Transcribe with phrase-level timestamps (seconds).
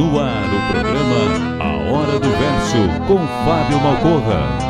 [0.00, 4.69] No ar, o programa A Hora do Verso, com Fábio Malcorra.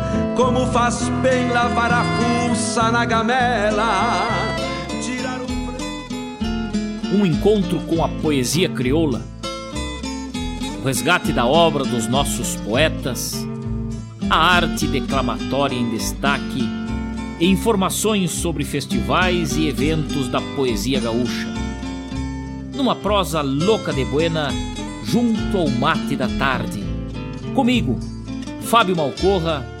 [0.43, 4.17] Como faz bem lavar a fuça na gamela,
[4.99, 7.15] tirar o...
[7.15, 9.21] Um encontro com a poesia crioula,
[10.81, 13.47] o resgate da obra dos nossos poetas,
[14.31, 16.67] a arte declamatória em destaque
[17.39, 21.53] e informações sobre festivais e eventos da poesia gaúcha.
[22.73, 24.49] Numa prosa louca de buena,
[25.05, 26.83] junto ao mate da tarde.
[27.53, 27.99] Comigo,
[28.63, 29.80] Fábio Malcorra,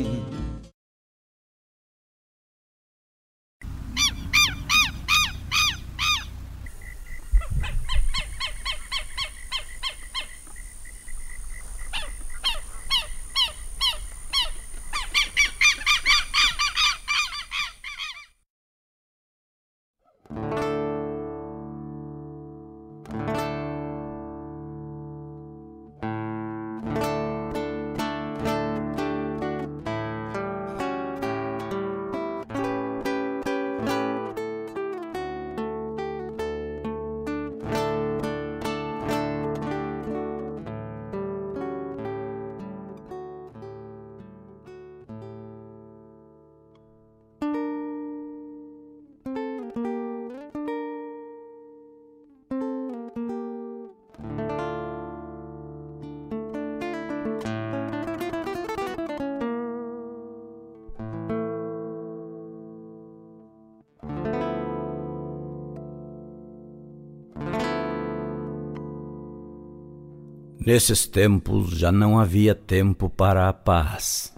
[70.63, 74.31] Nesses tempos já não havia tempo para a paz.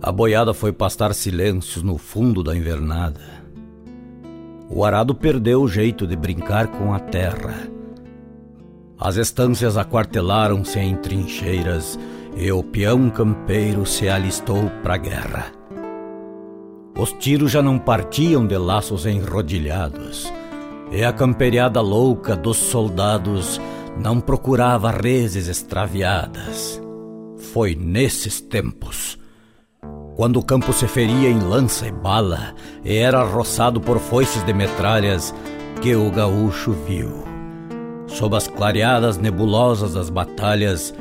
[0.00, 3.20] A boiada foi pastar silêncios no fundo da invernada.
[4.70, 7.68] O arado perdeu o jeito de brincar com a terra.
[8.98, 11.98] As estâncias aquartelaram-se em trincheiras
[12.34, 15.52] e o peão campeiro se alistou para a guerra.
[16.98, 20.32] Os tiros já não partiam de laços enrodilhados,
[20.90, 23.60] e a camperiada louca dos soldados
[23.98, 26.80] não procurava reses extraviadas.
[27.52, 29.18] Foi nesses tempos
[30.16, 34.52] Quando o campo se feria em lança e bala, e era roçado por foices de
[34.54, 35.34] metralhas,
[35.82, 37.22] que o gaúcho viu.
[38.06, 40.94] Sob as clareadas nebulosas das batalhas,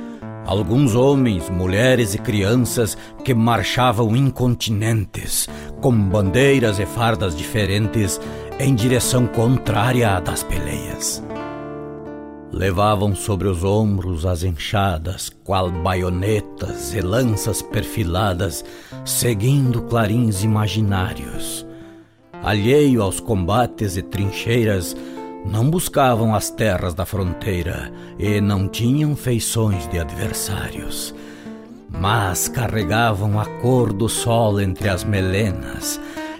[0.45, 5.47] alguns homens, mulheres e crianças que marchavam incontinentes,
[5.79, 8.19] com bandeiras e fardas diferentes,
[8.59, 11.23] em direção contrária à das peleias.
[12.51, 18.63] Levavam sobre os ombros as enxadas, qual baionetas e lanças perfiladas,
[19.03, 21.65] seguindo clarins imaginários.
[22.43, 24.95] Alheio aos combates e trincheiras,
[25.45, 31.13] não buscavam as terras da fronteira e não tinham feições de adversários,
[31.89, 35.99] mas carregavam a cor do sol entre as melenas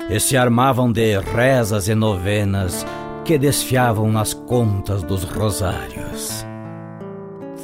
[0.10, 2.86] e se armavam de rezas e novenas
[3.26, 6.46] que desfiavam nas contas dos rosários.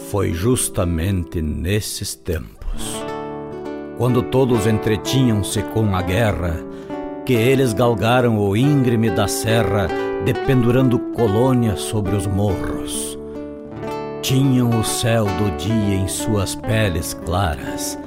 [0.09, 2.99] Foi justamente nesses tempos,
[3.95, 6.57] quando todos entretinham-se com a guerra,
[7.27, 9.87] que eles galgaram o íngreme da serra,
[10.25, 13.15] dependurando colônias sobre os morros.
[14.23, 17.99] Tinham o céu do dia em suas peles claras,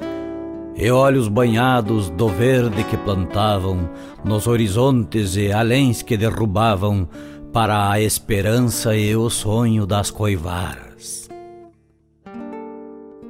[0.75, 3.89] e olhos banhados do verde que plantavam
[4.25, 7.07] nos horizontes e aléns que derrubavam
[7.55, 11.29] para a esperança e o sonho das coivaras.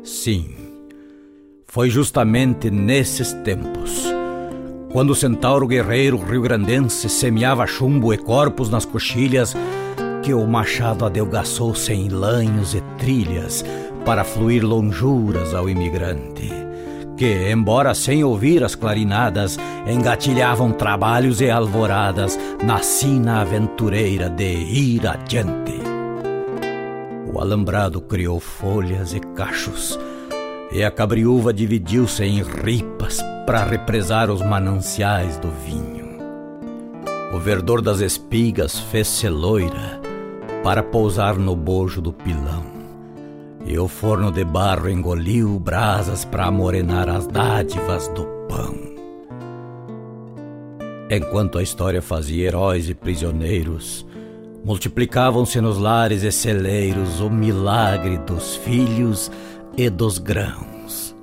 [0.04, 0.50] Sim,
[1.68, 4.04] foi justamente nesses tempos,
[4.92, 9.56] quando o centauro guerreiro rio-grandense semeava chumbo e corpos nas coxilhas,
[10.24, 13.64] que o machado adelgaçou-se em lanhos e trilhas
[14.04, 16.65] para fluir lonjuras ao imigrante
[17.18, 19.58] que, embora sem ouvir as clarinadas,
[19.88, 25.80] engatilhavam trabalhos e alvoradas na sina aventureira de ir adiante.
[27.32, 30.00] O alambrado criou folhas e cachos,
[30.72, 36.06] e a cabriúva dividiu-se em ripas para represar os mananciais do vinho.
[37.34, 40.02] O verdor das espigas fez-se loira
[40.64, 42.75] para pousar no bojo do pilão
[43.66, 48.76] e o forno de barro engoliu brasas para amorenar as dádivas do pão.
[51.10, 54.06] Enquanto a história fazia heróis e prisioneiros,
[54.64, 59.32] multiplicavam-se nos lares e celeiros o milagre dos filhos
[59.78, 61.16] e dos grãos.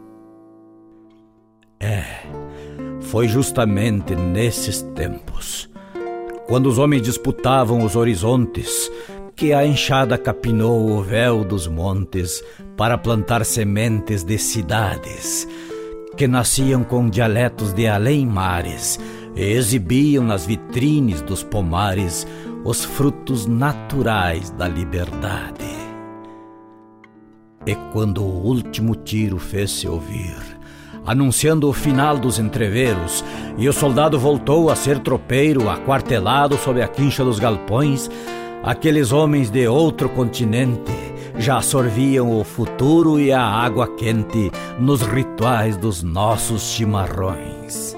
[1.81, 2.05] É,
[3.01, 5.69] foi justamente nesses tempos,
[6.47, 8.82] quando os homens disputavam os horizontes,
[9.43, 12.45] que a enxada capinou o véu dos montes
[12.77, 15.49] para plantar sementes de cidades,
[16.17, 19.01] que nasciam com dialetos de além-mares
[19.35, 22.25] e exibiam nas vitrines dos pomares
[22.65, 25.75] os frutos naturais da liberdade.
[27.67, 30.37] E quando o último tiro fez-se ouvir,
[31.05, 33.25] anunciando o final dos entreveros,
[33.59, 38.09] e o soldado voltou a ser tropeiro, aquartelado sob a quincha dos galpões,
[38.63, 40.93] Aqueles homens de outro continente
[41.37, 47.97] já sorviam o futuro e a água quente nos rituais dos nossos chimarrões.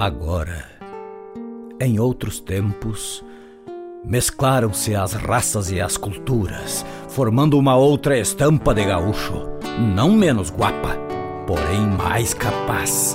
[0.00, 0.64] Agora,
[1.80, 3.24] em outros tempos,
[4.04, 9.34] mesclaram-se as raças e as culturas, formando uma outra estampa de gaúcho,
[9.94, 10.96] não menos guapa,
[11.46, 13.14] porém mais capaz,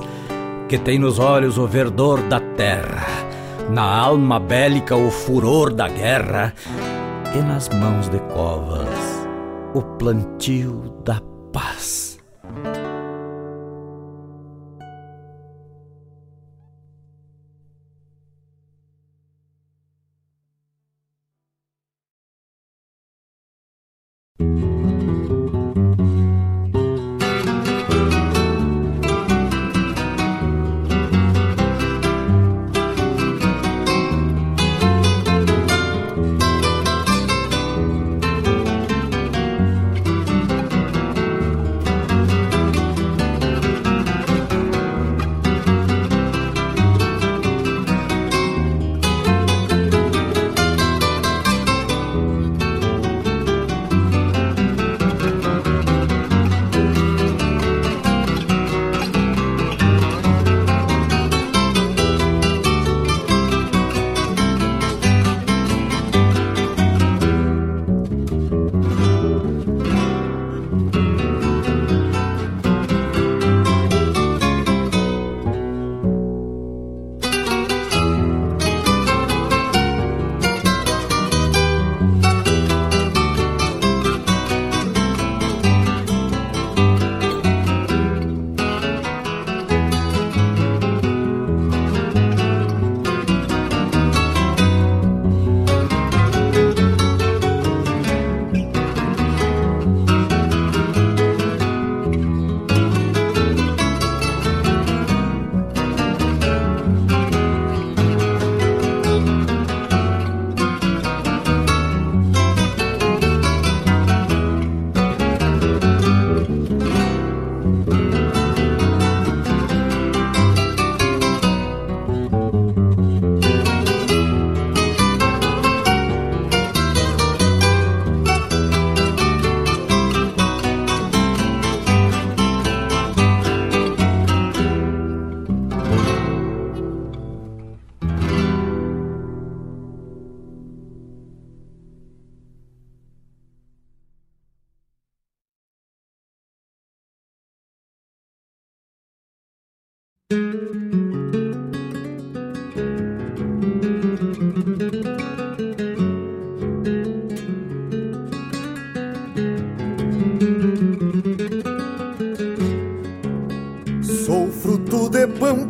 [0.70, 3.27] que tem nos olhos o verdor da terra
[3.70, 6.54] na alma bélica o furor da guerra
[7.36, 8.88] e nas mãos de covas
[9.74, 11.22] o plantio da
[11.52, 12.07] paz.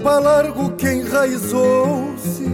[0.08, 2.48] Pampa largo que enraizou-se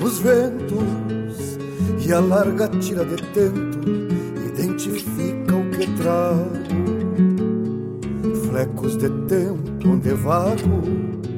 [0.00, 1.58] nos ventos
[2.06, 3.86] e a larga tira de tento
[4.46, 6.50] identifica o que trago.
[8.48, 10.80] Flecos de tempo onde vago,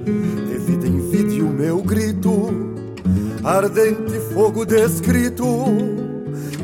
[0.04, 2.48] de vida em vida o meu grito,
[3.42, 5.44] ardente fogo descrito,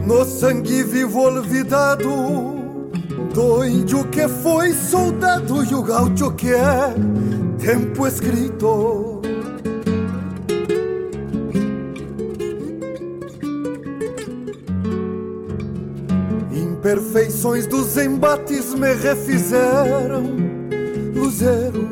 [0.07, 2.09] no sangue vivo olvidado
[3.35, 6.95] do índio que foi soldado e o gaúcho que é
[7.69, 9.21] tempo escrito.
[16.51, 20.25] Imperfeições dos embates me refizeram
[21.15, 21.91] luzeiro,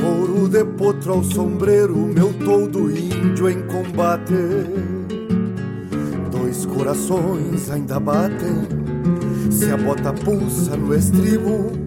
[0.00, 4.32] couro de potro ao sombreiro, meu todo índio em combate.
[6.30, 8.68] Dois corações ainda batem
[9.50, 11.81] se a bota pulsa no estribo,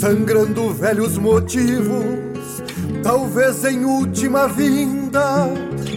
[0.00, 2.62] sangrando velhos motivos,
[3.02, 5.46] talvez em última vinda.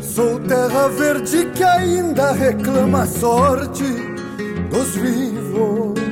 [0.01, 3.85] Sou terra verde que ainda reclama a sorte
[4.69, 6.02] dos vivos.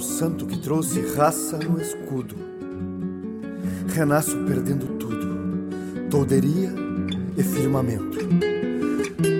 [0.00, 2.34] Do santo que trouxe raça no escudo,
[3.94, 6.72] renasço perdendo tudo, tolderia
[7.36, 8.18] e firmamento.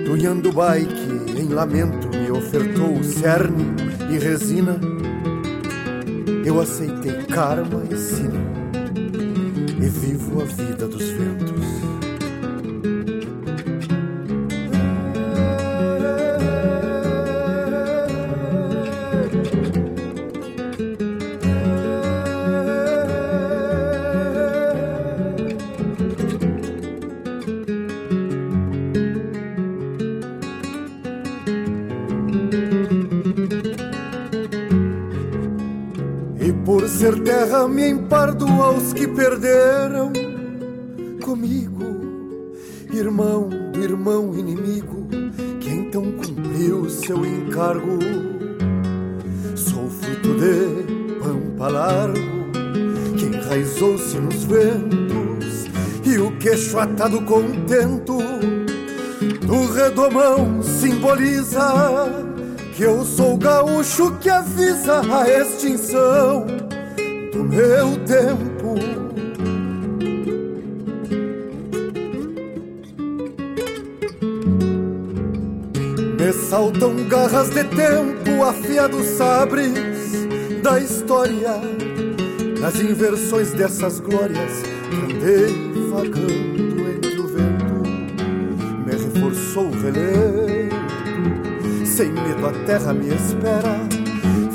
[0.05, 3.73] Do Yandubai que em lamento me ofertou cerne
[4.13, 4.79] e resina,
[6.45, 8.39] eu aceitei karma e sina
[9.83, 11.30] e vivo a vida dos ventos.
[37.67, 40.11] Me empardo aos que perderam
[41.23, 41.83] comigo,
[42.91, 45.07] irmão do irmão inimigo,
[45.59, 47.99] que então cumpriu seu encargo.
[49.55, 52.19] Sou fruto de pampa largo,
[53.17, 55.67] que enraizou-se nos ventos,
[56.05, 58.17] e o queixo atado contento
[59.45, 62.09] do redomão simboliza
[62.75, 66.50] que eu sou gaúcho que avisa a extinção
[67.51, 68.75] meu tempo.
[76.17, 79.73] Me saltam garras de tempo, afiados sabres
[80.63, 81.59] da história,
[82.61, 87.83] nas inversões dessas glórias andei vagando entre o vento,
[88.85, 90.69] me reforçou o relevo,
[91.85, 93.75] sem medo a terra me espera,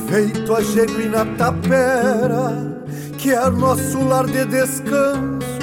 [0.09, 2.66] feito a genuína tapera
[3.27, 5.59] que é nosso lar de descanso.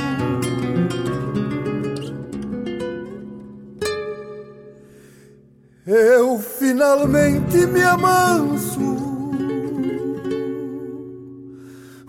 [5.88, 8.98] Eu finalmente me amanso,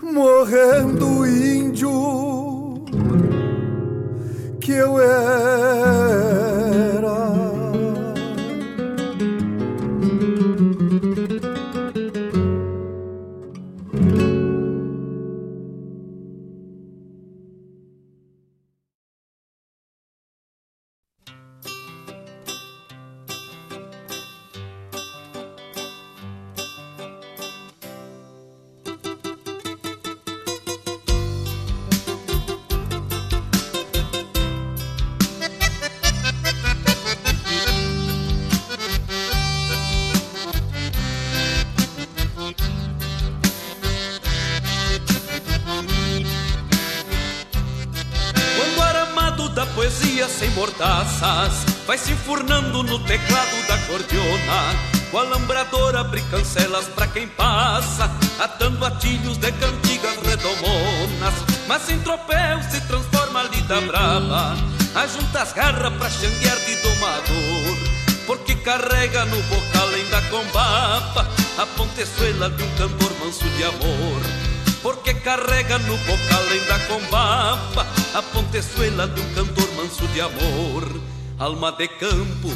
[0.01, 2.83] morrendo índio
[4.59, 5.44] que eu era.
[75.87, 81.01] No bocal ainda com baba a pontezuela de um cantor manso de amor.
[81.37, 82.49] Alma de campo,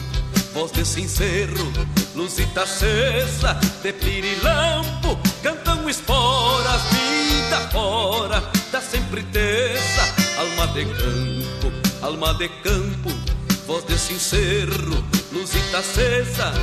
[0.53, 1.71] voz de sincero,
[2.15, 10.15] luzita acesa de pirilampo, cantam esporas, vida fora da sempre terça.
[10.39, 13.09] Alma de campo, alma de campo,
[13.67, 16.53] voz de sincero, luzita acesa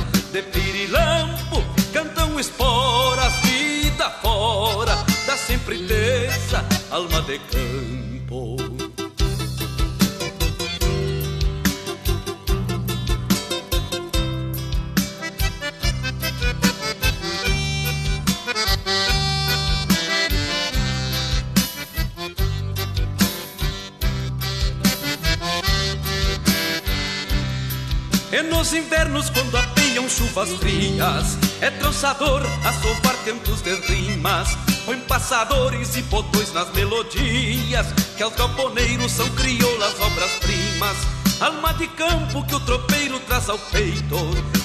[35.37, 40.97] Põe passadores e botões nas melodias Que aos galponeiros são crioulas obras-primas
[41.39, 44.15] Alma de campo que o tropeiro traz ao peito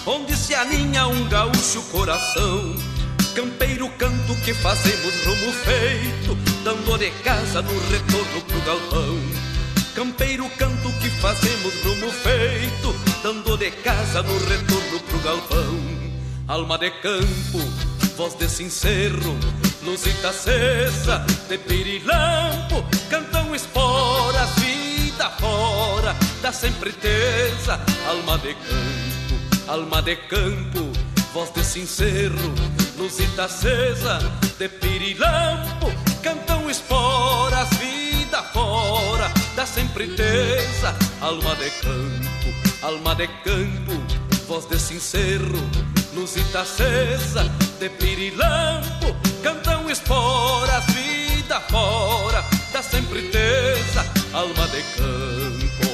[0.07, 2.75] Onde se aninha um gaúcho coração.
[3.35, 9.19] Campeiro canto que fazemos rumo feito Dando de casa no retorno pro galpão.
[9.95, 16.03] Campeiro canto que fazemos rumo feito Dando de casa no retorno pro galpão.
[16.49, 17.59] Alma de campo,
[18.17, 19.37] voz de sincero
[19.85, 30.03] Luzita acesa de pirilampo Cantam esporas, vida fora Da sempre tesa Alma de campo, alma
[30.03, 30.92] de campo
[31.35, 32.35] Voz de sincero,
[32.99, 34.18] luzita acesa
[34.59, 35.90] de pirilampo
[36.23, 43.92] Cantam esporas, vida fora da sempre tesa, alma de campo, alma de campo,
[44.49, 45.59] voz de sincero,
[46.14, 47.45] luzita acesa
[47.79, 55.92] de pirilampo, cantam esporas, vida fora da sempre tesa, alma de campo.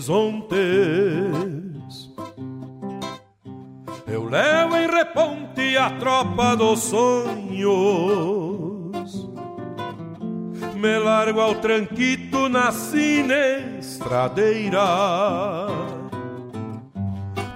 [0.00, 0.48] Horizontes.
[4.06, 7.68] Eu levo em reponte a tropa dos sonhos.
[10.74, 14.86] Me largo ao tranquito na sinestradeira.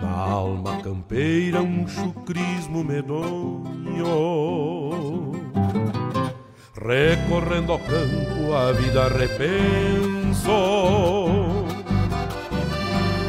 [0.03, 3.65] Na alma campeira um chucrismo medonho
[6.85, 10.51] recorrendo ao campo a vida repenso,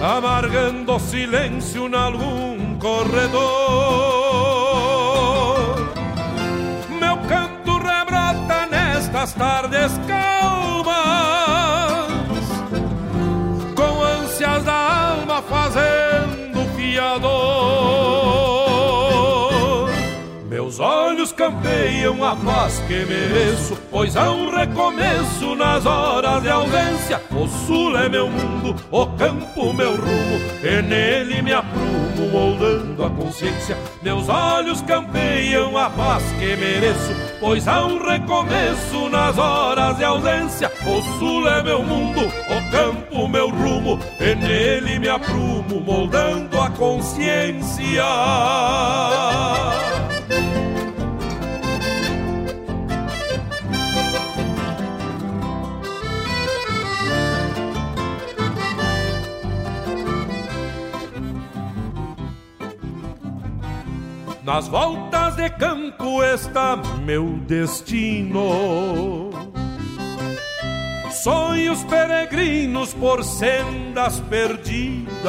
[0.06, 3.42] amargando silêncio nalgum corredor.
[7.00, 10.96] Meu canto rebrota nestas tardes calmas,
[13.76, 17.26] com ânsias da alma fazendo fiador.
[20.48, 27.22] Meus olhos campeiam a paz que mereço, pois há um recomeço nas horas de ausência.
[27.32, 33.10] O sul é meu mundo, o campo meu rumo, e nele me aprumo, moldando a
[33.10, 33.78] consciência.
[34.02, 40.72] Meus olhos campeiam a paz que mereço, pois há um recomeço nas horas de ausência.
[40.86, 46.70] O sul é meu mundo, o campo meu rumo, e nele me aprumo, moldando a
[46.72, 48.04] consciência.
[64.46, 69.32] Nas voltas de campo está meu destino.
[71.24, 75.24] Sonhos peregrinos por sendas perdidas,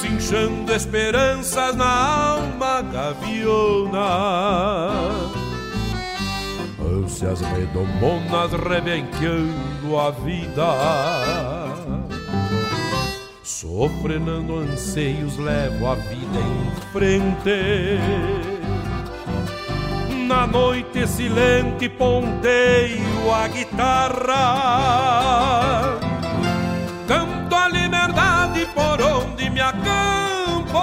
[0.00, 4.08] cinchando esperanças na alma gaviona.
[6.80, 11.87] Ânsias redomonas rebenqueando a vida
[13.60, 17.98] Sofrenando anseios, levo a vida em frente.
[20.28, 24.38] Na noite silente, ponteio a guitarra.
[27.08, 30.78] Canto a liberdade por onde me acampo.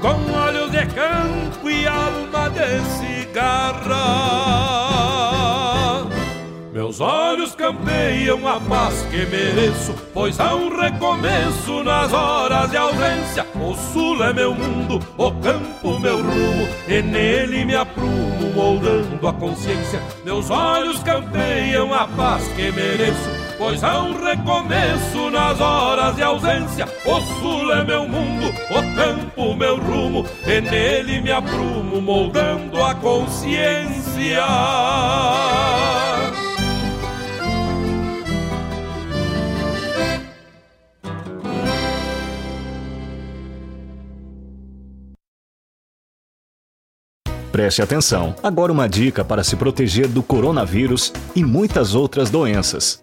[0.00, 4.85] Com olhos de campo e alma de cigarra
[7.54, 13.46] campeiam a paz que mereço, pois há um recomeço nas horas de ausência.
[13.54, 19.32] O sul é meu mundo, o campo meu rumo, e nele me aprumo, moldando a
[19.32, 20.00] consciência.
[20.24, 26.86] Meus olhos campeiam a paz que mereço, pois há um recomeço nas horas de ausência.
[27.04, 32.94] O sul é meu mundo, o campo meu rumo, e nele me aprumo, moldando a
[32.94, 34.46] consciência.
[47.56, 48.34] Preste atenção.
[48.42, 53.02] Agora uma dica para se proteger do coronavírus e muitas outras doenças.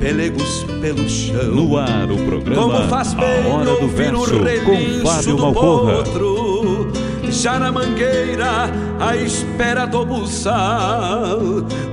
[0.00, 1.54] pelegos pelo chão.
[1.54, 6.02] No ar, o programa Como faz bem A Hora do Verso, com Fábio Malcorra.
[6.02, 6.92] Potro,
[7.30, 11.38] já na mangueira, à espera do buçal.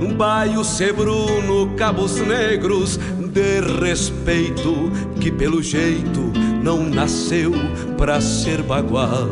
[0.00, 2.98] Um baio sebruno, cabos negros,
[3.32, 7.52] de respeito, que pelo jeito não nasceu
[7.96, 9.28] pra ser bagual.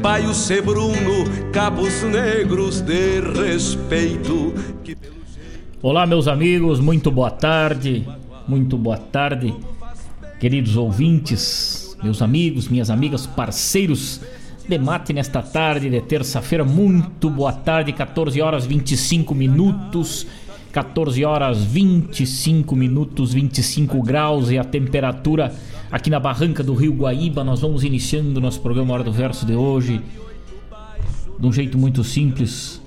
[0.00, 4.54] Baio sebruno, cabos negros, de respeito,
[5.82, 8.06] Olá, meus amigos, muito boa tarde,
[8.46, 9.54] muito boa tarde,
[10.38, 14.20] queridos ouvintes, meus amigos, minhas amigas, parceiros
[14.68, 16.66] de mate nesta tarde de terça-feira.
[16.66, 20.26] Muito boa tarde, 14 horas 25 minutos.
[20.70, 25.52] 14 horas 25 minutos, 25 graus e a temperatura
[25.90, 27.42] aqui na barranca do Rio Guaíba.
[27.42, 30.00] Nós vamos iniciando nosso programa Hora do Verso de hoje
[31.38, 32.79] de um jeito muito simples,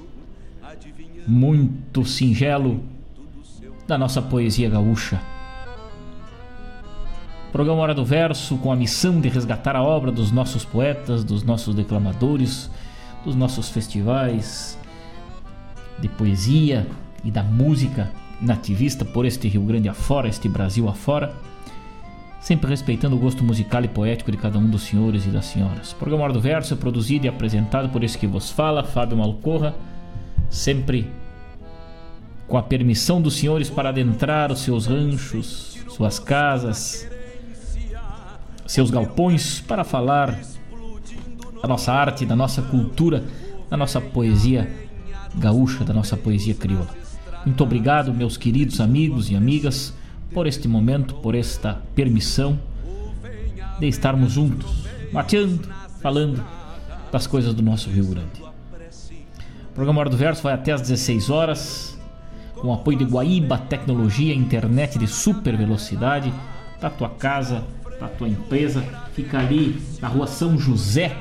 [1.27, 2.81] muito singelo
[3.87, 5.21] da nossa poesia gaúcha.
[7.51, 11.43] Programa Hora do Verso com a missão de resgatar a obra dos nossos poetas, dos
[11.43, 12.69] nossos declamadores,
[13.23, 14.77] dos nossos festivais
[15.99, 16.87] de poesia
[17.23, 21.31] e da música nativista por este Rio Grande afora, este Brasil afora,
[22.41, 25.91] sempre respeitando o gosto musical e poético de cada um dos senhores e das senhoras.
[25.91, 29.15] O programa Hora do Verso é produzido e apresentado por esse que vos fala, Fábio
[29.15, 29.75] Malcorra
[30.49, 31.09] sempre
[32.47, 37.07] com a permissão dos senhores para adentrar os seus ranchos, suas casas,
[38.65, 40.39] seus galpões, para falar
[41.61, 43.23] da nossa arte, da nossa cultura,
[43.69, 44.69] da nossa poesia
[45.35, 46.89] gaúcha, da nossa poesia crioula.
[47.45, 49.93] Muito obrigado, meus queridos amigos e amigas,
[50.33, 52.59] por este momento, por esta permissão
[53.79, 54.71] de estarmos juntos,
[55.11, 55.67] mateando,
[56.01, 56.43] falando
[57.11, 58.42] das coisas do nosso Rio Grande.
[59.73, 61.97] O programa Hora do Verso vai até às 16 horas,
[62.61, 66.31] com apoio de Guaíba Tecnologia, internet de super velocidade,
[66.79, 67.63] para tua casa,
[67.97, 68.83] para tua empresa.
[69.15, 71.17] Fica ali na rua São José,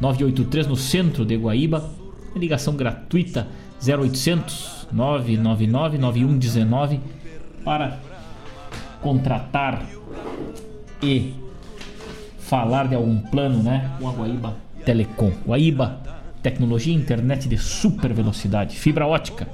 [0.00, 1.88] 983, no centro de Guaíba.
[2.34, 3.46] Ligação gratuita
[3.80, 7.00] 0800 999 9119
[7.64, 8.00] para
[9.00, 9.86] contratar
[11.00, 11.34] e
[12.40, 13.92] falar de algum plano, né?
[14.00, 15.30] Com a Guaíba Telecom.
[15.46, 16.11] Guaíba
[16.42, 19.46] Tecnologia internet de super velocidade, fibra ótica,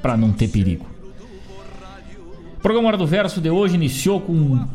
[0.00, 0.86] para não ter perigo.
[2.56, 4.66] O programa Hora do Verso de hoje iniciou com um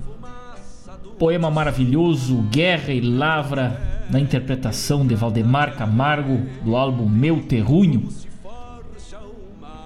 [1.17, 8.09] poema maravilhoso, Guerra e Lavra, na interpretação de Valdemar Camargo, do álbum Meu Terrunho,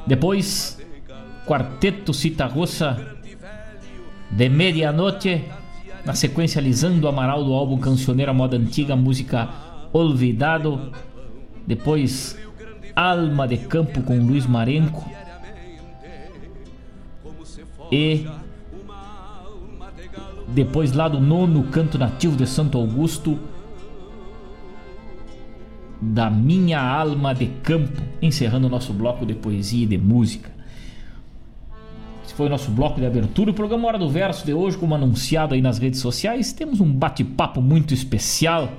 [0.05, 0.77] Depois,
[1.47, 3.15] Quarteto Citarroça
[4.29, 5.45] de Medianoche.
[6.03, 9.49] Na sequência, Lisando Amaral do álbum Cancioneira Moda Antiga, música
[9.97, 10.91] Olvidado.
[11.65, 12.37] Depois,
[12.93, 15.09] Alma de Campo com Luiz Marenco.
[17.89, 18.27] E
[20.49, 23.39] depois lá do nono canto nativo de Santo Augusto,
[26.01, 30.51] da minha alma de campo, encerrando o nosso bloco de poesia e de música.
[32.25, 33.51] Esse foi o nosso bloco de abertura.
[33.51, 36.91] O programa Hora do Verso de hoje, como anunciado aí nas redes sociais, temos um
[36.91, 38.69] bate-papo muito especial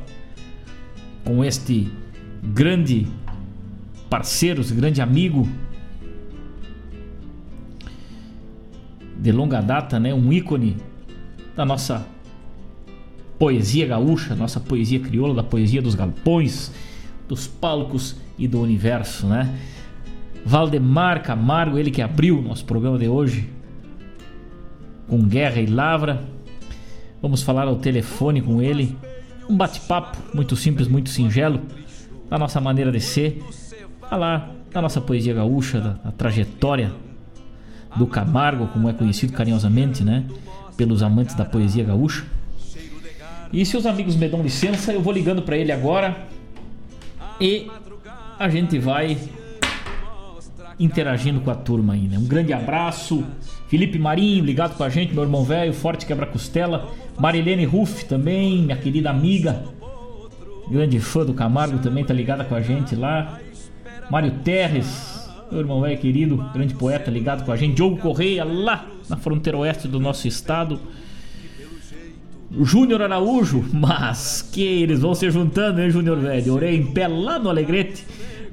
[1.26, 1.90] com este
[2.54, 3.06] grande
[4.08, 5.46] parceiro, esse grande amigo
[9.18, 10.14] de longa data, né?
[10.14, 10.76] Um ícone
[11.56, 12.06] da nossa
[13.38, 16.72] poesia gaúcha, nossa poesia crioula, da poesia dos galpões,
[17.28, 19.52] dos palcos e do universo, né?
[20.44, 23.50] Valdemar Camargo, ele que abriu nosso programa de hoje
[25.08, 26.22] com Guerra e Lavra.
[27.20, 28.96] Vamos falar ao telefone com ele.
[29.48, 31.60] Um bate-papo muito simples, muito singelo,
[32.28, 33.42] da nossa maneira de ser.
[34.08, 36.92] Falar da nossa poesia gaúcha, da, da trajetória
[37.96, 40.24] do Camargo, como é conhecido carinhosamente, né?
[40.76, 42.24] Pelos amantes da poesia gaúcha.
[43.52, 46.26] E se os amigos me dão licença, eu vou ligando para ele agora
[47.40, 47.70] e
[48.38, 49.16] a gente vai
[50.78, 52.18] interagindo com a turma aí, né?
[52.18, 53.24] Um grande abraço.
[53.68, 56.90] Felipe Marinho, ligado com a gente, meu irmão velho, forte quebra-costela.
[57.18, 59.64] Marilene Ruff também, minha querida amiga.
[60.70, 63.38] Grande fã do Camargo também tá ligada com a gente lá.
[64.10, 67.76] Mário Terres, meu irmão velho querido, grande poeta ligado com a gente.
[67.76, 70.78] Diogo Correia, lá na fronteira oeste do nosso estado.
[72.62, 76.54] Júnior Araújo, mas que eles vão se juntando, hein, Júnior velho?
[76.54, 78.04] Orei em pé lá no Alegrete.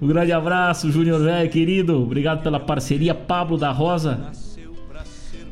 [0.04, 2.04] Um grande abraço, Júnior velho, querido.
[2.04, 3.16] Obrigado pela parceria.
[3.16, 4.34] Pablo da Rosa,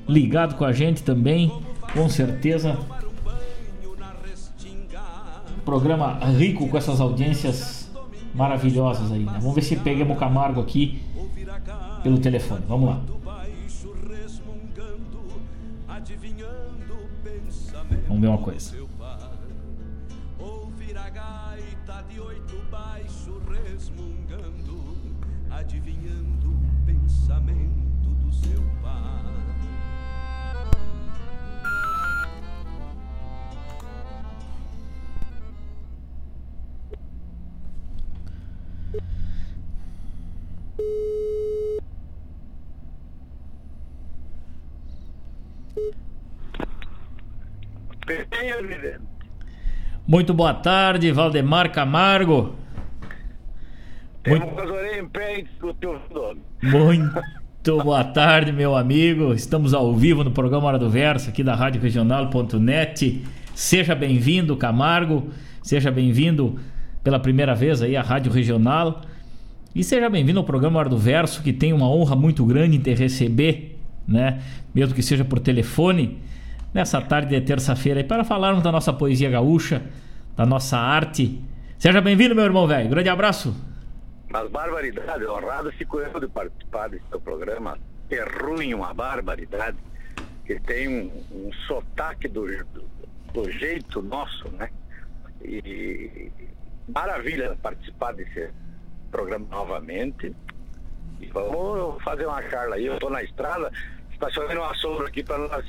[0.06, 1.50] ligado com a gente também,
[1.94, 2.78] com certeza.
[5.64, 7.90] Programa rico com essas audiências
[8.36, 9.24] maravilhosas aí.
[9.24, 9.38] Né?
[9.40, 11.02] Vamos ver se pegamos o Camargo aqui
[12.04, 12.66] pelo telefone.
[12.68, 13.02] Vamos lá.
[18.06, 18.76] Vamos ver uma coisa.
[27.32, 28.92] Pensamento do seu pai.
[50.06, 52.56] Muito boa tarde, Valdemar Camargo.
[54.28, 54.46] Muito...
[55.00, 55.44] em pé
[55.80, 56.00] teu
[56.62, 59.34] Muito boa tarde, meu amigo.
[59.34, 63.24] Estamos ao vivo no programa Hora do Verso, aqui da Rádio Regional.net.
[63.56, 65.30] Seja bem-vindo, Camargo.
[65.64, 66.60] Seja bem-vindo
[67.04, 69.02] pela primeira vez aí à Rádio Regional.
[69.74, 72.80] E seja bem-vindo ao programa Hora do Verso, que tem uma honra muito grande em
[72.80, 74.40] te receber, né?
[74.74, 76.20] Mesmo que seja por telefone
[76.72, 79.82] nessa tarde de terça-feira para falarmos da nossa poesia gaúcha,
[80.38, 81.42] da nossa arte.
[81.80, 82.88] Seja bem-vindo, meu irmão velho.
[82.88, 83.71] Grande abraço.
[84.32, 87.78] Mas barbaridade, honrado fico eu de participar desse seu programa.
[88.10, 89.78] É ruim, uma barbaridade.
[90.46, 92.90] Que tem um, um sotaque do, do,
[93.34, 94.70] do, jeito nosso, né?
[95.44, 96.32] E
[96.88, 98.50] maravilha participar desse
[99.12, 100.34] programa novamente.
[101.20, 102.86] E vamos fazer uma charla aí.
[102.86, 103.70] Eu estou na estrada,
[104.12, 105.66] estacionando uma sombra aqui para nós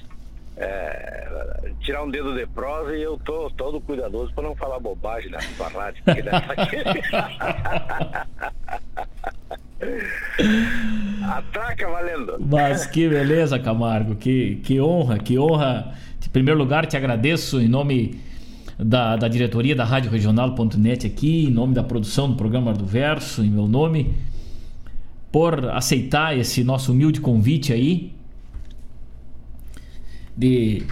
[0.57, 5.31] é, tirar um dedo de prosa e eu tô todo cuidadoso para não falar bobagem
[5.31, 6.03] na sua rádio.
[11.23, 12.37] Ataca valendo.
[12.41, 14.15] Mas que beleza, Camargo.
[14.15, 15.95] Que, que honra, que honra.
[16.25, 18.21] Em primeiro lugar, te agradeço em nome
[18.79, 23.43] da, da diretoria da Rádio Regional.net aqui, em nome da produção do programa do Verso,
[23.43, 24.15] em meu nome,
[25.31, 28.12] por aceitar esse nosso humilde convite aí
[30.37, 30.83] de,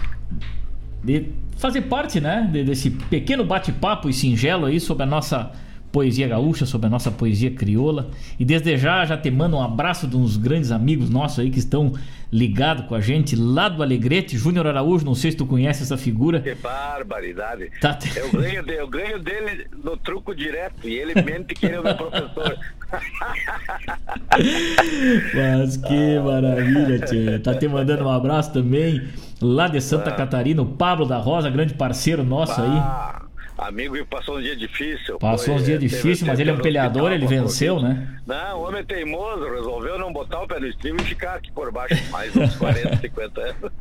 [1.03, 1.27] de
[1.57, 5.53] fazer parte né, de, desse pequeno bate-papo e singelo aí sobre a nossa
[5.93, 8.11] poesia gaúcha, sobre a nossa poesia crioula.
[8.39, 11.59] E desde já, já te mando um abraço de uns grandes amigos nossos aí que
[11.59, 11.93] estão
[12.33, 14.39] ligados com a gente lá do Alegrete.
[14.39, 16.41] Júnior Araújo, não sei se tu conhece essa figura.
[16.41, 17.71] Que barbaridade.
[17.81, 18.17] Tá te...
[18.17, 21.83] eu, ganho eu ganho dele no truco direto e ele mente que ele é o
[21.83, 22.57] meu professor.
[25.35, 27.41] Mas que maravilha, tia.
[27.41, 29.03] Tá te mandando um abraço também
[29.43, 30.15] lá de Santa ah.
[30.15, 33.27] Catarina, o Pablo da Rosa, grande parceiro nosso aí.
[33.59, 35.19] amigo que passou um dia difícil.
[35.19, 38.09] Passou um dia difícil, mas ele é um peleador, ele venceu, né?
[38.27, 41.51] Não, o homem é teimoso, resolveu não botar o pé no estribo e ficar aqui
[41.53, 43.73] por baixo mais uns 40, 50 anos.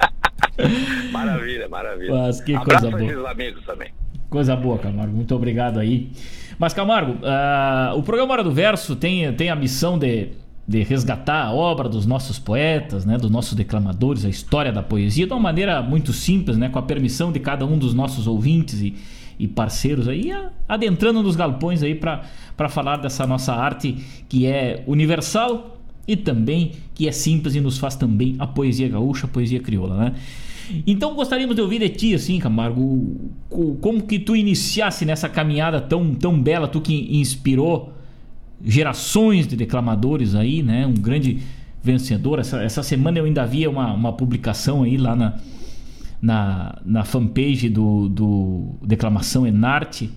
[1.12, 2.14] maravilha, maravilha.
[2.14, 3.32] Mas que Abraço coisa boa.
[3.32, 3.92] amigos também.
[4.30, 5.16] Coisa boa, Camargo.
[5.16, 6.12] Muito obrigado aí.
[6.58, 10.30] Mas, Camargo, uh, o programa Hora do Verso tem, tem a missão de,
[10.70, 15.26] de resgatar a obra dos nossos poetas, né, dos nossos declamadores, a história da poesia,
[15.26, 18.80] de uma maneira muito simples, né, com a permissão de cada um dos nossos ouvintes
[18.80, 18.94] e,
[19.40, 20.32] e parceiros aí,
[20.68, 23.98] adentrando nos galpões aí para falar dessa nossa arte
[24.30, 29.26] que é universal e também que é simples e nos faz também a poesia gaúcha,
[29.26, 30.14] a poesia crioula, né?
[30.86, 33.32] Então gostaríamos de ouvir de ti, assim, Camargo,
[33.82, 37.92] como que tu iniciasse nessa caminhada tão, tão bela, tu que inspirou
[38.64, 40.86] gerações de declamadores aí, né?
[40.86, 41.40] Um grande
[41.82, 42.40] vencedor.
[42.40, 45.38] Essa, essa semana eu ainda havia uma, uma publicação aí lá na,
[46.22, 50.10] na, na fanpage do, do Declamação Enarte,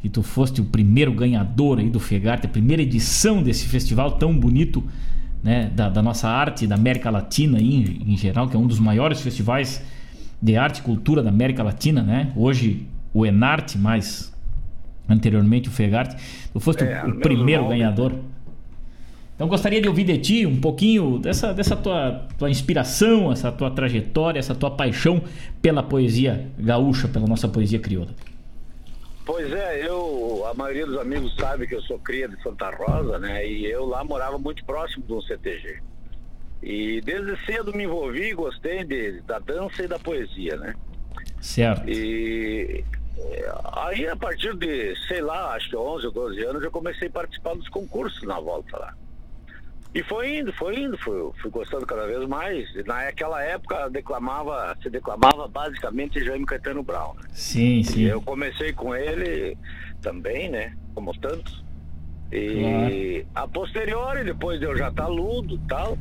[0.00, 4.38] que tu foste o primeiro ganhador aí do Fegarte, a primeira edição desse festival tão
[4.38, 4.84] bonito
[5.42, 8.66] né, da, da, nossa arte da América Latina aí, em, em, geral, que é um
[8.66, 9.82] dos maiores festivais
[10.40, 12.32] de arte e cultura da América Latina, né?
[12.36, 14.32] Hoje o Enarte, mas
[15.08, 16.16] anteriormente o Fegarte.
[16.52, 17.76] Tu foste é, o, o primeiro nome.
[17.76, 18.12] ganhador.
[19.34, 23.70] Então gostaria de ouvir de ti um pouquinho dessa, dessa tua, tua inspiração, essa tua
[23.70, 25.22] trajetória, essa tua paixão
[25.62, 28.10] pela poesia gaúcha, pela nossa poesia crioula.
[29.24, 33.18] Pois é, eu, a maioria dos amigos sabe que eu sou cria de Santa Rosa,
[33.18, 33.46] né?
[33.46, 35.80] E eu lá morava muito próximo de um CTG.
[36.62, 40.74] E desde cedo me envolvi e gostei de, da dança e da poesia, né?
[41.40, 41.88] Certo.
[41.88, 42.84] E
[43.72, 47.10] aí a partir de, sei lá, acho que 11 ou 12 anos, eu comecei a
[47.10, 48.94] participar dos concursos na volta lá.
[49.94, 52.68] E foi indo, foi indo, fui, fui gostando cada vez mais.
[52.86, 57.14] Naquela época declamava, se declamava basicamente Jaime Caetano Brown.
[57.14, 57.22] Né?
[57.32, 58.00] Sim, sim.
[58.00, 59.56] E eu comecei com ele
[60.02, 60.76] também, né?
[60.94, 61.64] Como tantos.
[62.30, 63.46] E claro.
[63.46, 65.96] a posteriori, depois de eu já estar tá ludo e tal,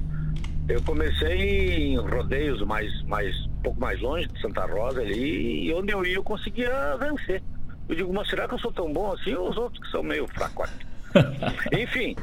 [0.68, 5.74] eu comecei em rodeios mais, mais, um pouco mais longe de Santa Rosa ali, e
[5.74, 7.42] onde eu ia eu conseguia vencer.
[7.88, 10.04] Eu digo, mas será que eu sou tão bom assim ou os outros que são
[10.04, 10.70] meio fracos?
[11.72, 12.16] Enfim,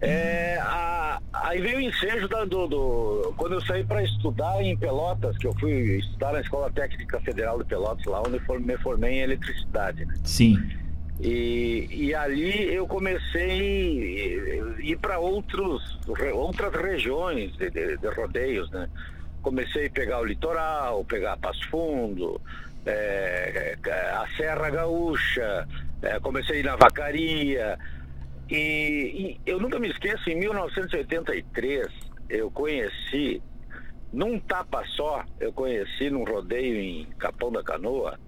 [0.00, 4.76] é, a, aí veio o ensejo da, do, do, Quando eu saí para estudar em
[4.76, 8.76] Pelotas, que eu fui estudar na Escola Técnica Federal de Pelotas, lá onde eu me
[8.78, 10.04] formei em eletricidade.
[10.04, 10.14] Né?
[10.24, 10.58] Sim.
[11.20, 15.98] E, e ali eu comecei a ir para outros
[16.34, 18.88] outras regiões de, de, de, rodeios, né?
[19.40, 22.40] Comecei a pegar o litoral, pegar Passo Fundo,
[22.84, 25.68] é, a Serra Gaúcha,
[26.02, 27.78] é, comecei a ir na Vacaria,
[28.50, 31.88] e, e, eu nunca me esqueço, em 1983,
[32.28, 33.42] eu conheci,
[34.12, 38.18] num tapa só, eu conheci num rodeio em Capão da Canoa,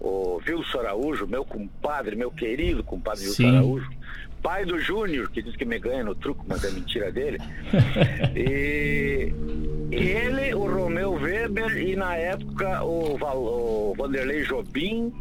[0.00, 3.90] o Wilson Araújo, meu compadre, meu querido compadre Wilson Araújo,
[4.42, 7.38] pai do Júnior, que diz que me ganha no truco, mas é mentira dele.
[8.36, 9.32] e
[9.90, 15.12] ele, o Romeu Weber e na época o, Val, o Vanderlei Jobim,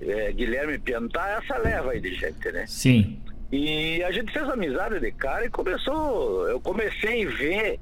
[0.00, 2.66] é, Guilherme Piantá, essa leva aí de gente, né?
[2.66, 3.18] Sim.
[3.52, 6.48] E a gente fez amizade de cara e começou.
[6.48, 7.80] Eu comecei a ver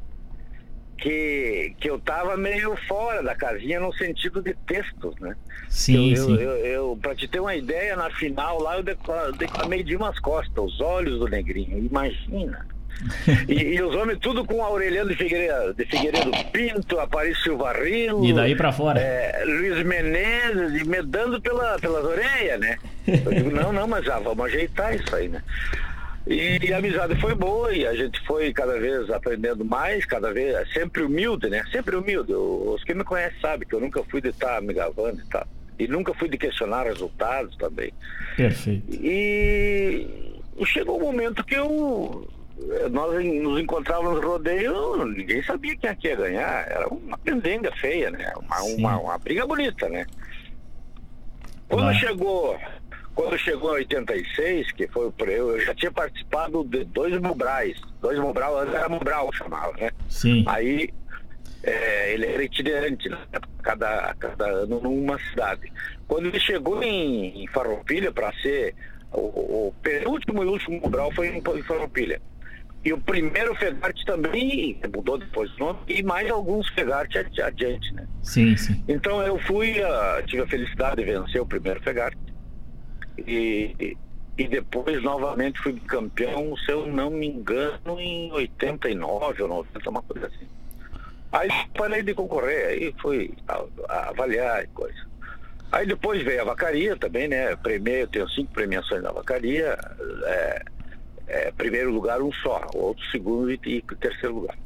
[1.03, 5.35] que, que eu tava meio fora da casinha no sentido de textos, né?
[5.69, 6.35] Sim, eu, sim.
[6.35, 8.85] Eu, eu, eu, pra te ter uma ideia, na final lá eu
[9.33, 11.77] declamei de umas costas, os olhos do negrinho.
[11.79, 12.65] Imagina
[13.49, 18.25] e, e, os homens tudo com Aureliano de Figueiredo, de Figueiredo Pinto, Aparício Rio.
[18.25, 19.01] E daí pra fora.
[19.01, 22.79] É, Luiz Menezes, e me dando pela, pelas orelhas, né?
[23.09, 25.43] Eu digo, não, não, mas já vamos ajeitar isso aí, né?
[26.27, 30.73] E, a amizade foi boa e a gente foi cada vez aprendendo mais, cada vez,
[30.73, 31.65] sempre humilde, né?
[31.73, 32.33] Sempre humilde.
[32.33, 35.47] Os que me conhecem sabem que eu nunca fui de estar me gravando e tal.
[35.79, 37.93] E nunca fui de questionar resultados também.
[38.37, 38.85] Perfeito.
[38.95, 40.07] E,
[40.65, 42.29] chegou um momento que eu
[42.91, 46.69] nós nos encontrávamos no rodeio, ninguém sabia quem ia ganhar.
[46.69, 48.33] Era uma pendenga feia, né?
[48.37, 50.07] Uma, uma, uma, briga bonita, né?
[51.69, 52.57] Quando chegou,
[53.15, 57.79] quando chegou em 86, que foi o eu, eu já tinha participado de dois Mobrais.
[58.01, 59.91] Dois Mobral, antes era Mobral chamava, né?
[60.09, 60.45] Sim.
[60.47, 60.89] Aí
[61.63, 63.19] é, ele era itinerante, né?
[63.63, 65.73] cada, cada ano numa cidade.
[66.09, 68.75] Quando ele chegou em, em Farroupilha para ser
[69.13, 69.21] o,
[69.69, 72.21] o, penúltimo e último Mobral foi em, em Farroupilha.
[72.85, 78.09] E o primeiro Fegarte também mudou depois o nome, e mais alguns Fegarte adiante, né?
[78.25, 78.83] Sim, sim.
[78.89, 82.19] Então eu fui, uh, tive a felicidade de vencer o primeiro Fegarte.
[83.19, 83.97] E,
[84.39, 90.03] e depois novamente fui campeão, se eu não me engano, em 89 ou 90, uma
[90.03, 90.47] coisa assim.
[91.31, 93.35] Aí parei de concorrer, aí fui
[93.89, 95.13] avaliar e coisa.
[95.71, 97.57] Aí depois veio a vacaria também, né?
[97.57, 99.79] Prêmio, eu tenho cinco premiações na vacaria.
[100.25, 100.63] É,
[101.27, 104.57] é, primeiro lugar um só, outro segundo e, e terceiro lugar.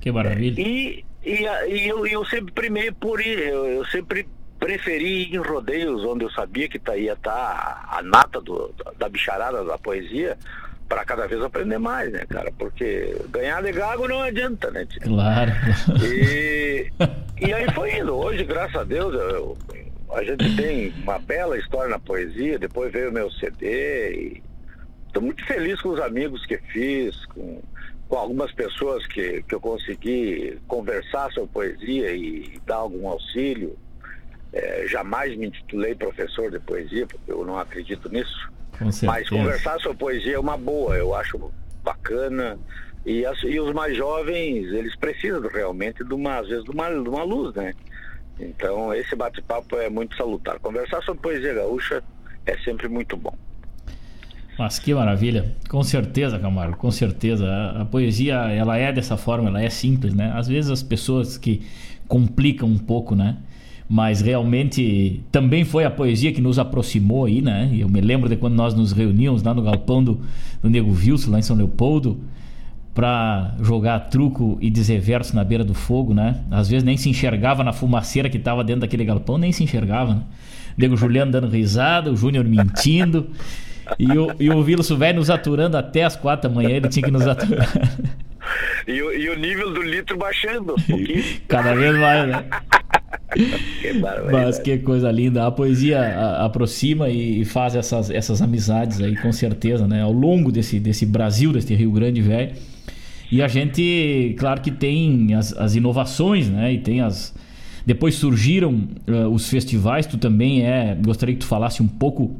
[0.00, 0.58] Que maravilha.
[0.58, 4.26] É, e, e, e eu, eu, sempre primei por ir, eu, eu, sempre
[4.60, 8.72] preferi ir em rodeios onde eu sabia que tá, ia estar tá a nata do,
[8.96, 10.38] da bicharada da poesia
[10.88, 12.52] para cada vez aprender mais, né, cara?
[12.58, 14.84] Porque ganhar de gago não adianta, né?
[14.84, 15.02] Tia?
[15.02, 15.52] Claro.
[16.04, 16.92] E,
[17.40, 18.14] e aí foi indo.
[18.14, 19.56] Hoje, graças a Deus, eu,
[20.12, 22.58] a gente tem uma bela história na poesia.
[22.58, 24.42] Depois veio o meu CD
[25.10, 27.60] estou muito feliz com os amigos que fiz, com,
[28.08, 33.76] com algumas pessoas que, que eu consegui conversar sobre poesia e dar algum auxílio.
[34.52, 38.50] É, jamais me intitulei professor de poesia, porque eu não acredito nisso.
[39.02, 41.52] Mas conversar sobre poesia é uma boa, eu acho
[41.84, 42.58] bacana.
[43.04, 46.88] E, as, e os mais jovens, eles precisam realmente de uma, às vezes, de uma,
[46.88, 47.74] de uma luz, né?
[48.38, 50.58] Então, esse bate-papo é muito salutar.
[50.60, 52.02] Conversar sobre poesia gaúcha
[52.46, 53.34] é sempre muito bom.
[54.58, 57.46] Mas que maravilha, com certeza, Camargo, com certeza.
[57.46, 60.32] A, a, poesia, ela é dessa forma, ela é simples, né?
[60.34, 61.66] Às vezes as pessoas que
[62.06, 63.38] complicam um pouco, né?
[63.92, 67.68] Mas realmente também foi a poesia que nos aproximou aí, né?
[67.76, 70.20] Eu me lembro de quando nós nos reuníamos lá no galpão do,
[70.62, 72.20] do Nego Wilson, lá em São Leopoldo,
[72.94, 76.40] para jogar truco e dizer verso na beira do fogo, né?
[76.52, 80.14] Às vezes nem se enxergava na fumaceira que estava dentro daquele galpão, nem se enxergava,
[80.14, 80.22] né?
[80.78, 83.30] Nego Juliano dando risada, o Júnior mentindo.
[83.98, 87.02] E o, e o Vilos velho nos aturando até as quatro da manhã, ele tinha
[87.02, 87.68] que nos aturar.
[88.86, 92.44] E o, e o nível do litro baixando um Cada vez mais, né?
[94.30, 95.46] Mas que coisa linda.
[95.46, 96.00] A poesia
[96.44, 100.02] aproxima e faz essas, essas amizades aí, com certeza, né?
[100.02, 102.52] Ao longo desse, desse Brasil, desse Rio Grande velho.
[103.30, 106.72] E a gente, claro que tem as, as inovações, né?
[106.72, 107.34] E tem as.
[107.86, 110.96] Depois surgiram uh, os festivais, tu também é.
[111.00, 112.36] Gostaria que tu falasse um pouco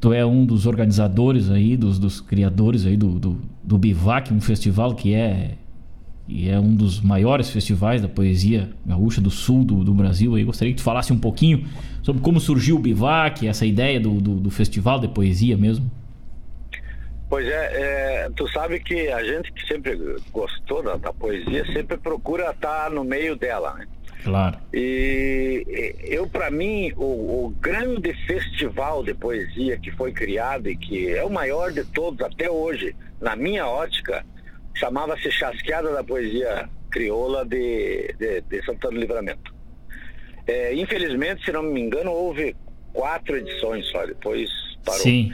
[0.00, 4.40] Tu é um dos organizadores aí, dos, dos criadores aí do, do, do Bivac, um
[4.40, 5.52] festival que é,
[6.28, 10.34] e é um dos maiores festivais da poesia gaúcha do sul do, do Brasil.
[10.34, 11.66] Aí gostaria que tu falasse um pouquinho
[12.02, 15.90] sobre como surgiu o Bivac, essa ideia do, do, do festival de poesia mesmo.
[17.28, 19.98] Pois é, é, tu sabe que a gente que sempre
[20.32, 23.86] gostou da, da poesia sempre procura estar no meio dela, né?
[24.22, 24.58] Claro.
[24.72, 31.12] E eu, para mim, o, o, grande festival de poesia que foi criado e que
[31.12, 34.24] é o maior de todos até hoje, na minha ótica,
[34.76, 39.54] chamava-se Chasqueada da Poesia Crioula de, de, de Santana do Livramento.
[40.46, 42.54] É, infelizmente, se não me engano, houve
[42.92, 44.48] quatro edições só, depois
[44.84, 45.00] parou.
[45.00, 45.32] Sim.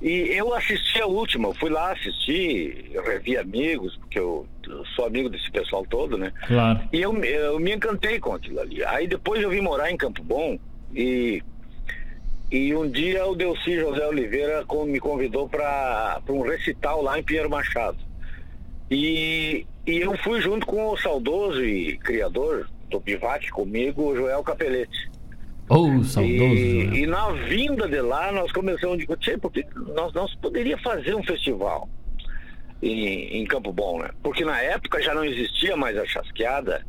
[0.00, 4.84] E eu assisti a última, eu fui lá assistir, eu revi amigos, porque eu, eu,
[4.86, 6.32] sou amigo desse pessoal todo, né?
[6.46, 6.80] Claro.
[6.92, 8.84] E eu, eu me encantei com aquilo ali.
[8.84, 10.58] Aí depois eu vim morar em Campo Bom
[10.94, 11.42] e,
[12.50, 17.48] e um dia o Delci José Oliveira me convidou para um recital lá em Pinheiro
[17.48, 17.98] Machado.
[18.94, 24.42] E, e eu fui junto com o saudoso e criador do Bivac comigo, o Joel
[24.44, 25.10] Capelete.
[25.68, 26.24] Oh, saudoso.
[26.24, 31.14] E, e, na vinda de lá, nós começamos a discutir, porque nós, nós poderíamos fazer
[31.14, 31.88] um festival
[32.80, 34.10] em, em, Campo Bom, né?
[34.22, 36.84] Porque na época já não existia mais a chasqueada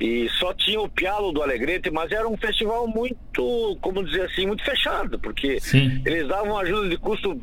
[0.00, 4.46] e só tinha o Pialo do Alegrete, mas era um festival muito, como dizer assim,
[4.46, 6.02] muito fechado, porque Sim.
[6.04, 7.40] eles davam ajuda de custo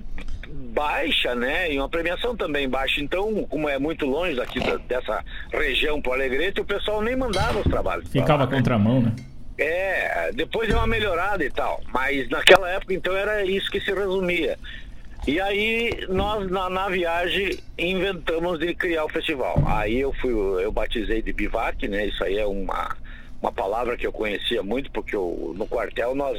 [0.53, 1.73] baixa, né?
[1.73, 3.01] E uma premiação também baixa.
[3.01, 7.59] Então, como é muito longe daqui da, dessa região pro Alegrete, o pessoal nem mandava
[7.59, 8.09] os trabalhos.
[8.09, 9.13] Ficava contramão, né?
[9.57, 11.81] É, depois deu uma melhorada e tal.
[11.93, 14.57] Mas naquela época, então, era isso que se resumia.
[15.25, 19.61] E aí nós na, na, viagem inventamos de criar o festival.
[19.65, 22.07] Aí eu fui, eu batizei de bivac, né?
[22.07, 22.93] Isso aí é uma,
[23.41, 26.37] uma palavra que eu conhecia muito, porque eu, no quartel nós,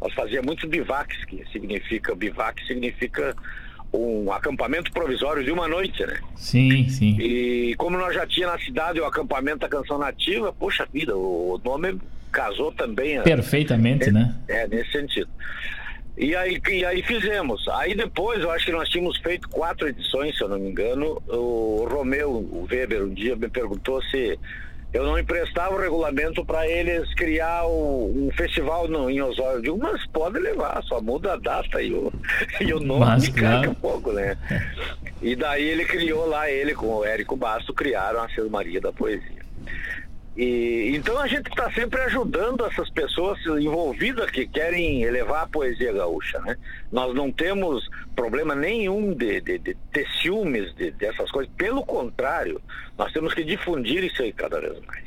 [0.00, 3.34] nós fazíamos muitos bivacs, que significa, bivac significa
[3.92, 6.20] um acampamento provisório de uma noite, né?
[6.36, 7.16] Sim, sim.
[7.18, 11.60] E como nós já tinha na cidade o acampamento da canção nativa, poxa vida, o
[11.64, 11.98] nome
[12.30, 13.20] casou também.
[13.22, 14.34] Perfeitamente, é, né?
[14.48, 15.28] É, nesse sentido.
[16.16, 17.66] E aí, e aí fizemos.
[17.68, 21.22] Aí depois, eu acho que nós tínhamos feito quatro edições, se eu não me engano.
[21.28, 24.38] O Romeu o Weber um dia me perguntou se
[24.92, 29.58] eu não emprestava o regulamento para eles criar o, um festival no, em Osório.
[29.58, 32.12] Eu digo, mas pode levar, só muda a data e o,
[32.60, 33.70] e o nome mas, claro.
[33.70, 34.36] um pouco, né?
[35.20, 38.92] E daí ele criou lá, ele com o Érico Basto, criaram a César Maria da
[38.92, 39.45] Poesia.
[40.36, 45.92] E, então a gente está sempre ajudando essas pessoas envolvidas que querem elevar a poesia
[45.92, 46.56] gaúcha, né?
[46.92, 51.50] Nós não temos problema nenhum de, de, de ter ciúmes de, dessas coisas.
[51.56, 52.60] Pelo contrário,
[52.98, 55.06] nós temos que difundir isso aí cada vez mais.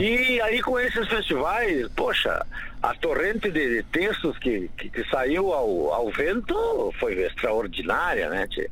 [0.00, 2.44] E aí com esses festivais, poxa,
[2.82, 8.70] a torrente de textos que, que, que saiu ao, ao vento foi extraordinária, né, tia?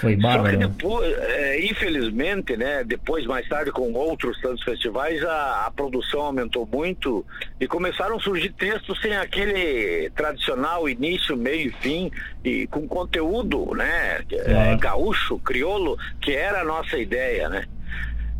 [0.00, 0.54] Foi bárbaro.
[0.54, 5.70] Só que depois, é, infelizmente, né, depois, mais tarde, com outros tantos festivais, a, a,
[5.70, 7.24] produção aumentou muito
[7.60, 12.10] e começaram a surgir textos sem aquele tradicional início, meio e fim,
[12.44, 17.64] e com conteúdo, né, é, gaúcho, crioulo, que era a nossa ideia, né.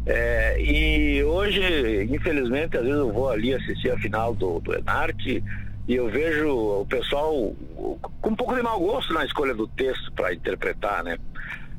[0.05, 5.43] É, e hoje, infelizmente, às vezes eu vou ali assistir a final do, do Enarte
[5.89, 7.55] e eu vejo o pessoal
[8.21, 11.19] com um pouco de mau gosto na escolha do texto para interpretar, né?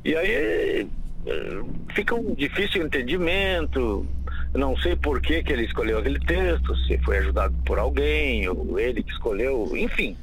[0.04, 0.86] E aí
[1.26, 1.62] eh,
[1.94, 4.06] fica um difícil entendimento.
[4.52, 8.78] Não sei por que, que ele escolheu aquele texto, se foi ajudado por alguém, ou
[8.78, 10.16] ele que escolheu, enfim.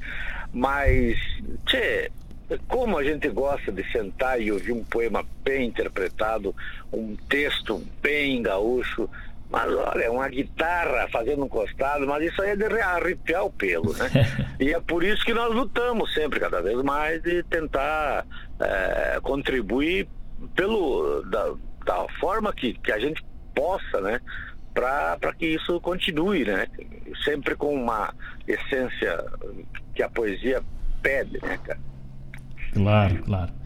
[0.54, 1.18] Mas,
[1.66, 2.10] tchê,
[2.68, 6.56] como a gente gosta de sentar e ouvir um poema bem interpretado,
[6.94, 9.10] um texto bem gaúcho,
[9.52, 13.94] mas olha, uma guitarra fazendo um costado, mas isso aí é de arrepiar o pelo,
[13.94, 14.10] né?
[14.60, 18.26] e é por isso que nós lutamos sempre, cada vez mais, de tentar
[18.60, 20.08] é, contribuir
[20.56, 21.54] pelo, da,
[21.86, 23.24] da forma que, que a gente
[23.54, 24.22] possa, né?
[24.74, 26.66] Para que isso continue, né?
[27.26, 28.14] Sempre com uma
[28.48, 29.22] essência
[29.94, 30.64] que a poesia
[31.02, 31.80] pede, né, cara?
[32.74, 33.61] Claro, claro.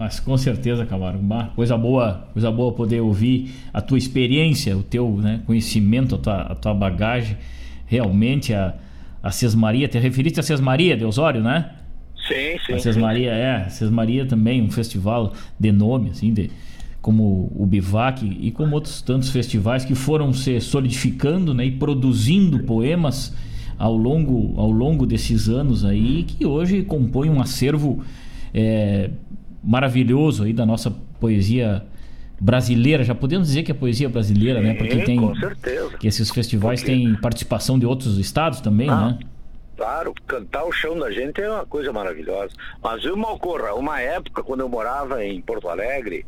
[0.00, 1.22] Mas com certeza, Camargo,
[1.54, 6.40] coisa boa, coisa boa poder ouvir a tua experiência, o teu né, conhecimento, a tua,
[6.40, 7.36] a tua bagagem.
[7.84, 8.72] Realmente a,
[9.22, 11.72] a Sesmaria, te referiste a Sesmaria de Osório, né?
[12.26, 12.72] Sim, sim.
[12.72, 16.50] A Sesmaria, é, a Sesmaria também, um festival de nome, assim, de,
[17.02, 22.60] como o Bivac e como outros tantos festivais que foram se solidificando né, e produzindo
[22.60, 23.36] poemas
[23.76, 28.02] ao longo, ao longo desses anos aí, que hoje compõem um acervo
[28.54, 29.10] é,
[29.62, 30.90] maravilhoso aí da nossa
[31.20, 31.84] poesia
[32.40, 33.04] brasileira.
[33.04, 34.74] Já podemos dizer que é poesia brasileira, Sim, né?
[34.74, 35.98] Porque tem com certeza.
[35.98, 36.92] que esses festivais Porque...
[36.92, 39.18] têm participação de outros estados também, ah, né?
[39.76, 42.52] Claro, cantar o chão da gente é uma coisa maravilhosa.
[42.82, 46.26] Mas uma ocorra, uma época quando eu morava em Porto Alegre,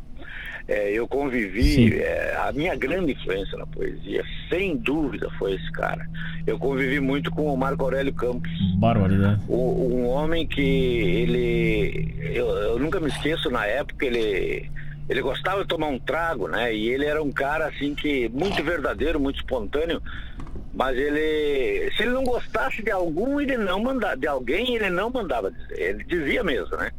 [0.69, 6.09] é, eu convivi, é, a minha grande influência na poesia, sem dúvida, foi esse cara.
[6.47, 8.51] Eu convivi muito com o Marco Aurélio Campos.
[8.77, 9.43] Barbaridade.
[9.49, 12.15] Um, um homem que ele.
[12.35, 14.71] Eu, eu nunca me esqueço, na época, ele
[15.09, 16.75] ele gostava de tomar um trago, né?
[16.75, 20.01] E ele era um cara assim que muito verdadeiro, muito espontâneo,
[20.73, 25.11] mas ele se ele não gostasse de algum, ele não mandava, de alguém, ele não
[25.11, 26.91] mandava dizer, ele dizia mesmo, né?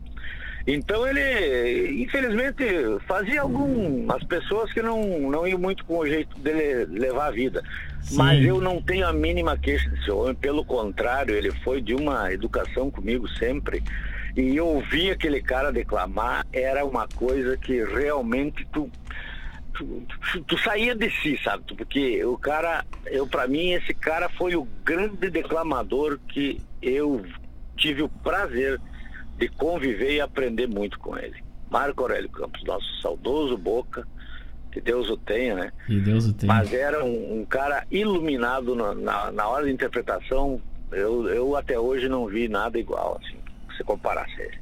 [0.66, 2.64] Então ele, infelizmente,
[3.05, 7.61] fazia algumas pessoas que não, não iam muito com o jeito dele levar a vida.
[8.01, 8.18] Sim.
[8.18, 12.32] Mas eu não tenho a mínima queixa desse homem, pelo contrário, ele foi de uma
[12.32, 13.84] educação comigo sempre.
[14.36, 18.89] E ouvir aquele cara declamar era uma coisa que realmente tu,
[19.74, 21.64] tu, tu, tu saía de si, sabe?
[21.76, 27.24] Porque o cara, eu para mim, esse cara foi o grande declamador que eu
[27.76, 28.93] tive o prazer de
[29.38, 31.43] de conviver e aprender muito com ele.
[31.69, 34.07] Marco Aurélio Campos, nosso saudoso Boca,
[34.71, 35.71] que Deus o tenha, né?
[35.88, 36.53] Que Deus o tenha.
[36.53, 40.61] Mas era um, um cara iluminado na, na, na, hora de interpretação.
[40.91, 43.38] Eu, eu até hoje não vi nada igual, assim,
[43.75, 44.57] se comparasse ele.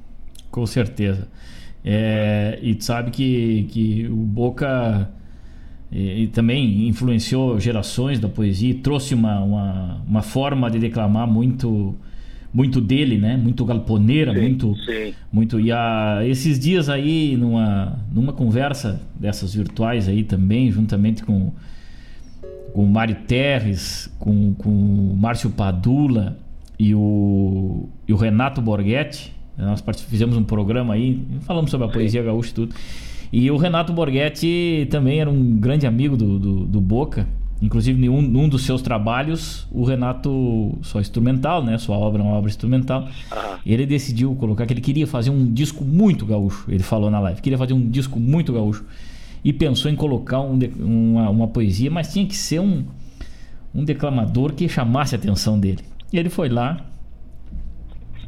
[0.49, 1.27] Com certeza.
[1.83, 5.09] É, e tu sabe que, que o Boca
[5.91, 11.95] e, e, também influenciou gerações da poesia, trouxe uma, uma, uma forma de declamar muito
[12.53, 13.37] muito dele, né?
[13.37, 15.13] Muito galponeira, sim, muito, sim.
[15.31, 15.59] muito.
[15.59, 21.51] E a, esses dias aí, numa, numa conversa dessas virtuais aí também, juntamente com,
[22.73, 26.37] com o Mário Terres, com, com o Márcio Padula
[26.77, 32.23] e o, e o Renato Borghetti, nós fizemos um programa aí, falamos sobre a poesia
[32.23, 32.75] gaúcha e tudo.
[33.31, 37.27] E o Renato Borghetti também era um grande amigo do, do, do Boca.
[37.61, 41.77] Inclusive, em um, num dos seus trabalhos, o Renato, só instrumental, né?
[41.77, 43.07] Sua obra é uma obra instrumental.
[43.63, 46.65] Ele decidiu colocar que ele queria fazer um disco muito gaúcho.
[46.71, 48.83] Ele falou na live, queria fazer um disco muito gaúcho.
[49.43, 52.83] E pensou em colocar um, uma, uma, poesia, mas tinha que ser um,
[53.73, 55.83] um declamador que chamasse a atenção dele.
[56.11, 56.77] E ele foi lá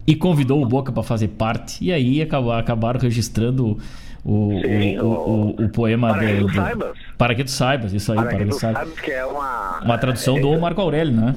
[0.05, 1.83] e convidou o Boca para fazer parte.
[1.83, 3.79] E aí acabaram registrando
[4.25, 6.97] o, Sim, o, o, o, poema para do, que tu saibas.
[7.17, 8.17] Para que tu saibas, isso aí.
[8.17, 8.83] Para, para que, que tu saibas.
[8.83, 9.79] saibas que é uma...
[9.79, 11.35] Uma tradução é, do Marco Aurélio, né?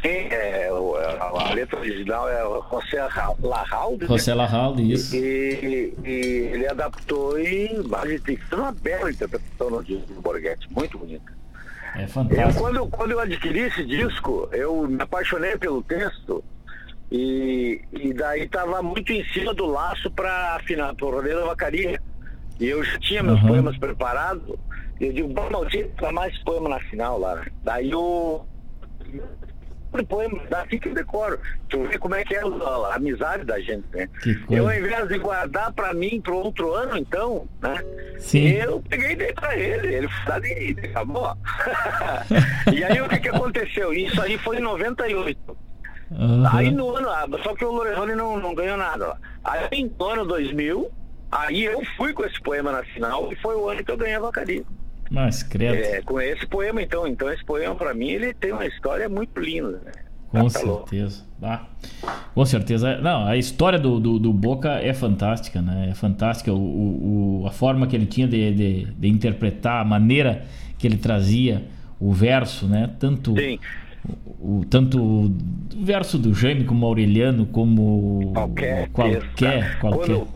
[0.00, 3.02] Sim, é, a letra original é José
[3.42, 4.06] Larralde.
[4.06, 4.36] José né?
[4.36, 5.16] Larralde, isso.
[5.16, 6.10] E, e,
[6.52, 11.32] ele adaptou e a gente tem uma bela interpretação no disco do Borghetti, muito bonita.
[11.96, 12.50] É fantástico.
[12.50, 16.44] Eu, quando, quando eu adquiri esse disco, eu me apaixonei pelo texto
[17.10, 21.46] e, e daí estava muito em cima do laço para afinar, para o rodeio da
[21.46, 22.00] vacaria.
[22.58, 23.48] E eu já tinha meus uhum.
[23.48, 24.56] poemas preparados.
[25.00, 27.46] Eu digo, bom, não, tinha que mais poema na final lá, né?
[27.62, 28.44] Daí o
[30.02, 31.38] poema, assim que eu decoro.
[31.68, 34.08] Tu vê como é que é a, amizade da gente, né?
[34.50, 37.84] Eu, ao invés de guardar pra mim pro outro ano, então, né?
[38.18, 38.48] Sim.
[38.48, 39.94] Eu peguei e dei pra ele.
[39.94, 41.36] Ele foi ali e acabou.
[42.72, 43.92] e aí o que que aconteceu?
[43.92, 45.63] Isso aí foi em 98.
[46.10, 46.44] Uhum.
[46.50, 49.16] Aí no ano, ah, só que o Lorenzoni não, não ganhou nada.
[49.42, 50.90] Aí no ano 2000,
[51.30, 54.16] aí eu fui com esse poema na final e foi o ano que eu ganhei
[54.16, 54.62] a vacaria.
[55.10, 55.74] Mas credo.
[55.74, 57.06] É, com esse poema, então.
[57.06, 59.92] Então esse poema, para mim, ele tem uma história muito linda, né?
[60.28, 61.24] Com tá certeza.
[61.40, 61.60] Ah,
[62.34, 62.98] com certeza.
[63.00, 65.90] Não, a história do, do, do, Boca é fantástica, né?
[65.90, 66.52] É fantástica.
[66.52, 70.44] O, o, a forma que ele tinha de, de, de interpretar, a maneira
[70.76, 71.64] que ele trazia
[72.00, 72.90] o verso, né?
[72.98, 73.60] Tanto Sim
[74.44, 75.34] o, tanto o
[75.84, 79.78] verso do Jaime como Aureliano, como qualquer, qualquer, qualquer.
[79.80, 80.28] Quando,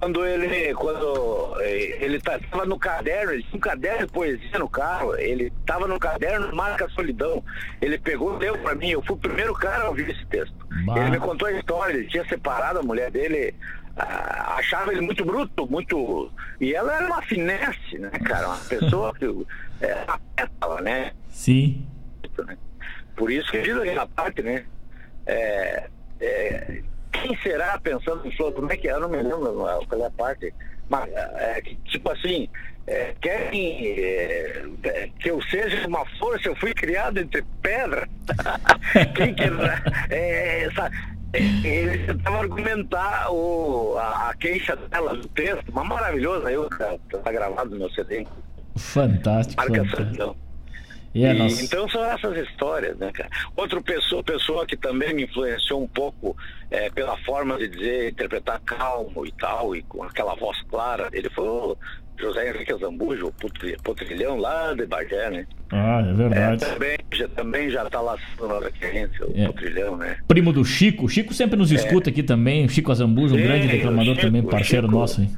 [0.00, 4.58] quando ele quando eh, ele estava tá, no caderno, ele tinha um caderno de poesia
[4.58, 7.42] no carro, ele estava no caderno Marca Solidão.
[7.80, 10.54] Ele pegou deu para mim, eu fui o primeiro cara a ouvir esse texto.
[10.84, 10.98] Bah.
[10.98, 13.54] Ele me contou a história, ele tinha separado a mulher dele,
[13.96, 16.30] ah, achava ele muito bruto, muito.
[16.60, 18.48] E ela era uma finesse, né, cara?
[18.48, 19.26] Uma pessoa que.
[19.82, 20.06] É,
[20.80, 21.10] né?
[21.28, 21.84] Sim.
[22.46, 22.56] Né?
[23.16, 24.64] Por isso que diz aquela parte, né?
[25.26, 25.88] É,
[26.20, 26.82] é,
[27.12, 28.52] quem será pensando em flor?
[28.52, 28.92] Como é que é?
[28.92, 29.54] Eu não me lembro
[29.88, 30.52] qual é a parte.
[30.88, 32.48] Mas, é, tipo assim,
[32.86, 38.08] é, querem é, é, que eu seja uma força, eu fui criado entre pedra.
[39.14, 39.44] quem que
[40.10, 40.68] é,
[41.32, 47.32] ele tentava argumentar o, a, a, queixa dela no texto, mas maravilhoso aí, tá, tá
[47.32, 48.26] gravado no meu CD.
[48.76, 49.62] Fantástico.
[49.62, 50.36] Marca fantástico.
[51.14, 51.26] E,
[51.62, 53.28] então são essas histórias, né, cara?
[53.54, 56.36] Outra pessoa, pessoa que também me influenciou um pouco
[56.70, 61.28] é, pela forma de dizer, interpretar calmo e tal, e com aquela voz clara, ele
[61.30, 61.76] foi o
[62.18, 65.46] José Henrique Zambujo, o potrilhão lá de Bagé, né?
[65.70, 66.64] Ah, é verdade.
[66.64, 69.46] É, também, já, também já tá lá na referência, o é.
[69.46, 70.16] potrilhão, né?
[70.28, 71.74] Primo do Chico, Chico sempre nos é.
[71.74, 75.30] escuta aqui também, Chico Azambujo, um Sim, grande declamador Chico, também, parceiro Chico, nosso, hein?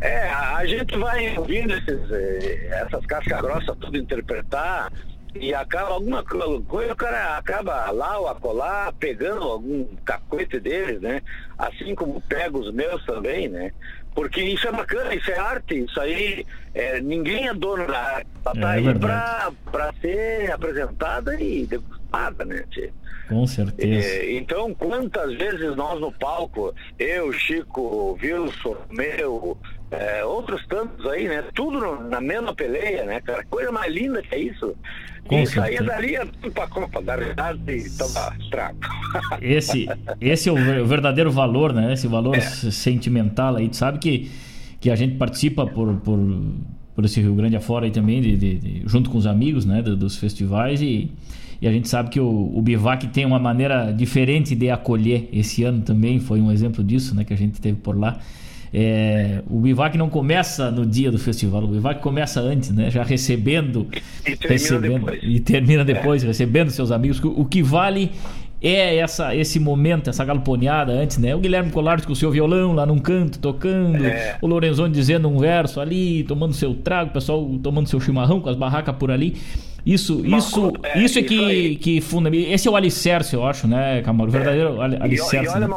[0.00, 4.92] É, a gente vai ouvindo esses, eh, essas cascas grossas tudo interpretar,
[5.40, 11.22] e acaba alguma coisa, o cara acaba lá ou acolá pegando algum cacoete deles, né?
[11.58, 13.72] Assim como pega os meus também, né?
[14.14, 18.28] Porque isso é bacana, isso é arte, isso aí é, ninguém é dono da arte.
[18.44, 22.90] Ela tá é, aí pra, pra ser apresentada e degustada, né, tia?
[23.28, 24.08] Com certeza.
[24.08, 29.58] É, então, quantas vezes nós no palco, eu, Chico, Wilson, meu,
[29.90, 31.44] é, outros tantos aí, né?
[31.54, 33.44] Tudo no, na mesma peleia, né, cara?
[33.44, 34.74] Coisa mais linda que é isso.
[35.26, 38.78] Com e saía dali tudo pra Copa, da verdade, e tava trago.
[39.42, 39.88] Esse,
[40.20, 41.92] esse é o verdadeiro valor, né?
[41.92, 42.40] Esse valor é.
[42.40, 43.68] sentimental aí.
[43.68, 44.30] Tu sabe que,
[44.80, 46.18] que a gente participa por, por,
[46.94, 49.82] por esse Rio Grande afora aí também, de, de, de junto com os amigos, né?
[49.82, 51.10] dos festivais e
[51.60, 55.28] e a gente sabe que o, o Bivac tem uma maneira diferente de acolher.
[55.32, 57.24] Esse ano também foi um exemplo disso, né?
[57.24, 58.18] Que a gente teve por lá.
[58.78, 62.90] É, o Bivac não começa no dia do festival, o Bivac começa antes, né?
[62.90, 63.88] Já recebendo
[64.20, 66.26] e termina recebendo, depois, e termina depois é.
[66.26, 67.18] recebendo seus amigos.
[67.24, 68.12] O que vale
[68.60, 71.34] é essa, esse momento, essa galponeada antes, né?
[71.34, 74.36] O Guilherme Colares com o seu violão lá num canto, tocando, é.
[74.42, 78.50] o Lorenzoni dizendo um verso ali, tomando seu trago, o pessoal tomando seu chimarrão com
[78.50, 79.36] as barracas por ali.
[79.86, 82.28] Isso, isso, é, isso é que, que funda.
[82.34, 84.30] Esse é o alicerce, eu acho, né, Camargo?
[84.30, 85.00] O verdadeiro é.
[85.00, 85.46] alicerce.
[85.46, 85.76] E, olha, né?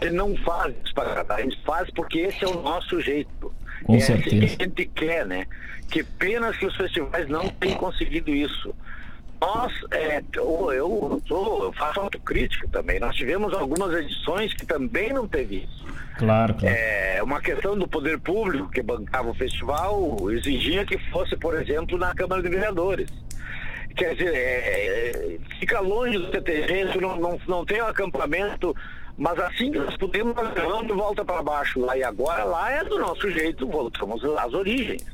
[0.00, 3.52] ele não faz isso para agradar, a gente faz porque esse é o nosso jeito.
[3.84, 4.56] Com é assim certeza.
[4.56, 5.46] Que a gente quer, né?
[5.90, 8.74] Que pena que os festivais não têm conseguido isso.
[9.38, 12.98] Nós, é, eu, eu, eu faço autocrítica também.
[12.98, 15.84] Nós tivemos algumas edições que também não teve isso.
[16.16, 16.74] Claro, claro.
[16.74, 21.98] É, uma questão do poder público que bancava o festival exigia que fosse, por exemplo,
[21.98, 23.10] na Câmara de Vereadores.
[23.96, 28.74] Quer dizer, é, é, fica longe do TTG, não, não, não tem um acampamento,
[29.16, 31.96] mas assim que nós podemos, nós vamos de volta para baixo lá.
[31.96, 35.04] E agora lá é do nosso jeito, voltamos às origens.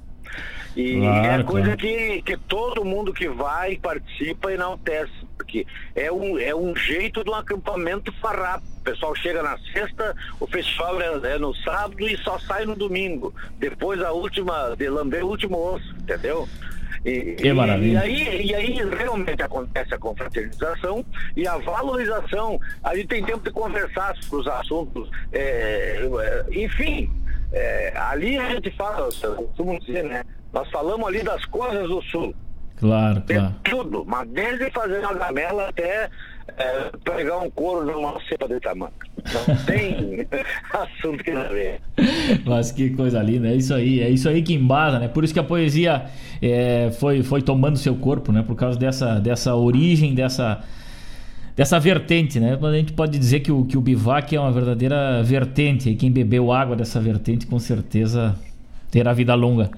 [0.76, 1.78] E claro, é coisa claro.
[1.78, 5.12] que, que todo mundo que vai, participa, enaltece.
[5.37, 8.64] Porque é um, é um jeito de um acampamento farrapo.
[8.78, 12.74] O pessoal chega na sexta, o festival é, é, no sábado e só sai no
[12.74, 13.35] domingo.
[13.59, 16.49] Depois a última, de lamber o último osso, entendeu?
[17.05, 18.07] E, que maravilha.
[18.07, 21.05] E aí, e aí realmente acontece a confraternização
[21.36, 22.61] e a valorização.
[22.82, 27.11] A gente tem tempo de conversar sobre os assuntos, é, é enfim.
[27.53, 29.09] É, ali a gente fala,
[29.57, 30.24] como dizer, né?
[30.53, 32.34] Nós falamos ali das coisas do sul.
[32.76, 33.55] Claro, claro.
[33.62, 36.09] tudo, mas desde fazer uma gamela até
[36.57, 38.92] é, pegar um couro numa cepa de tamanho.
[39.49, 40.27] Não tem
[40.73, 41.43] assunto que não.
[42.45, 45.09] Mas que coisa linda, é isso aí, é isso aí que embasa, né?
[45.09, 46.07] Por isso que a poesia
[46.41, 48.43] é, foi, foi tomando seu corpo, né?
[48.43, 50.62] Por causa dessa, dessa origem, dessa,
[51.57, 52.59] dessa vertente, né?
[52.61, 56.11] A gente pode dizer que o, que o bivac é uma verdadeira vertente, e quem
[56.11, 58.37] bebeu água dessa vertente com certeza
[58.91, 59.71] terá vida longa,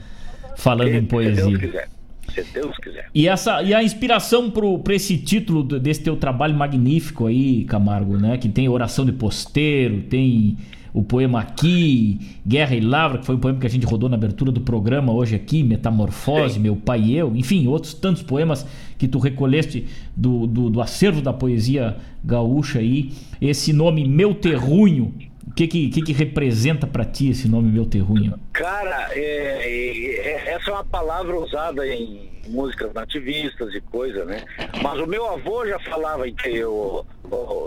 [0.56, 1.88] falando em poesia.
[2.34, 3.08] Se Deus quiser.
[3.14, 8.38] E, essa, e a inspiração para esse título desse teu trabalho magnífico aí, Camargo, né?
[8.38, 10.56] Que tem Oração de Posteiro, tem
[10.94, 14.16] o poema Aqui, Guerra e Lavra, que foi um poema que a gente rodou na
[14.16, 18.66] abertura do programa hoje aqui, Metamorfose, Meu Pai e Eu, enfim, outros tantos poemas
[18.98, 23.10] que tu recolheste do, do, do acervo da poesia gaúcha aí.
[23.40, 25.14] Esse nome Meu Terrunho,
[25.46, 28.38] o que que, que que representa para ti esse nome Meu Terrunho?
[28.52, 30.16] Cara, é, é,
[30.48, 34.42] é- essa é uma palavra usada em músicas nativistas e coisa, né?
[34.82, 37.04] Mas o meu avô já falava que eu,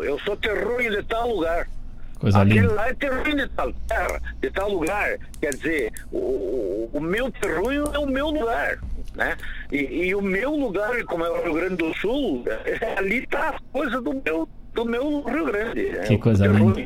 [0.04, 1.68] eu sou terrunho de tal lugar.
[2.20, 2.74] Coisa Aquele linda.
[2.74, 5.18] lá é terrunho de tal terra, de tal lugar.
[5.42, 8.80] Quer dizer, o, o, o meu terrunho é o meu lugar.
[9.16, 9.38] Né?
[9.72, 12.44] E, e o meu lugar, como é o Rio Grande do Sul,
[12.98, 15.84] ali está a coisa do meu, do meu Rio Grande.
[15.90, 16.00] né?
[16.04, 16.86] Que coisa linda.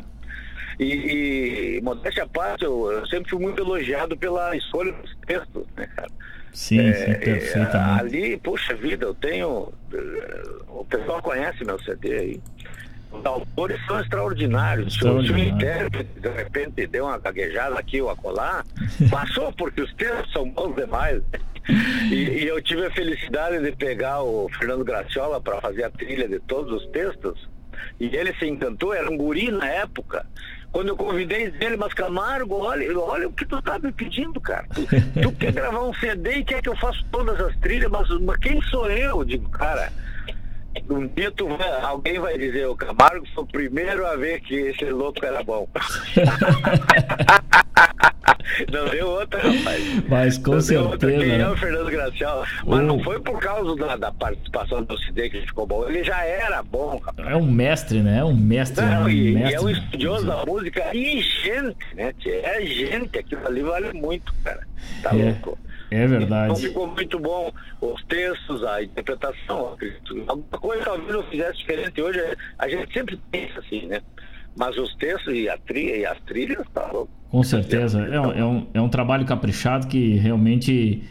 [0.80, 5.64] E, e modéstia à parte, eu, eu sempre fui muito elogiado pela escolha dos textos,
[5.76, 6.08] né, cara?
[6.54, 8.00] Sim, sim, É, perfeitamente.
[8.00, 9.72] ali, puxa vida, eu tenho.
[9.92, 12.40] eh, O pessoal conhece meu CD aí.
[13.12, 14.94] Os autores são extraordinários.
[14.94, 15.54] Se o- Se o Extraordinário.
[15.56, 18.64] intérprete, de repente, deu uma gaguejada aqui ou acolá,
[19.10, 21.22] passou, porque os textos são bons demais.
[22.10, 26.26] E, e eu tive a felicidade de pegar o Fernando Graciola para fazer a trilha
[26.26, 27.48] de todos os textos.
[28.00, 30.24] E ele se encantou, era um guri na época.
[30.72, 34.66] Quando eu convidei ele, mas Camargo, olha, olha o que tu tá me pedindo, cara.
[34.72, 34.86] Tu,
[35.20, 38.36] tu quer gravar um CD e quer que eu faça todas as trilhas, mas, mas
[38.38, 39.18] quem sou eu?
[39.18, 39.92] Eu Digo, cara,
[40.88, 44.54] um dia tu vai- alguém vai dizer, o Camargo foi o primeiro a ver que
[44.54, 45.68] esse louco era bom.
[48.72, 50.08] não deu outra, rapaz.
[50.08, 50.68] Mas com Não outra.
[51.08, 51.24] certeza.
[51.24, 51.48] Quem é né?
[51.48, 52.46] o Fernando Graciola?
[52.66, 52.82] Mas Oh.
[52.82, 55.88] não foi por causa da, da participação do CD que ele ficou bom.
[55.88, 57.28] Ele já era bom, rapaz.
[57.28, 58.18] É um mestre, né?
[58.18, 58.84] É um mestre.
[58.84, 62.12] Não, um e, e mestre é um estudioso da música e gente, né?
[62.26, 64.66] É gente, aquilo ali vale muito, cara.
[65.02, 65.58] Tá É, louco.
[65.90, 66.60] É Então verdade.
[66.68, 69.76] ficou muito bom os textos, a interpretação.
[70.28, 72.20] Alguma coisa talvez eu fizesse diferente hoje,
[72.58, 74.00] a gente sempre pensa assim, né?
[74.56, 77.10] Mas os textos e, a trilha, e as trilhas, tá louco.
[77.30, 78.00] Com certeza.
[78.06, 81.02] É, um- é um, é um trabalho caprichado que realmente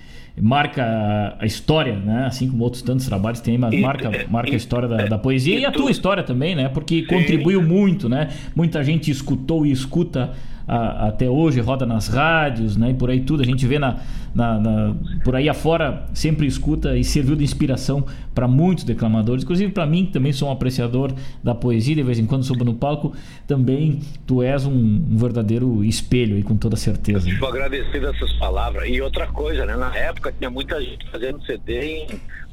[0.41, 2.25] marca a- história, né?
[2.25, 5.65] Assim como outros tantos trabalhos tem, mas marca, marca a história da, da poesia e,
[5.65, 6.69] a tu- tua história também, né?
[6.69, 8.29] Porque contribuiu muito, né?
[8.55, 10.33] Muita gente escutou e escuta
[10.69, 12.91] a- até hoje, roda nas rádios, né?
[12.91, 13.41] E por aí tudo.
[13.41, 13.97] A gente vê na,
[14.35, 18.05] na- na- por aí afora, sempre escuta e serviu de inspiração
[18.35, 21.11] para muitos declamadores, inclusive para mim, que também sou um apreciador
[21.43, 23.13] da poesia, de vez em quando subo no palco,
[23.47, 27.21] também tu és um, um verdadeiro espelho aí, com toda certeza.
[27.29, 28.87] Fico agradecido essas palavras.
[28.87, 29.75] E outra coisa, né?
[29.75, 32.07] Na época tinha muita gente fazendo CD em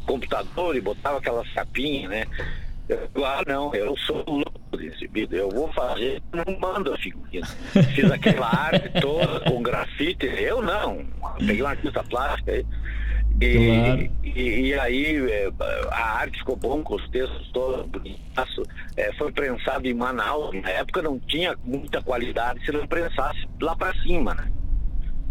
[0.06, 2.24] computador e botava aquelas capinhas, né?
[2.88, 5.36] Eu, ah, não, eu sou louco desse vídeo.
[5.38, 7.44] Eu vou fazer, não mando a figurinha.
[7.94, 10.26] Fiz aquela arte toda com grafite.
[10.26, 11.04] Eu não.
[11.38, 12.66] Peguei uma artista plástica aí.
[13.40, 14.10] E, Claro.
[14.24, 15.50] e, e aí é,
[15.90, 18.62] a arte ficou bom com os textos todos, bonitaço.
[18.96, 20.54] É, foi prensado em Manaus.
[20.62, 24.50] Na época não tinha muita qualidade se não prensasse lá pra cima, né?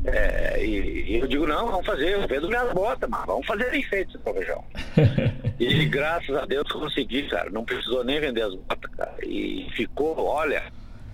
[0.08, 3.72] É, e, e eu digo, não, vamos fazer, eu vendo minhas botas, mas vamos fazer
[3.72, 4.64] bem feito esse provejão.
[5.60, 7.50] e graças a Deus consegui, cara.
[7.50, 9.16] Não precisou nem vender as botas, cara.
[9.24, 10.64] E ficou, olha,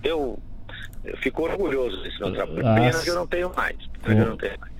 [0.04, 0.38] eu,
[1.04, 2.66] eu fico orgulhoso desse meu trabalho.
[2.66, 3.76] Ah, Pena que eu não tenho mais.
[4.02, 4.72] Pena que eu não tenho mais.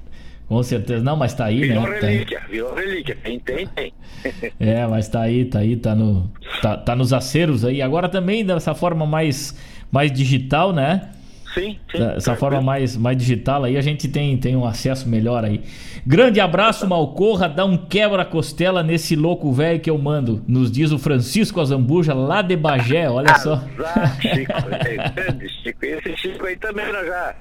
[0.48, 1.02] Com certeza.
[1.02, 1.98] Não, mas tá aí, Virou né?
[1.98, 2.12] Tá aí.
[2.12, 3.16] relíquia, virou relíquia.
[3.24, 3.94] Quem tem, tem.
[4.60, 7.80] É, mas tá aí, tá aí, tá, no, tá, tá nos aceros aí.
[7.80, 9.56] Agora também dessa forma mais,
[9.90, 11.10] mais digital, né?
[11.54, 11.98] Sim, sim.
[11.98, 15.62] Dessa forma mais, mais digital aí, a gente tem, tem um acesso melhor aí.
[16.06, 17.48] Grande abraço, Malcorra.
[17.48, 20.42] Dá um quebra-costela nesse louco velho que eu mando.
[20.48, 23.54] Nos diz o Francisco Azambuja, lá de Bagé, olha só.
[23.54, 25.84] Azar, Chico, é grande Chico.
[25.84, 27.34] Esse Chico aí também nós já,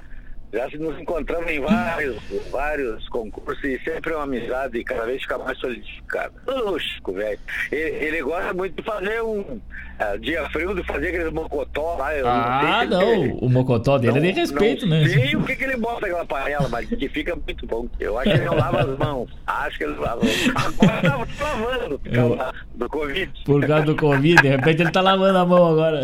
[0.54, 2.18] já nos encontramos em vários,
[2.52, 6.34] vários concursos e sempre é uma amizade e cada vez fica mais solidificada.
[6.48, 7.40] Ô, Chico, velho.
[7.72, 9.62] Ele, ele gosta muito de fazer um
[10.02, 12.16] ah, dia frio, de fazer aqueles mocotó lá.
[12.16, 13.38] Eu Ah, não, ele- não.
[13.38, 15.08] O mocotó dele é de respeito, não né?
[15.08, 17.88] sei o que, que ele bota naquela panela, mas que fica muito bom.
[18.00, 19.30] Eu acho que ele não lava as mãos.
[19.46, 20.66] Acho que ele não lava as mãos.
[20.82, 23.32] Agora tá lavando por Eu- causa do Covid.
[23.46, 26.02] Por causa do Covid, de repente ele tá lavando a mão agora.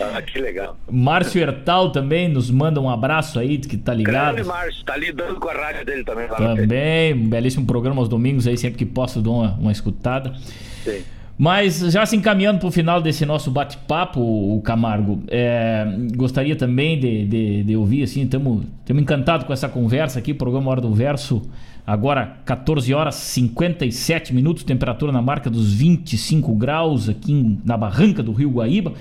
[0.00, 0.76] Ah, que legal.
[0.90, 4.34] Márcio Hertal também nos manda um abraço aí, que tá ligado.
[4.34, 6.26] Grande Márcio, tá lidando com a rádio dele também.
[6.28, 6.36] lá.
[6.36, 10.34] Também, um belíssimo programa aos domingos aí, sempre que posso dou uma, uma escutada.
[10.82, 11.02] Sim.
[11.36, 15.84] Mas já se encaminhando para o final desse nosso bate-papo, o Camargo, é,
[16.16, 20.80] gostaria também de, de, de ouvir, assim, estamos encantados com essa conversa aqui, programa Hora
[20.80, 21.42] do Verso,
[21.84, 28.32] agora 14 horas 57 minutos, temperatura na marca dos 25 graus aqui na barranca do
[28.32, 28.92] Rio Guaíba.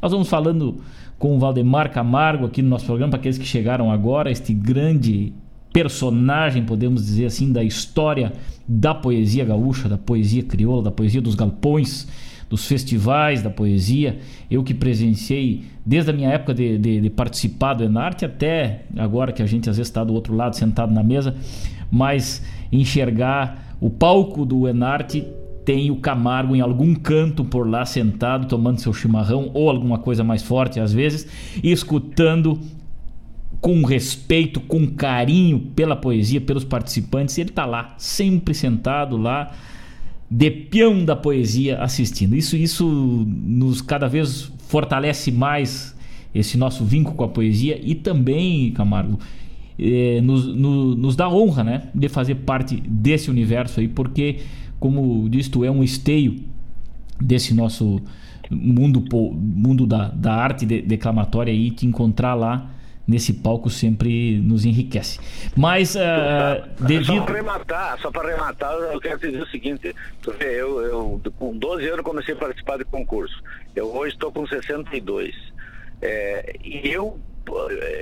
[0.00, 0.80] Nós vamos falando
[1.18, 5.34] com o Valdemar Camargo aqui no nosso programa, para aqueles que chegaram agora, este grande
[5.72, 8.32] personagem, podemos dizer assim, da história
[8.74, 12.08] da poesia gaúcha, da poesia crioula, da poesia dos galpões,
[12.48, 14.18] dos festivais da poesia.
[14.50, 19.32] Eu que presenciei desde a minha época de, de, de participar do Enarte até agora
[19.32, 21.34] que a gente às vezes está do outro lado sentado na mesa,
[21.90, 25.26] mas enxergar o palco do Enarte
[25.66, 30.24] tem o Camargo em algum canto por lá sentado tomando seu chimarrão ou alguma coisa
[30.24, 31.26] mais forte às vezes
[31.62, 32.58] e escutando
[33.62, 37.38] com respeito, com carinho pela poesia, pelos participantes.
[37.38, 39.52] Ele está lá, sempre sentado lá,
[40.28, 42.34] de peão da poesia, assistindo.
[42.34, 45.96] Isso, isso nos cada vez fortalece mais
[46.34, 49.20] esse nosso vínculo com a poesia e também, Camargo,
[49.78, 54.38] eh, nos, no, nos dá honra né, de fazer parte desse universo aí, porque,
[54.80, 56.40] como diz tu, é um esteio
[57.20, 58.00] desse nosso
[58.50, 62.72] mundo, mundo da, da arte declamatória e te encontrar lá
[63.12, 65.20] nesse palco sempre nos enriquece.
[65.56, 67.18] Mas uh, devido...
[67.18, 71.22] Só para arrematar, só para arrematar, eu quero dizer o seguinte, tu vê, eu, eu
[71.38, 73.42] com 12 anos comecei a participar de concurso.
[73.76, 75.34] Eu hoje estou com 62.
[76.00, 77.20] É, e eu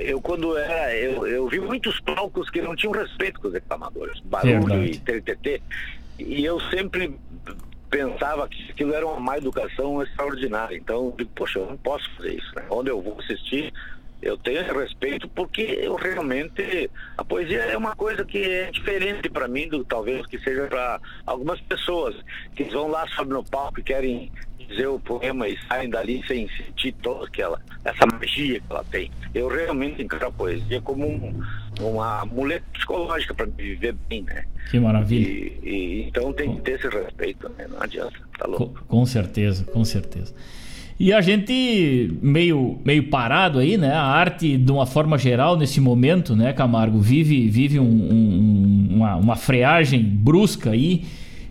[0.05, 4.21] eu quando era, eu, eu vi muitos palcos que não tinham respeito com os reclamadores,
[4.21, 5.63] barulho e TTT,
[6.19, 7.19] e eu sempre
[7.91, 10.77] pensava que aquilo era uma má educação extraordinária.
[10.77, 12.55] Então, eu digo, poxa, eu não posso fazer isso.
[12.55, 12.63] Né?
[12.71, 13.73] Onde eu vou assistir,
[14.23, 19.29] eu tenho esse respeito porque eu realmente a poesia é uma coisa que é diferente
[19.29, 22.15] para mim do talvez que seja para algumas pessoas
[22.55, 24.31] que vão lá sobe no palco e querem
[24.71, 29.11] dizer o poema e saem dali sem sentir toda aquela essa magia que ela tem.
[29.35, 31.43] Eu realmente encaro a poesia como um,
[31.81, 34.45] uma muleta psicológica para viver bem, né?
[34.71, 35.29] Que maravilha.
[35.29, 37.67] E, e, então tem que ter esse respeito, né?
[37.69, 38.67] Não adianta, tá louco.
[38.67, 40.35] Com, com certeza, com certeza.
[41.01, 43.91] E a gente meio, meio parado aí, né?
[43.91, 49.17] A arte, de uma forma geral, nesse momento, né, Camargo, vive, vive um, um, uma,
[49.17, 51.05] uma freagem brusca aí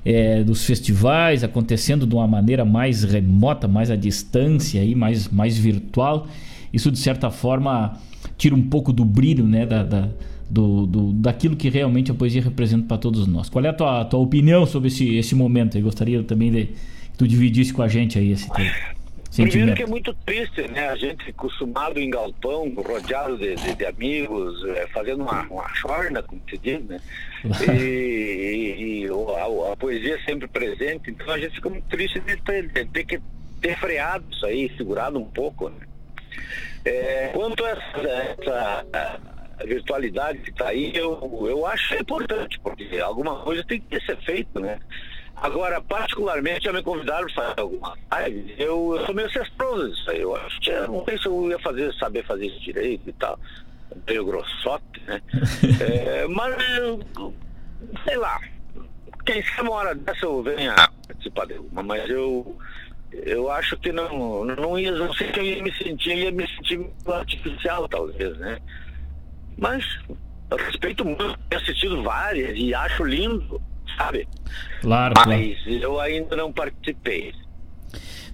[0.06, 5.58] é, dos festivais, acontecendo de uma maneira mais remota, mais à distância, aí, mais, mais
[5.58, 6.28] virtual.
[6.72, 7.98] Isso, de certa forma,
[8.38, 10.10] tira um pouco do brilho, né, da, da
[10.48, 13.50] do, do, daquilo que realmente a poesia representa para todos nós.
[13.50, 15.76] Qual é a tua, tua opinião sobre esse, esse momento?
[15.76, 16.74] Eu gostaria também de que
[17.18, 18.48] tu dividisse com a gente aí esse
[19.30, 19.50] tema.
[19.50, 20.90] Primeiro que é muito triste, né?
[20.90, 26.22] A gente acostumado em galpão, rodeado de, de, de amigos, é, fazendo uma, uma chorna,
[26.24, 27.00] como se diz, né?
[27.70, 32.36] E, e, e a, a, poesia sempre presente, então a gente fica muito triste de
[32.36, 33.22] ter, de ter que
[33.62, 35.88] ter freado isso aí, segurado um pouco, né?
[36.84, 43.38] É, quanto a essa, essa virtualidade que está aí, eu, eu acho importante, porque alguma
[43.42, 44.80] coisa tem que ser feita, né?
[45.42, 48.56] Agora, particularmente, já me convidaram para fazer alguma live.
[48.58, 50.22] Eu, eu sou meio cestroso disso aí.
[50.22, 53.14] Eu acho que eu não sei se eu ia fazer, saber fazer isso direito e
[53.14, 53.40] tal.
[54.08, 55.22] Meio grossote, né?
[55.80, 56.56] é, mas,
[58.04, 58.40] sei lá.
[59.26, 60.76] Quem sabe uma hora dessa eu venha
[61.08, 62.58] participar de uma, mas eu
[63.12, 66.48] eu acho que não, não ia, não sei se eu ia me sentir, ia me
[66.48, 68.60] sentir artificial talvez, né?
[69.58, 69.84] Mas
[70.50, 73.62] eu respeito muito, tenho assistido várias e acho lindo
[73.98, 74.28] sabe?
[74.82, 75.14] Claro.
[75.18, 75.80] Mas claro.
[75.82, 77.34] eu ainda não participei.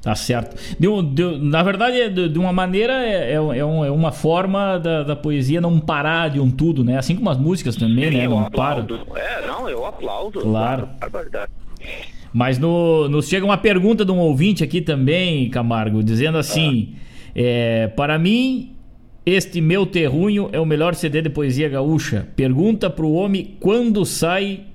[0.06, 0.56] Tá certo.
[0.80, 5.02] De, de, na verdade, de, de uma maneira, é, é, é, é, uma forma da,
[5.02, 6.96] da, poesia não parar de um tudo, né?
[6.96, 8.28] Assim como as músicas também, Sim, né?
[8.28, 8.86] Não param.
[9.16, 10.42] É, não, eu aplaudo.
[10.42, 10.90] Claro.
[12.32, 17.32] Mas no, nos chega uma pergunta de um ouvinte aqui também, Camargo, dizendo assim: ah.
[17.34, 18.76] é, Para mim,
[19.26, 22.28] este meu terrunho é o melhor CD de poesia gaúcha.
[22.36, 24.66] Pergunta pro homem quando sai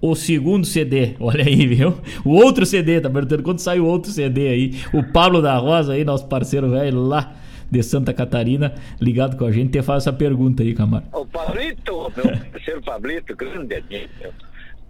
[0.00, 1.14] o segundo CD.
[1.20, 1.98] Olha aí, viu?
[2.24, 4.80] O outro CD, tá perguntando quando sai o outro CD aí.
[4.92, 7.34] O Pablo da Rosa aí, nosso parceiro velho lá
[7.70, 11.06] de Santa Catarina, ligado com a gente, te faz essa pergunta aí, Camargo.
[11.12, 14.10] O Pablito, meu parceiro Pablito, grande amigo.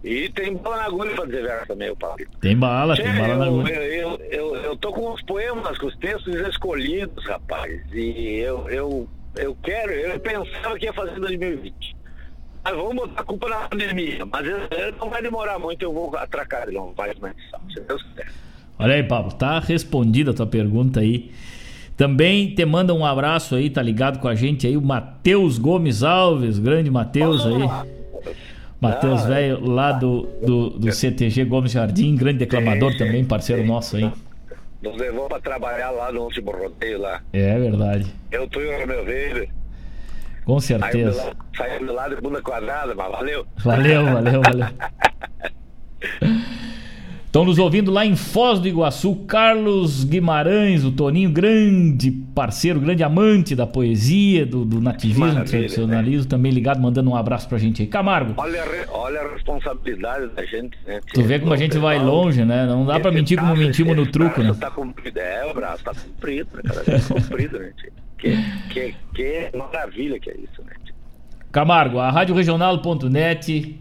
[0.03, 2.31] E tem bala na agulha pra dizer verso também, o Pablito.
[2.39, 3.71] Tem bala, tem bala eu, na agulha.
[3.71, 7.79] Eu, eu, eu, eu, tô com os poemas, com os textos escolhidos, rapaz.
[7.93, 12.00] E eu, eu, eu quero, eu pensava que ia fazer em 2020.
[12.63, 14.25] Mas vamos botar a culpa na pandemia.
[14.25, 14.45] Mas
[14.99, 17.35] não vai demorar muito, eu vou atracar ele, não vai mais,
[17.73, 18.27] se Deus quiser.
[18.77, 21.31] Olha aí, Pablo, tá respondida a tua pergunta aí.
[21.95, 26.01] Também te manda um abraço aí, tá ligado com a gente aí, o Matheus Gomes
[26.01, 27.69] Alves, grande Matheus aí.
[28.79, 34.11] Matheus Velho, lá do, do, do, CTG Gomes Jardim, grande declamador também, parceiro nosso aí.
[34.81, 37.21] Nos levou para trabalhar lá no último rodeio lá.
[37.31, 38.11] É verdade.
[38.31, 39.60] Eu tô o meu velho.
[40.45, 41.33] Com certeza.
[41.55, 43.45] Saindo lá de bunda quadrada, mas valeu.
[43.63, 44.67] Valeu, valeu, valeu.
[47.31, 53.03] Estão nos ouvindo lá em Foz do Iguaçu, Carlos Guimarães, o Toninho, grande parceiro, grande
[53.03, 56.29] amante da poesia, do, do nativismo, do tradicionalismo, né?
[56.29, 57.87] também ligado, mandando um abraço pra gente aí.
[57.87, 58.33] Camargo.
[58.35, 60.99] Olha, olha a responsabilidade da gente, né?
[61.13, 62.65] Tu vê como a gente vai longe, né?
[62.65, 64.53] Não dá pra mentir como mentimos no truco, né?
[64.59, 66.63] Tá cumprido, é, o braço tá comprido, né?
[66.65, 67.71] Cada vez comprido, né?
[68.21, 68.37] Que,
[68.69, 70.73] que, que maravilha que é isso, né?
[71.51, 73.77] Camargo, a Rádio Regional.net,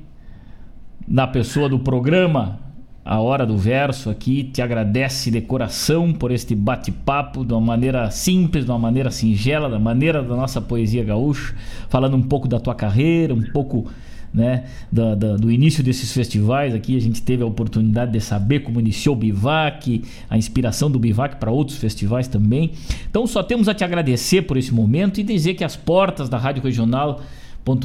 [1.07, 2.59] na pessoa do programa
[3.05, 8.11] a Hora do Verso aqui te agradece de coração por este bate-papo de uma maneira
[8.11, 11.55] simples, de uma maneira singela, da maneira da nossa poesia gaúcha,
[11.89, 13.91] falando um pouco da tua carreira, um pouco
[14.33, 16.75] né, da, da, do início desses festivais.
[16.75, 20.99] Aqui a gente teve a oportunidade de saber como iniciou o Bivac, a inspiração do
[20.99, 22.73] Bivac para outros festivais também.
[23.09, 26.39] Então só temos a te agradecer por esse momento e dizer que as portas da
[26.39, 27.21] Rádio Regional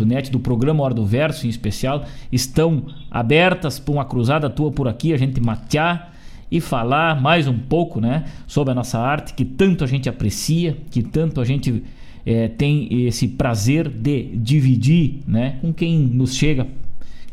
[0.05, 4.87] net do programa Hora do Verso em especial, estão abertas para uma cruzada tua por
[4.87, 6.13] aqui, a gente matear
[6.49, 10.77] e falar mais um pouco né, sobre a nossa arte que tanto a gente aprecia,
[10.89, 11.83] que tanto a gente
[12.25, 16.67] é, tem esse prazer de dividir né, com quem nos chega,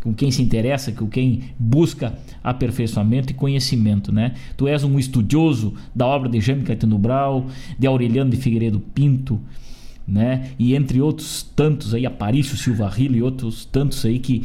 [0.02, 4.12] com quem se interessa, com quem busca aperfeiçoamento e conhecimento.
[4.12, 4.34] Né?
[4.56, 7.46] Tu és um estudioso da obra de Jaime Caetano Brau,
[7.78, 9.40] de Aureliano de Figueiredo Pinto,
[10.06, 10.50] né?
[10.58, 14.42] E entre outros tantos aí, Aparício Silva Rillo e outros tantos aí que,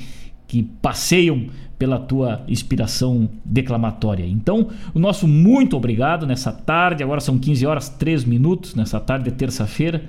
[0.47, 1.47] que passeiam
[1.79, 4.25] pela tua inspiração declamatória.
[4.25, 9.25] Então, o nosso muito obrigado nessa tarde, agora são 15 horas 3 minutos, nessa tarde
[9.25, 10.03] de terça-feira.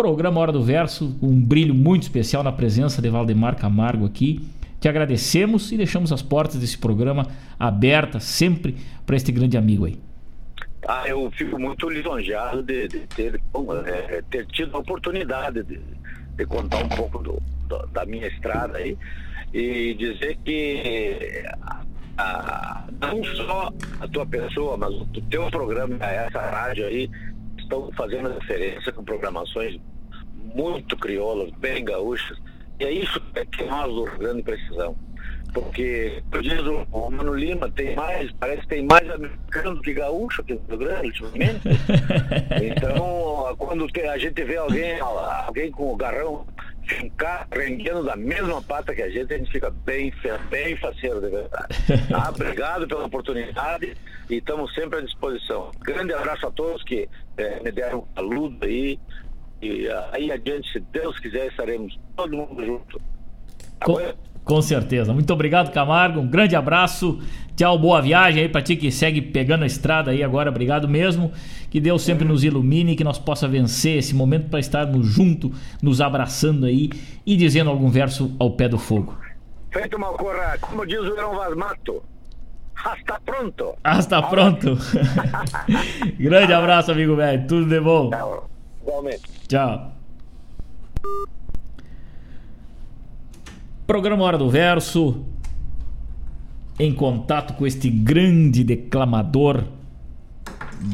[0.00, 4.40] Programa Hora do Verso, um brilho muito especial na presença de Valdemar Camargo aqui.
[4.80, 7.26] Te agradecemos e deixamos as portas desse programa
[7.58, 10.00] abertas sempre para este grande amigo aí.
[10.88, 13.42] Ah, eu fico muito lisonjeado de, de ter,
[13.84, 15.78] é, ter tido a oportunidade de,
[16.34, 18.96] de contar um pouco do, do, da minha estrada aí
[19.52, 21.44] e dizer que
[22.16, 23.70] a, não só
[24.00, 27.10] a tua pessoa, mas o teu programa, essa rádio aí,
[27.70, 29.80] estão fazendo diferença com programações
[30.54, 32.36] muito crioulas, bem gaúchas,
[32.80, 33.20] e é isso
[33.52, 34.96] que nós do Rio Grande precisamos
[35.52, 39.92] porque, como diz o, Mano Lima, tem mais, parece que tem mais americano do que
[39.92, 41.60] gaúcho aqui no Rio Grande, ultimamente.
[42.62, 46.46] então, quando a gente vê alguém, alguém com o garrão
[46.96, 50.12] ficar rendendo da mesma pata que a gente, a gente fica bem,
[50.50, 51.76] bem faceiro, de verdade.
[52.10, 52.30] Tá?
[52.30, 53.96] Obrigado pela oportunidade
[54.28, 55.70] e estamos sempre à disposição.
[55.80, 58.98] Grande abraço a todos que eh, me deram a luz aí.
[59.62, 63.00] E aí adiante, se Deus quiser, estaremos todo mundo junto.
[63.80, 65.12] Agora, com certeza.
[65.12, 66.20] Muito obrigado, Camargo.
[66.20, 67.20] Um grande abraço.
[67.56, 70.50] Tchau, boa viagem aí pra ti que segue pegando a estrada aí agora.
[70.50, 71.30] Obrigado mesmo.
[71.70, 75.50] Que Deus sempre nos ilumine, que nós possa vencer esse momento para estarmos juntos,
[75.82, 76.90] nos abraçando aí
[77.24, 79.16] e dizendo algum verso ao pé do fogo.
[79.70, 82.02] Feito uma corra, como diz o Verão Vaz Mato.
[82.82, 83.74] Hasta pronto.
[83.84, 84.78] Hasta pronto.
[86.18, 87.46] grande abraço, amigo velho.
[87.46, 88.10] Tudo de bom.
[88.10, 88.50] Tchau.
[88.82, 89.22] Igualmente.
[89.46, 89.92] Tchau.
[93.90, 95.24] Programa Hora do Verso,
[96.78, 99.64] em contato com este grande declamador,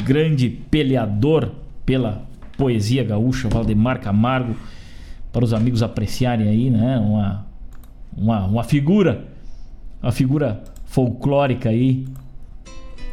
[0.03, 1.51] grande peleador
[1.85, 2.27] pela
[2.57, 4.57] poesia gaúcha, Valdemar Camargo,
[5.31, 6.97] para os amigos apreciarem aí, né?
[6.97, 7.47] Uma,
[8.17, 9.29] uma, uma figura,
[10.03, 12.07] uma figura folclórica aí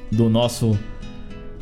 [0.10, 0.80] do nosso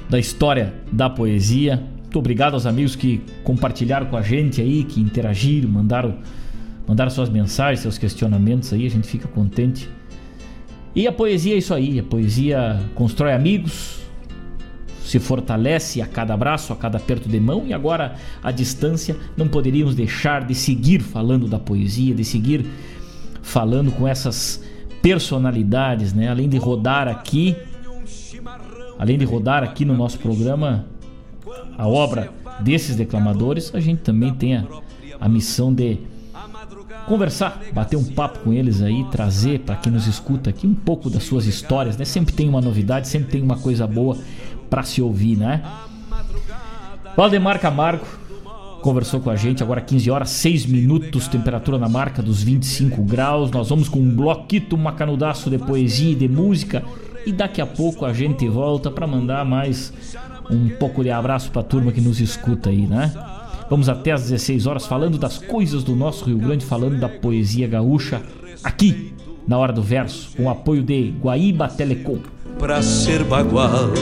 [0.08, 1.78] da história da poesia.
[2.04, 6.20] Muito obrigado aos amigos que compartilharam com a gente aí, que interagiram, mandaram
[6.92, 9.90] mandar suas mensagens, seus questionamentos aí, a gente fica contente.
[10.94, 14.02] E a poesia é isso aí, a poesia constrói amigos,
[15.02, 19.48] se fortalece a cada abraço, a cada aperto de mão e agora à distância não
[19.48, 22.66] poderíamos deixar de seguir falando da poesia, de seguir
[23.42, 24.62] falando com essas
[25.02, 26.28] personalidades, né?
[26.28, 27.56] Além de rodar aqui,
[29.00, 30.86] além de rodar aqui no nosso programa
[31.78, 32.30] a obra
[32.60, 34.66] desses declamadores, a gente também tem a,
[35.22, 36.11] a missão de
[37.12, 41.10] conversar, bater um papo com eles aí, trazer para quem nos escuta aqui um pouco
[41.10, 42.06] das suas histórias, né?
[42.06, 44.18] Sempre tem uma novidade, sempre tem uma coisa boa
[44.70, 45.62] para se ouvir, né?
[47.18, 48.06] Valdemar Camargo
[48.82, 53.52] conversou com a gente, agora 15 horas 6 minutos, temperatura na marca dos 25 graus.
[53.52, 56.82] Nós vamos com um bloquito macanudaço de poesia e de música
[57.26, 59.92] e daqui a pouco a gente volta para mandar mais
[60.50, 63.12] um pouco de abraço para a turma que nos escuta aí, né?
[63.72, 67.70] Vamos até às 16 horas falando das coisas do nosso Rio Grande, falando da poesia
[67.70, 68.22] gaúcha
[68.62, 69.14] aqui
[69.48, 72.18] na Hora do Verso, com apoio de Guaíba Telecom.
[72.60, 73.94] Pra ser bagual,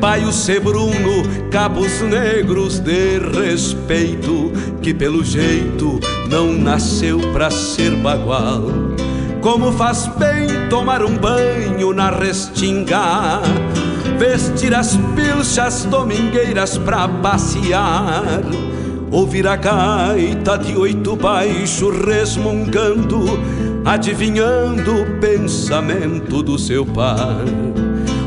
[0.00, 6.00] Paio Sebruno, Cabos Negros de respeito, que pelo jeito
[6.30, 8.62] não nasceu pra ser bagual.
[9.42, 13.42] Como faz bem tomar um banho na restinga,
[14.18, 18.40] vestir as pilchas domingueiras pra passear
[19.10, 23.24] ouvir a gaita de oito baixo resmungando,
[23.84, 27.44] adivinhando o pensamento do seu par.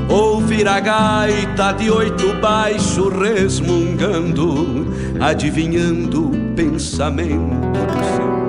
[0.09, 4.87] Ouvir a gaita de oito baixo resmungando,
[5.19, 7.39] adivinhando o pensamento
[7.87, 8.42] do seu par.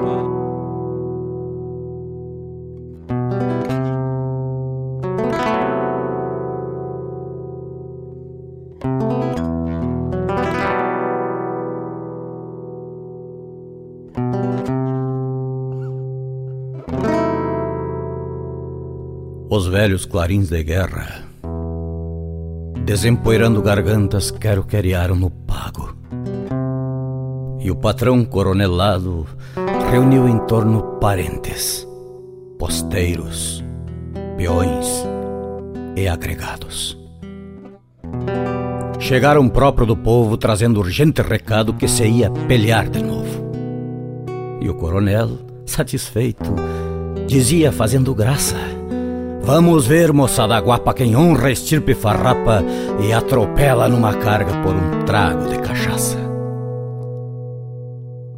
[19.64, 21.24] Os velhos clarins de guerra,
[22.84, 25.96] desempoeirando gargantas, quero querearam no pago.
[27.60, 29.26] E o patrão coronelado
[29.90, 31.88] reuniu em torno parentes,
[32.58, 33.64] posteiros,
[34.36, 35.02] peões
[35.96, 36.98] e agregados.
[39.00, 43.50] Chegaram próprio do povo trazendo urgente recado que se ia pelear de novo.
[44.60, 46.54] E o coronel, satisfeito,
[47.26, 48.73] dizia fazendo graça
[49.44, 52.64] Vamos ver, moçada guapa, quem honra estirpe farrapa
[52.98, 56.16] e atropela numa carga por um trago de cachaça.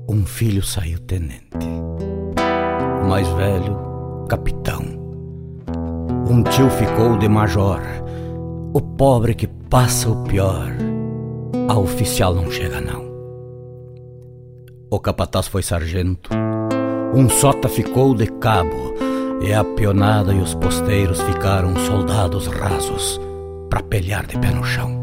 [0.09, 1.69] Um filho saiu tenente,
[3.05, 4.83] o mais velho, capitão.
[6.29, 7.81] Um tio ficou de major,
[8.75, 10.73] o pobre que passa o pior.
[11.69, 13.07] A oficial não chega, não.
[14.91, 16.31] O capataz foi sargento,
[17.15, 18.97] um sota ficou de cabo
[19.41, 23.21] e a pionada e os posteiros ficaram soldados rasos
[23.69, 25.01] para pelear de pé no chão.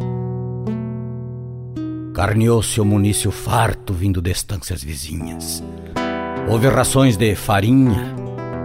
[2.14, 5.64] Carneou-se o munício farto vindo de estâncias vizinhas.
[6.47, 8.15] Houve rações de farinha,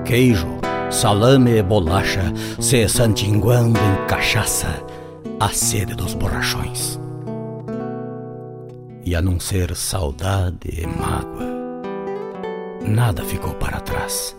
[0.04, 0.46] queijo,
[0.90, 4.84] salame e bolacha se santinguando em cachaça
[5.40, 6.98] a sede dos borrachões.
[9.04, 11.46] E a não ser saudade e mágoa,
[12.86, 14.37] nada ficou para trás.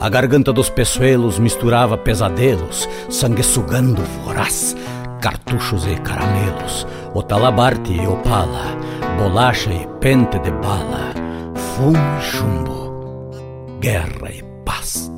[0.00, 4.76] A garganta dos peçoelos misturava pesadelos, sangue sugando voraz,
[5.20, 8.76] cartuchos e caramelos, o talabarte e opala,
[9.18, 11.12] bolacha e pente de bala,
[11.74, 13.30] fumo e chumbo,
[13.80, 15.10] guerra e paz.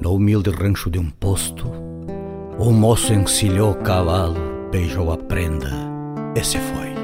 [0.00, 1.70] No humilde rancho de um posto,
[2.58, 5.70] o moço encilhou o cavalo, beijou a prenda
[6.34, 6.97] e se foi.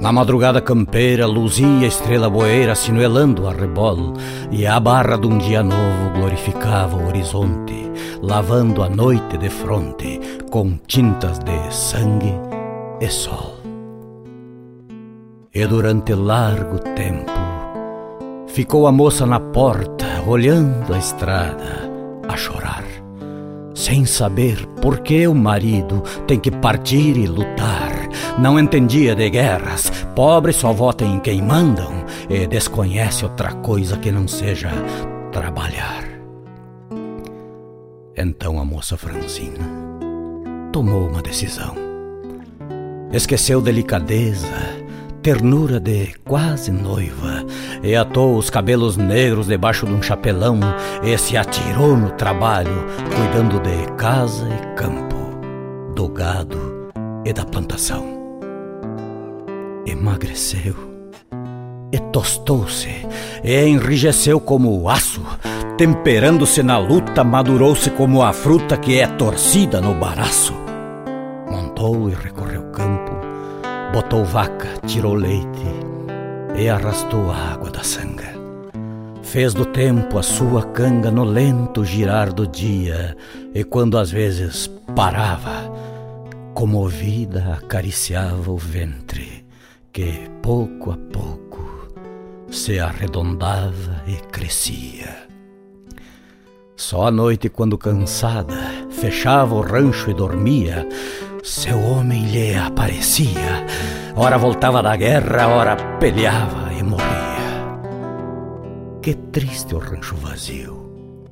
[0.00, 4.14] Na madrugada campeira luzia estrela boeira sinuelando a rebol,
[4.50, 10.18] e a barra de um dia novo glorificava o horizonte, lavando a noite de fronte
[10.50, 12.32] com tintas de sangue
[12.98, 13.58] e sol.
[15.52, 17.30] E durante largo tempo
[18.46, 21.90] ficou a moça na porta, olhando a estrada,
[22.26, 22.84] a chorar,
[23.74, 27.89] sem saber por que o marido tem que partir e lutar
[28.40, 31.92] não entendia de guerras, pobre só vota em quem mandam
[32.28, 34.70] e desconhece outra coisa que não seja
[35.30, 36.04] trabalhar.
[38.16, 39.68] Então a moça Franzina
[40.72, 41.74] tomou uma decisão.
[43.12, 44.46] Esqueceu delicadeza,
[45.22, 47.44] ternura de quase noiva,
[47.82, 50.58] e atou os cabelos negros debaixo de um chapelão
[51.02, 55.16] e se atirou no trabalho, cuidando de casa e campo,
[55.94, 56.90] do gado
[57.26, 58.19] e da plantação
[59.90, 60.90] emagreceu
[61.92, 62.88] e tostou-se
[63.42, 65.22] e enrijeceu como o aço,
[65.76, 70.54] temperando-se na luta, madurou-se como a fruta que é torcida no baraço.
[71.50, 73.12] Montou e recorreu campo,
[73.92, 75.46] botou vaca, tirou leite
[76.56, 78.38] e arrastou a água da sanga.
[79.22, 83.16] Fez do tempo a sua canga no lento girar do dia,
[83.54, 85.72] e quando às vezes parava,
[86.52, 89.39] comovida acariciava o ventre
[89.92, 91.88] que pouco a pouco
[92.48, 95.28] se arredondava e crescia.
[96.76, 98.56] Só à noite, quando cansada,
[98.90, 100.88] fechava o rancho e dormia,
[101.42, 103.66] seu homem lhe aparecia.
[104.16, 107.10] Ora voltava da guerra, ora peleava e morria.
[109.02, 111.26] Que triste o rancho vazio,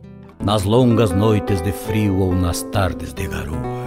[0.45, 3.78] nas longas noites de frio ou nas tardes de garoa.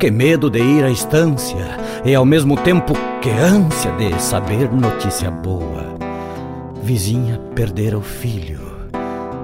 [0.00, 5.30] Que medo de ir à estância e ao mesmo tempo que ânsia de saber notícia
[5.30, 5.94] boa.
[6.82, 8.62] vizinha perdera o filho.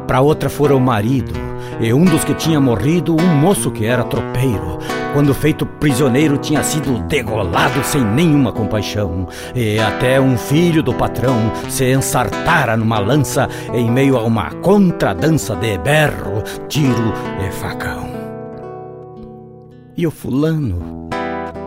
[0.07, 1.35] Para outra fora o marido,
[1.78, 4.78] e um dos que tinha morrido, um moço que era tropeiro.
[5.12, 9.28] Quando feito prisioneiro, tinha sido degolado sem nenhuma compaixão.
[9.55, 15.55] E até um filho do patrão se ensartara numa lança em meio a uma contradança
[15.55, 17.12] de berro, tiro
[17.47, 18.06] e facão.
[19.97, 21.09] E o fulano?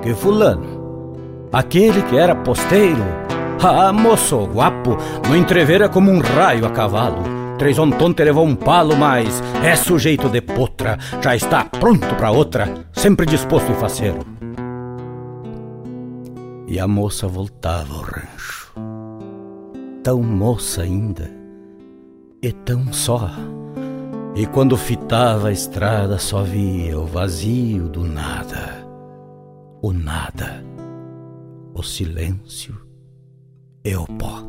[0.03, 1.13] Que fulano?
[1.51, 3.03] Aquele que era posteiro?
[3.61, 4.97] Ah, moço guapo,
[5.27, 7.23] no entrevera como um raio a cavalo.
[7.57, 13.25] Trisontonte levou um palo, mas é sujeito de potra, já está pronto para outra, sempre
[13.25, 14.19] disposto e faceiro.
[16.67, 18.71] E a moça voltava ao rancho,
[20.03, 21.29] tão moça ainda,
[22.41, 23.29] e tão só.
[24.39, 28.87] E quando fitava a estrada, só via o vazio do nada,
[29.81, 30.63] o nada,
[31.73, 32.73] o silêncio
[33.83, 34.41] e o pó.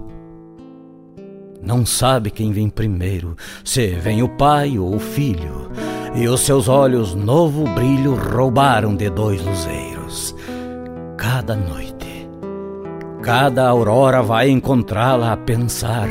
[1.60, 3.34] Não sabe quem vem primeiro,
[3.64, 5.68] se vem o pai ou o filho.
[6.14, 10.36] E os seus olhos, novo brilho, roubaram de dois luzeiros.
[11.16, 12.28] Cada noite,
[13.22, 16.08] cada aurora vai encontrá-la a pensar.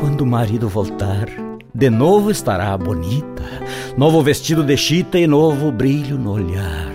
[0.00, 1.45] Quando o marido voltar,
[1.76, 3.44] de novo estará bonita,
[3.98, 6.94] novo vestido de chita e novo brilho no olhar.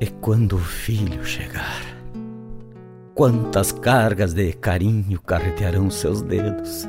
[0.00, 1.92] E quando o filho chegar,
[3.14, 6.88] Quantas cargas de carinho carretearão seus dedos?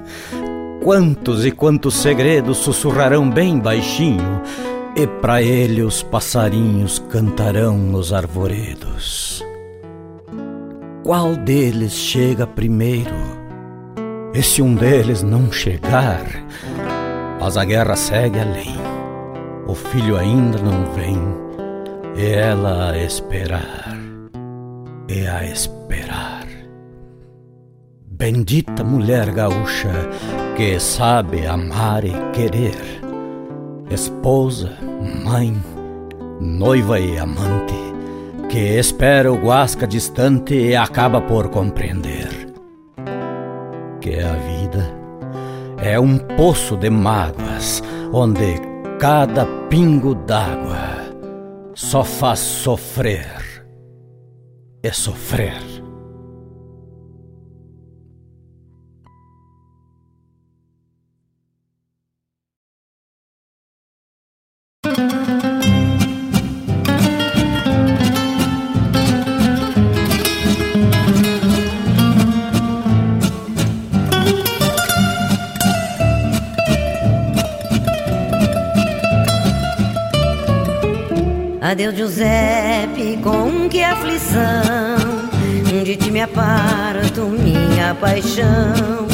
[0.82, 4.42] Quantos e quantos segredos sussurrarão bem baixinho?
[4.96, 9.44] E para ele os passarinhos cantarão nos arvoredos.
[11.04, 13.43] Qual deles chega primeiro?
[14.34, 16.26] E se um deles não chegar,
[17.40, 18.76] mas a guerra segue além.
[19.68, 21.20] O filho ainda não vem,
[22.16, 23.96] e ela a esperar,
[25.08, 26.48] e a esperar.
[28.08, 29.92] Bendita mulher gaúcha
[30.56, 32.76] que sabe amar e querer,
[33.92, 34.72] esposa,
[35.24, 35.56] mãe,
[36.42, 37.76] noiva e amante,
[38.50, 42.43] que espera o guasca distante e acaba por compreender
[44.04, 44.94] que a vida
[45.82, 47.82] é um poço de mágoas
[48.12, 48.60] onde
[49.00, 51.14] cada pingo d'água
[51.74, 53.66] só faz sofrer
[54.84, 55.73] e sofrer.
[81.74, 85.28] Adeus, Giuseppe, com que aflição
[85.84, 89.08] De ti me aparto, minha paixão.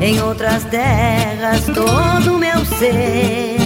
[0.00, 3.58] Em outras terras, todo meu ser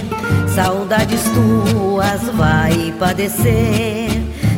[0.53, 4.09] Saudades tuas vai padecer.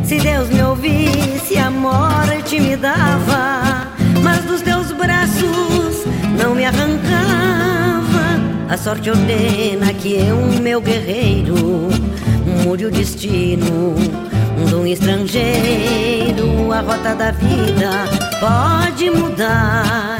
[0.03, 3.91] Se Deus me ouvisse, a morte me dava
[4.23, 6.05] Mas dos teus braços
[6.39, 7.05] não me arrancava.
[8.67, 12.14] A sorte ordena que eu, meu guerreiro
[12.65, 13.93] mude o destino
[14.67, 16.73] de um estrangeiro.
[16.73, 17.91] A rota da vida
[18.39, 20.17] pode mudar.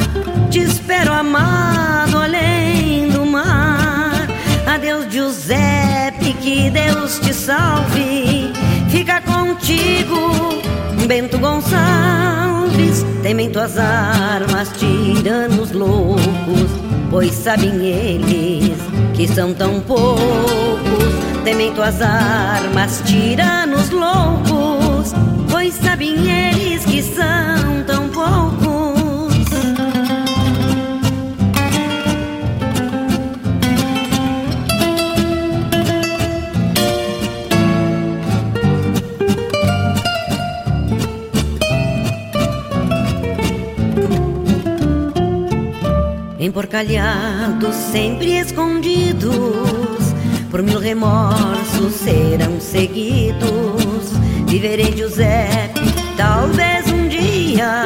[0.52, 4.28] Te espero amado além do mar.
[4.68, 8.54] Adeus, Giuseppe, que Deus te salve.
[8.90, 10.62] Fica contigo,
[11.08, 13.04] Bento Gonçalves.
[13.24, 16.70] Temem tuas armas, tiranos loucos,
[17.10, 18.78] pois sabem eles
[19.16, 25.14] que são tão poucos temem tuas armas, tiranos loucos,
[25.48, 28.66] pois sabem eles que são tão poucos.
[46.40, 50.05] Emporcalhados, sempre escondidos
[50.56, 54.14] por mil remorsos serão seguidos.
[54.48, 55.82] Viverei Giuseppe,
[56.16, 57.86] talvez um dia,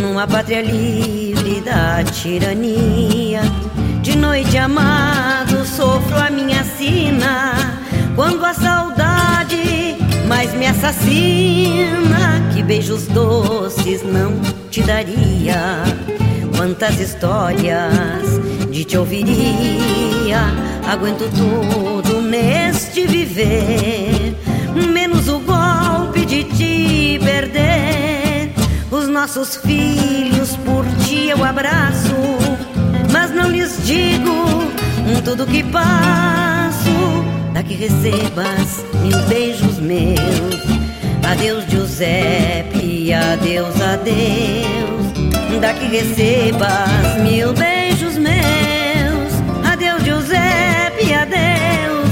[0.00, 3.42] numa pátria livre da tirania.
[4.00, 7.52] De noite amado, sofro a minha sina,
[8.16, 9.94] quando a saudade
[10.26, 12.40] mais me assassina.
[12.54, 14.40] Que beijos doces não
[14.70, 15.82] te daria,
[16.56, 20.40] quantas histórias te ouviria.
[20.86, 24.36] Aguento tudo neste viver,
[24.92, 28.52] menos o golpe de te perder.
[28.90, 32.14] Os nossos filhos, por ti eu abraço,
[33.10, 34.42] mas não lhes digo
[35.24, 40.62] tudo que passo, daqui recebas mil beijos meus.
[41.24, 47.71] Adeus, Giuseppe, adeus, adeus, daqui recebas mil beijos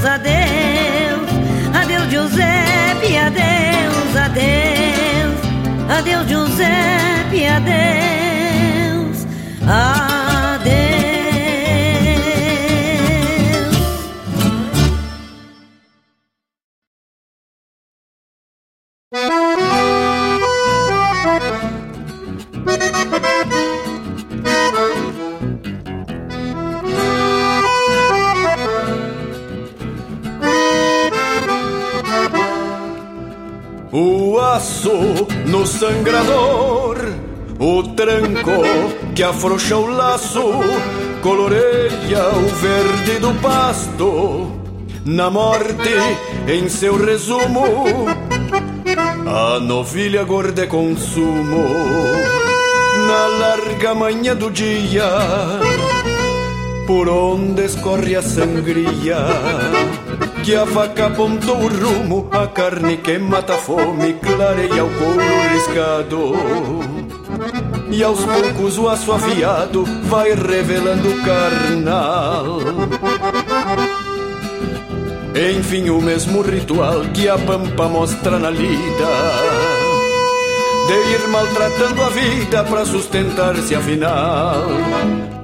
[0.05, 1.29] adeus,
[1.75, 5.41] adeus, adeus, Giuseppe, adeus, adeus.
[5.89, 9.27] Adeus, Giuseppe, adeus.
[9.67, 10.10] Adeus.
[33.93, 36.97] O aço no sangrador,
[37.59, 38.53] o tranco
[39.17, 40.45] que afrouxa o laço,
[41.21, 44.53] coloreia o verde do pasto.
[45.05, 45.91] Na morte,
[46.47, 48.07] em seu resumo,
[49.27, 51.65] a novilha gorda é consumo.
[53.09, 55.11] Na larga manhã do dia,
[56.87, 59.19] por onde escorre a sangria
[60.43, 65.23] que a vaca apontou o rumo, a carne que mata a fome clareia o couro
[65.53, 66.35] riscado.
[67.91, 72.59] E aos poucos o aço afiado vai revelando o carnal.
[75.35, 79.07] Enfim, o mesmo ritual que a pampa mostra na lida.
[80.91, 84.67] De ir maltratando a vida para sustentar-se afinal.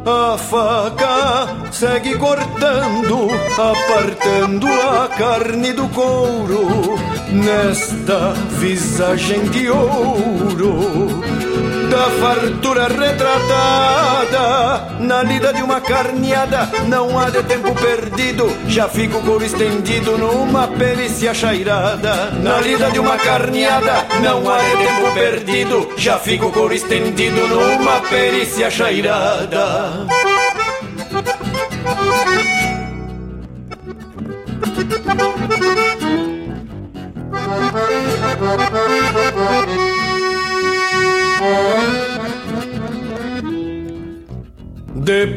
[0.04, 6.98] A faca segue cortando, apartando a carne do couro
[7.30, 11.35] nesta visagem de ouro
[11.96, 14.46] da fartura retratada
[15.00, 16.68] na lida de uma carneada.
[16.86, 22.32] Não há de tempo perdido, já fica o estendido numa perícia chairada.
[22.32, 28.00] Na lida de uma carneada, não há de tempo perdido, já fica o estendido numa
[28.00, 30.06] perícia chairada.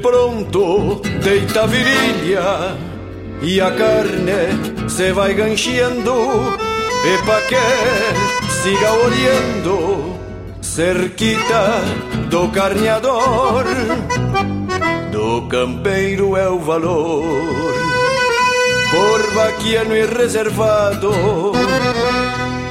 [0.01, 2.77] Pronto deita a virilha
[3.41, 6.57] e a carne se vai ganchando
[7.05, 7.55] e pa que
[8.61, 10.19] siga olhando
[10.61, 11.81] cerquita
[12.29, 13.65] do carneador.
[15.11, 17.23] Do campeiro é o valor.
[18.91, 21.11] Por vaquiano e reservado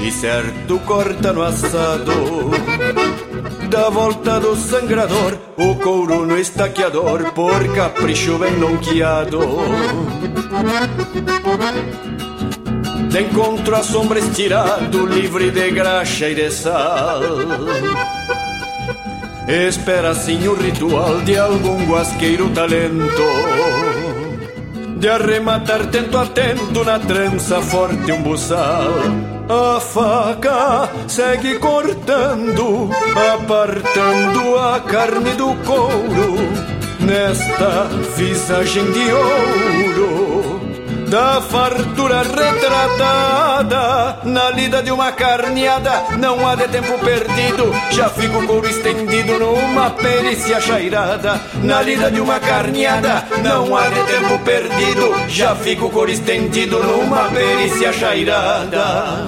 [0.01, 2.51] e certo corta no assado
[3.69, 9.41] da volta do sangrador, o couro no estaqueador, por capricho bem lonqueado.
[13.11, 17.21] De encontro a sombra estirado, livre de graxa e de sal.
[19.47, 23.88] Espera assim o ritual de algum guasqueiro talento.
[24.99, 28.93] De arrematar tento a tento na trança forte um buçal.
[29.49, 32.91] A faca segue cortando,
[33.33, 36.37] apartando a carne do couro
[37.01, 37.85] nesta
[38.17, 39.88] visagem de ouro
[41.09, 46.05] da fartura retratada na lida de uma carneada.
[46.19, 51.41] Não há de tempo perdido, já fica o couro estendido numa perícia chairada.
[51.63, 56.79] Na lida de uma carneada, não há de tempo perdido, já fica o couro estendido
[56.83, 59.27] numa perícia chairada.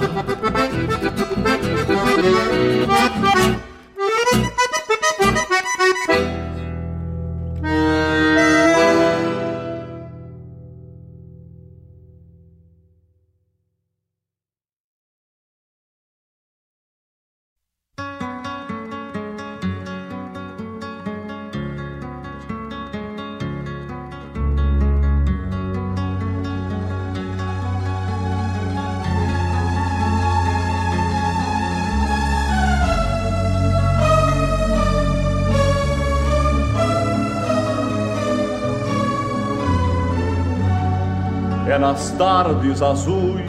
[41.81, 43.41] Nas tardes azuis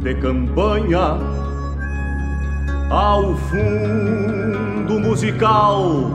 [0.00, 1.16] de campanha,
[2.90, 6.10] ao fundo musical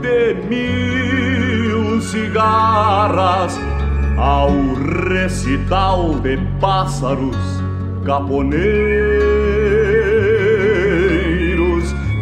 [0.00, 3.56] de mil cigarras,
[4.18, 4.50] ao
[5.08, 7.36] recital de pássaros
[8.04, 9.22] caponeiros.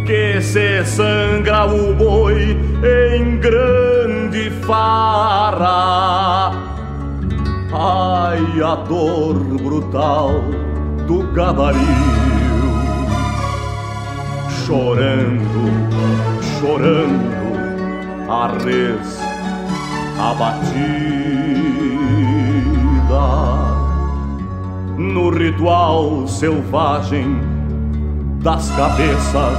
[0.07, 6.60] Que se sangra o boi em grande farra.
[7.73, 10.43] Ai, a dor brutal
[11.07, 11.79] do gabaril,
[14.67, 15.71] chorando,
[16.59, 19.21] chorando, a res
[20.19, 20.81] abatida
[24.99, 27.41] no ritual selvagem
[28.43, 29.59] das cabeças.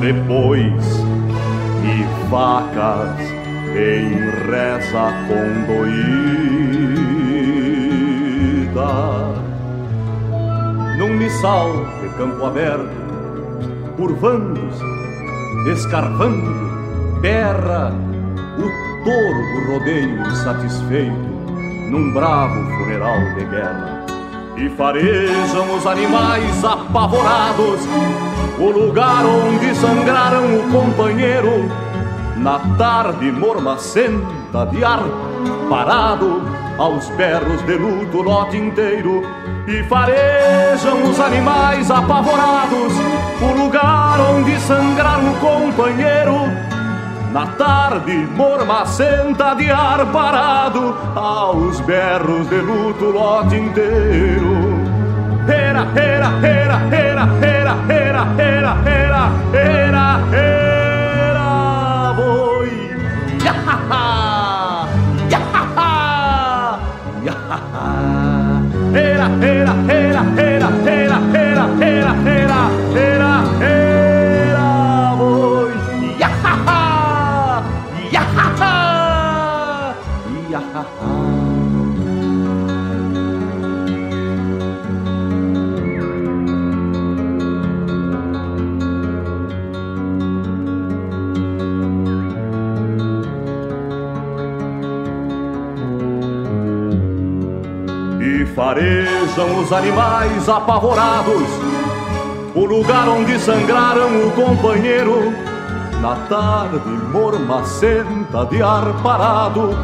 [0.00, 0.84] Depois,
[1.84, 3.41] e vacas
[3.74, 5.72] em reza condoída.
[10.98, 11.70] Num missal
[12.00, 12.90] de campo aberto,
[13.96, 14.84] curvando-se,
[15.70, 17.92] escarvando, berra
[18.58, 21.32] o touro do rodeio insatisfeito
[21.90, 24.06] num bravo funeral de guerra.
[24.56, 27.80] E farejam os animais apavorados
[28.58, 31.68] o lugar onde sangraram o companheiro
[32.42, 35.04] na tarde mormacenta de ar
[35.70, 36.42] parado
[36.76, 39.22] aos berros de luto o lote inteiro
[39.68, 42.92] e farejam os animais apavorados
[43.40, 46.72] o lugar onde sangraram o companheiro
[47.32, 54.82] na tarde mormacenta de ar parado, aos berros de luto o lote inteiro.
[55.48, 60.81] Era, era, era, era, era, era, era, era, era, era,
[63.90, 64.88] Yahaha!
[65.32, 65.90] Yahaha!
[67.26, 67.86] Yahaha!
[68.94, 71.21] Hera, hera,
[98.72, 101.46] farejam os animais apavorados.
[102.54, 105.30] O lugar onde sangraram o companheiro
[106.00, 109.76] na tarde mormacenta de ar parado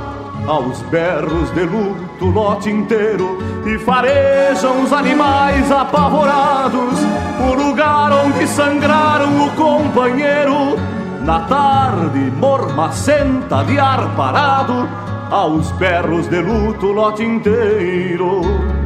[0.47, 6.99] aos berros de luto lote inteiro e farejam os animais apavorados.
[7.47, 10.79] O lugar onde sangraram o companheiro
[11.27, 14.89] na tarde mormacenta de ar parado
[15.31, 18.78] aos berros de luto lote inteiro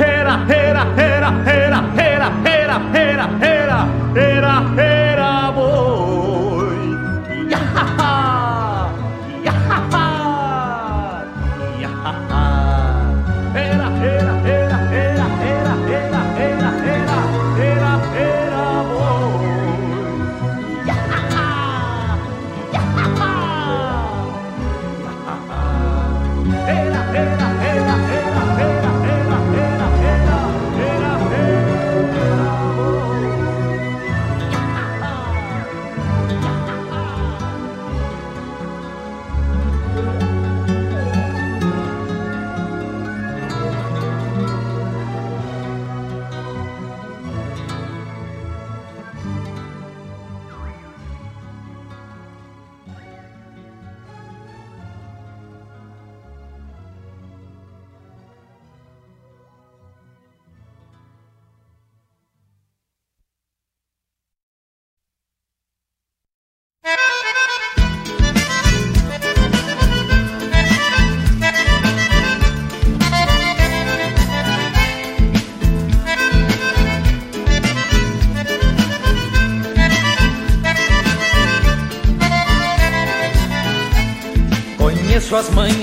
[0.00, 3.76] era era era era era era era era
[4.14, 6.29] era era boi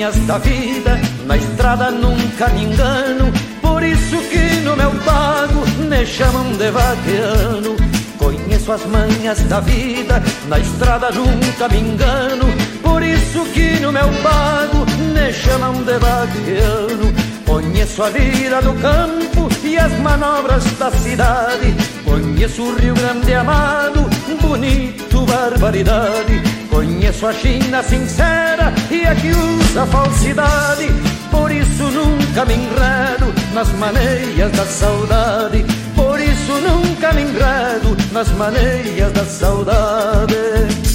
[0.08, 3.32] as manhas da vida, na estrada nunca me engano.
[3.62, 7.76] Por isso que no meu pago me chamam de vaqueano.
[8.18, 12.46] Conheço as manhas da vida, na estrada nunca me engano.
[12.82, 17.14] Por isso que no meu pago me chamam de vaqueano.
[17.46, 21.76] Conheço a vida do campo e as manobras da cidade.
[22.06, 24.10] Conheço o Rio Grande amado,
[24.42, 26.57] bonito, barbaridade.
[26.78, 30.86] Conheço a China sincera e a que usa falsidade.
[31.32, 35.66] Por isso nunca me enredo nas maneiras da saudade.
[35.95, 40.87] Por isso nunca me enredo nas maneiras da saudade.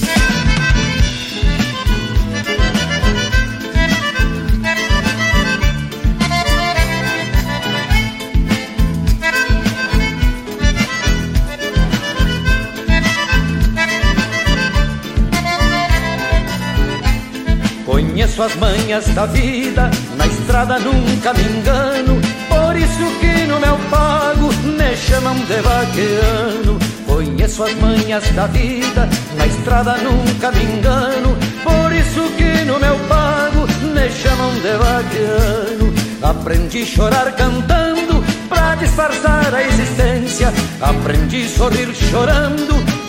[18.42, 22.20] Conheço as manhas da vida, na estrada nunca me engano.
[22.48, 26.78] Por isso que no meu pago me chamam de vaqueano.
[27.06, 31.36] Conheço as manhas da vida, na estrada nunca me engano.
[31.62, 35.94] Por isso que no meu pago me chamam de vaqueano.
[36.22, 40.52] Aprendi chorar cantando pra disfarçar a existência.
[40.80, 43.02] Aprendi sorrir chorando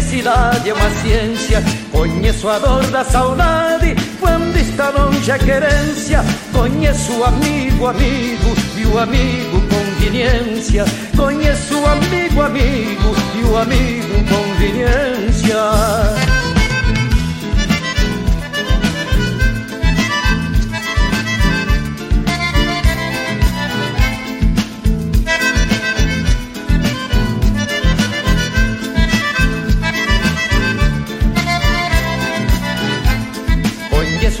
[0.00, 1.62] felicidade é uma ciência.
[1.92, 6.22] Conheço a dor da saudade quando está longe a querência.
[6.52, 10.84] Conheço o amigo, amigo e o amigo conveniência.
[11.16, 16.19] Conheço o amigo, amigo e o amigo conveniência.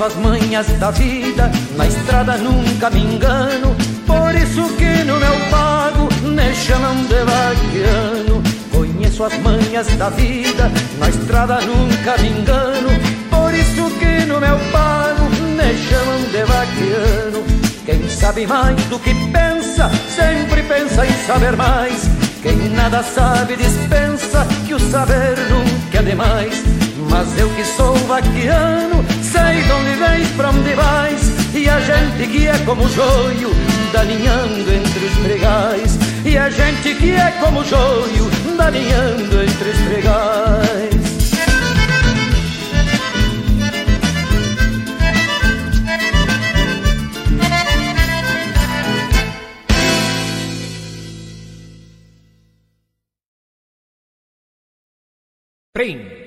[0.00, 3.76] Conheço as manhas da vida, na estrada nunca me engano.
[4.06, 8.42] Por isso que no meu pago me chamam de vaquiano.
[8.70, 12.88] Conheço as manhas da vida, na estrada nunca me engano.
[13.28, 17.44] Por isso que no meu pago me chamam de vaquiano.
[17.84, 22.08] Quem sabe mais do que pensa, sempre pensa em saber mais.
[22.42, 26.62] Quem nada sabe dispensa que o saber nunca é demais.
[27.10, 29.04] Mas eu que sou vaquiano,
[29.40, 31.54] sei de onde vens, pra onde vais.
[31.54, 33.50] E a gente que é como joio,
[33.92, 35.98] dalinhando entre os pregais.
[36.24, 41.00] E a gente que é como joio, dalinhando entre os pregais.
[55.72, 56.19] Prim.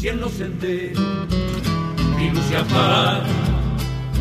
[0.00, 0.98] Si los senderos
[2.16, 3.22] mi luz se apaga,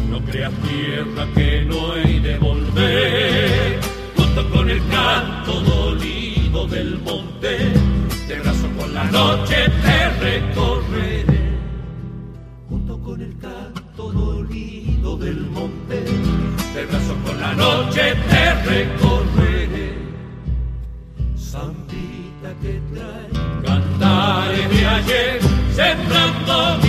[0.10, 3.80] no creas tierra que no hay de volver,
[4.18, 7.72] junto con el canto dolido del monte,
[8.28, 11.50] de brazo con la noche te recorreré.
[12.68, 16.04] Junto con el canto dolido del monte,
[16.76, 19.94] de brazo con la noche te recorreré.
[21.38, 23.30] Sambita que trae
[23.66, 25.49] cantares de ayer,
[25.80, 26.89] sembrando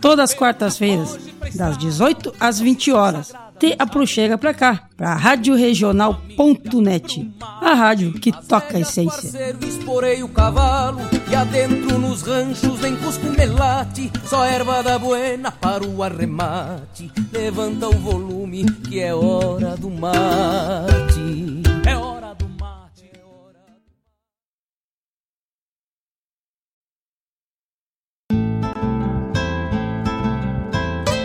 [0.00, 1.18] Todas as quartas-feiras,
[1.54, 3.32] das 18 às 20 horas.
[3.58, 9.54] Te aproxega pra cá, pra radioregional.net, a rádio que toca a essência.
[9.60, 11.00] Esporei o cavalo
[11.30, 12.80] e adentro nos ranchos
[14.30, 17.10] só erva da buena para o arremate.
[17.32, 21.59] Levanta o volume que é hora do mate.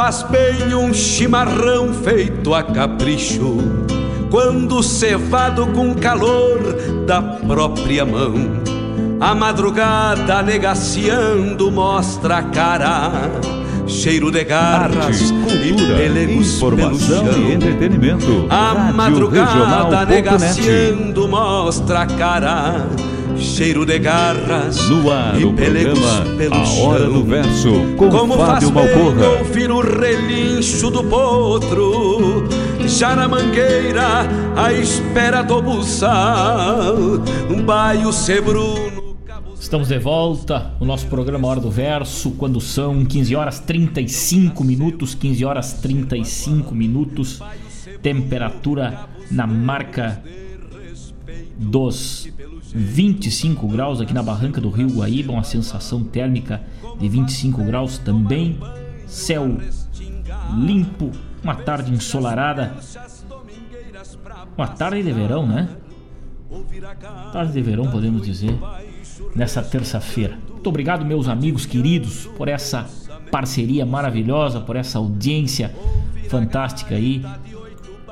[0.00, 3.58] Faz bem um chimarrão feito a capricho,
[4.30, 6.58] quando cevado com calor
[7.04, 8.32] da própria mão.
[9.20, 13.12] A madrugada negaciando mostra a cara,
[13.86, 17.42] cheiro de garras Arte, e pelegos informação chão.
[17.42, 18.46] e entretenimento.
[18.48, 22.86] A Rádio madrugada negaciando mostra a cara,
[23.50, 27.12] cheiro de garras No ar, e o pelegos programa pelo A Hora chão.
[27.12, 29.28] do Verso, com Como faz Fábio bem Malcorra.
[29.38, 32.48] ouvir o relincho do potro
[32.86, 36.94] Já na mangueira à espera do buçal
[37.50, 39.00] Um baio sebruno
[39.58, 45.14] Estamos de volta no nosso programa Hora do Verso, quando são 15 horas 35 minutos,
[45.14, 47.40] 15 horas 35 minutos,
[48.02, 49.00] temperatura
[49.30, 50.22] na marca
[51.58, 52.26] dos
[52.74, 56.62] 25 graus aqui na barranca do Rio Guaíba, uma sensação térmica
[56.98, 58.58] de 25 graus também,
[59.06, 59.58] céu
[60.56, 61.10] limpo,
[61.42, 62.76] uma tarde ensolarada,
[64.56, 65.68] uma tarde de verão, né?
[67.32, 68.56] Tarde de verão, podemos dizer,
[69.34, 70.38] nessa terça-feira.
[70.50, 72.88] Muito obrigado, meus amigos queridos, por essa
[73.30, 75.74] parceria maravilhosa, por essa audiência
[76.28, 77.24] fantástica aí,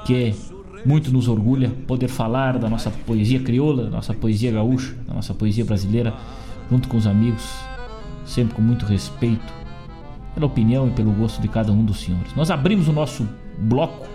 [0.04, 0.34] que
[0.84, 5.34] muito nos orgulha poder falar da nossa poesia crioula, da nossa poesia gaúcha, da nossa
[5.34, 6.14] poesia brasileira,
[6.70, 7.44] junto com os amigos,
[8.24, 9.52] sempre com muito respeito
[10.34, 12.34] pela opinião e pelo gosto de cada um dos senhores.
[12.34, 13.28] Nós abrimos o nosso
[13.58, 14.06] bloco,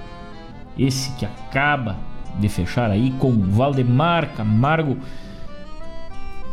[0.77, 1.97] esse que acaba
[2.39, 4.97] de fechar aí com Valdemar Camargo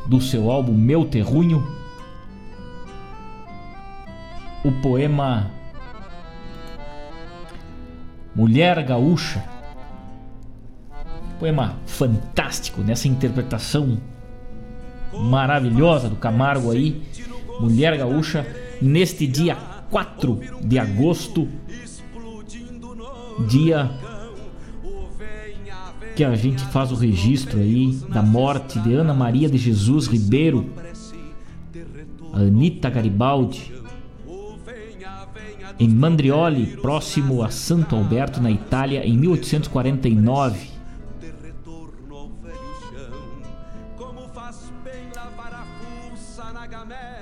[0.07, 1.67] do seu álbum Meu Terrunho,
[4.65, 5.51] o poema
[8.35, 9.60] Mulher Gaúcha.
[11.41, 13.99] Poema fantástico nessa interpretação
[15.11, 17.01] maravilhosa do Camargo aí,
[17.59, 18.47] Mulher Gaúcha,
[18.81, 19.57] neste dia
[19.91, 21.49] 4 de agosto,
[23.49, 23.91] dia
[26.15, 30.69] que a gente faz o registro aí da morte de Ana Maria de Jesus Ribeiro,
[32.35, 33.73] Anita Garibaldi,
[35.79, 40.80] em Mandrioli, próximo a Santo Alberto, na Itália, em 1849.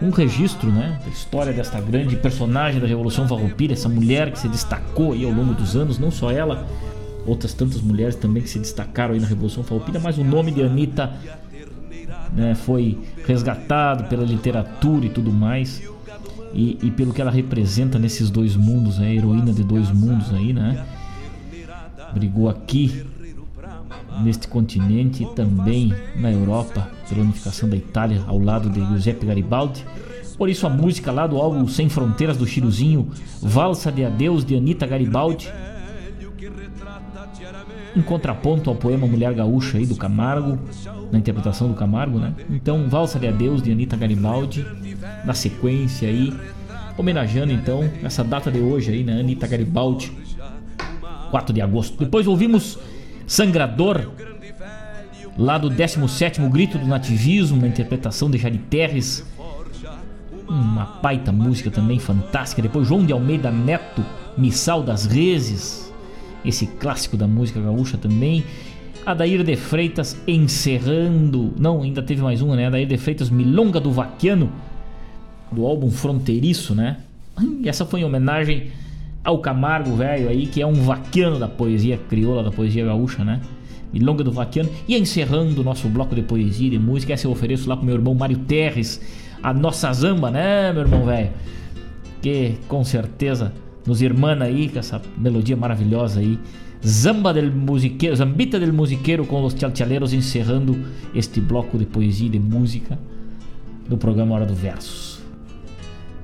[0.01, 4.49] Um registro, né, da história desta grande personagem da Revolução Farroupilha, essa mulher que se
[4.49, 6.66] destacou aí ao longo dos anos, não só ela,
[7.27, 10.62] outras tantas mulheres também que se destacaram aí na Revolução Farroupilha, mas o nome de
[10.62, 11.12] Anitta
[12.33, 15.83] né, foi resgatado pela literatura e tudo mais.
[16.55, 20.33] E, e, pelo que ela representa nesses dois mundos, né, a heroína de dois mundos
[20.33, 20.83] aí, né?
[22.15, 23.05] Brigou aqui
[24.23, 29.85] neste continente e também na Europa pela unificação da Itália ao lado de Giuseppe Garibaldi.
[30.36, 33.10] Por isso a música lá do álbum Sem Fronteiras do Chiruzinho,
[33.43, 35.52] Valsa de Adeus de Anita Garibaldi,
[37.97, 40.59] em contraponto ao poema Mulher Gaúcha aí do Camargo,
[41.10, 42.35] na interpretação do Camargo, né?
[42.51, 44.64] Então, Valsa de Adeus de Anitta Garibaldi,
[45.24, 46.32] na sequência aí,
[46.97, 49.18] homenageando então essa data de hoje aí, né?
[49.18, 50.12] Anitta Garibaldi,
[51.30, 51.98] 4 de agosto.
[51.98, 52.78] Depois ouvimos
[53.26, 54.10] Sangrador,
[55.39, 59.24] lá do 17º Grito do Nativismo, na interpretação de Jari Terres,
[60.48, 62.60] uma baita música também fantástica.
[62.60, 64.05] Depois João de Almeida Neto,
[64.36, 65.93] Missal das Reses,
[66.44, 68.43] esse clássico da música gaúcha também.
[69.06, 71.55] Adair de Freitas encerrando.
[71.56, 72.66] Não, ainda teve mais uma, né?
[72.66, 74.51] Adair de Freitas, Milonga do Vaquiano,
[75.52, 76.98] do álbum Fronteiriço, né?
[77.65, 78.73] Essa foi em homenagem
[79.24, 83.40] ao Camargo velho aí, que é um vaquiano da poesia crioula, da poesia gaúcha, né?
[83.93, 84.70] Milonga do Vaquiano.
[84.86, 87.86] E encerrando o nosso bloco de poesia e de música, essa eu ofereço lá pro
[87.86, 89.01] meu irmão Mário Terres,
[89.43, 91.31] a nossa zamba, né, meu irmão velho?
[92.20, 93.52] Que com certeza
[93.86, 96.39] nos irmana aí com essa melodia maravilhosa aí.
[96.86, 100.78] Zamba del musiqueiro, Zambita del musiqueiro com os tchalchaleiros encerrando
[101.15, 102.98] este bloco de poesia e de música
[103.89, 105.19] do programa Hora do Versos.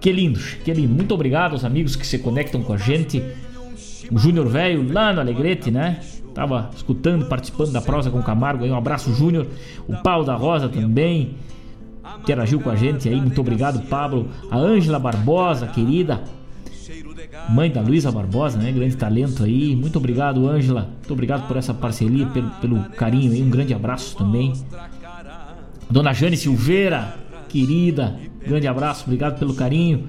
[0.01, 0.95] Que lindo, que lindo.
[0.95, 3.23] Muito obrigado aos amigos que se conectam com a gente.
[4.13, 5.99] O Júnior Velho lá no Alegrete, né?
[6.35, 8.71] Tava escutando, participando da prosa com o Camargo aí.
[8.71, 9.47] Um abraço, Júnior.
[9.87, 11.37] O Paulo da Rosa também
[12.21, 13.21] interagiu com a gente aí.
[13.21, 14.29] Muito obrigado, Pablo.
[14.51, 16.23] A Ângela Barbosa, querida
[17.49, 18.73] mãe da Luísa Barbosa, né?
[18.73, 19.75] Grande talento aí.
[19.77, 20.91] Muito obrigado, Ângela.
[20.99, 23.43] Muito obrigado por essa parceria, pelo, pelo carinho aí.
[23.43, 24.53] Um grande abraço também.
[25.91, 27.17] Dona Jane Silveira,
[27.49, 30.05] querida, grande abraço, obrigado pelo carinho.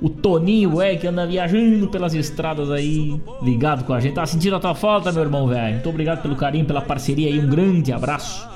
[0.00, 4.14] O Toninho, é, que anda viajando pelas estradas aí, ligado com a gente.
[4.14, 5.74] Tá sentindo a tua falta, meu irmão, velho.
[5.74, 7.38] Muito obrigado pelo carinho, pela parceria aí.
[7.38, 8.46] Um grande abraço.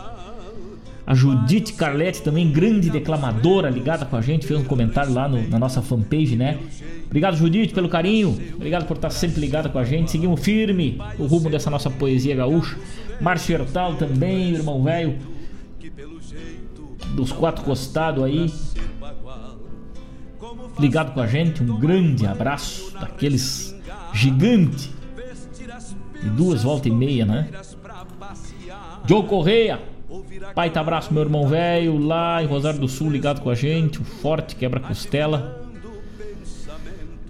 [1.06, 5.42] A Judite Carletti, também grande declamadora, ligada com a gente, fez um comentário lá no,
[5.48, 6.58] na nossa fanpage, né?
[7.06, 8.38] Obrigado, Judite, pelo carinho.
[8.54, 10.10] Obrigado por estar sempre ligada com a gente.
[10.10, 12.76] Seguimos firme o rumo dessa nossa poesia gaúcha.
[13.20, 15.16] Márcio Hertal também, irmão velho.
[17.16, 18.52] Dos quatro costados aí.
[20.78, 21.62] Ligado com a gente.
[21.62, 23.74] Um grande abraço daqueles
[24.12, 24.90] gigante.
[26.22, 27.48] E duas voltas e meia, né?
[29.06, 29.80] Joe Correia.
[30.55, 34.01] Pai, tá abraço, meu irmão velho, lá em Rosário do Sul, ligado com a gente.
[34.01, 35.60] O forte quebra-costela.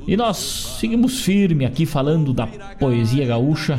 [0.07, 0.39] E nós
[0.81, 3.79] seguimos firme aqui falando da poesia gaúcha,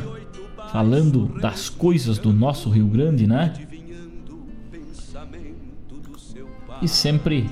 [0.72, 3.54] falando das coisas do nosso Rio Grande, né?
[6.82, 7.50] E sempre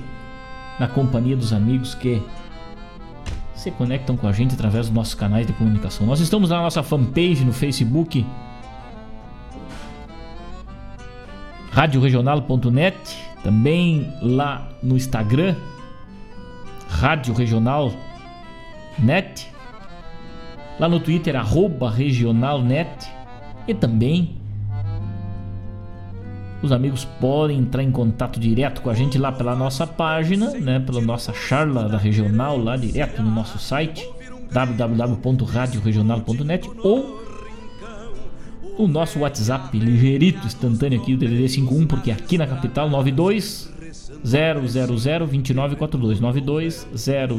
[0.80, 2.22] na companhia dos amigos que
[3.54, 6.06] se conectam com a gente através dos nossos canais de comunicação.
[6.06, 8.24] Nós estamos na nossa fanpage no Facebook,
[11.70, 12.96] radioregional.net,
[13.44, 15.54] também lá no Instagram,
[16.88, 17.92] Rádio Regional
[18.98, 19.52] net,
[20.78, 23.06] lá no Twitter, arroba regionalnet,
[23.68, 24.39] e também
[26.62, 30.78] os amigos podem entrar em contato direto com a gente lá pela nossa página, né,
[30.80, 34.06] pela nossa charla da regional lá direto no nosso site
[34.52, 37.18] www.radioregional.net ou
[38.78, 43.70] o nosso WhatsApp ligeirito instantâneo aqui o DDD 51 porque aqui na capital 92
[44.24, 47.38] 000 2942 92 000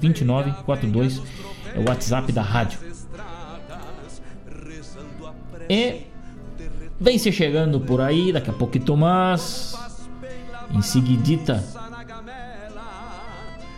[0.00, 1.22] 2942
[1.74, 2.78] é o WhatsApp da rádio.
[5.68, 6.07] E
[7.00, 9.74] vem se chegando por aí, daqui a pouquinho mais.
[10.70, 11.64] Em seguidita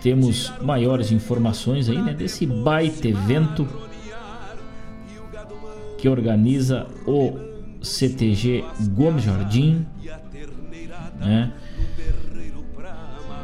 [0.03, 3.69] temos maiores informações aí, né, desse baita evento
[5.99, 7.39] que organiza o
[7.83, 8.65] CTG
[8.95, 9.87] Gomes Jardim,
[11.19, 11.53] né?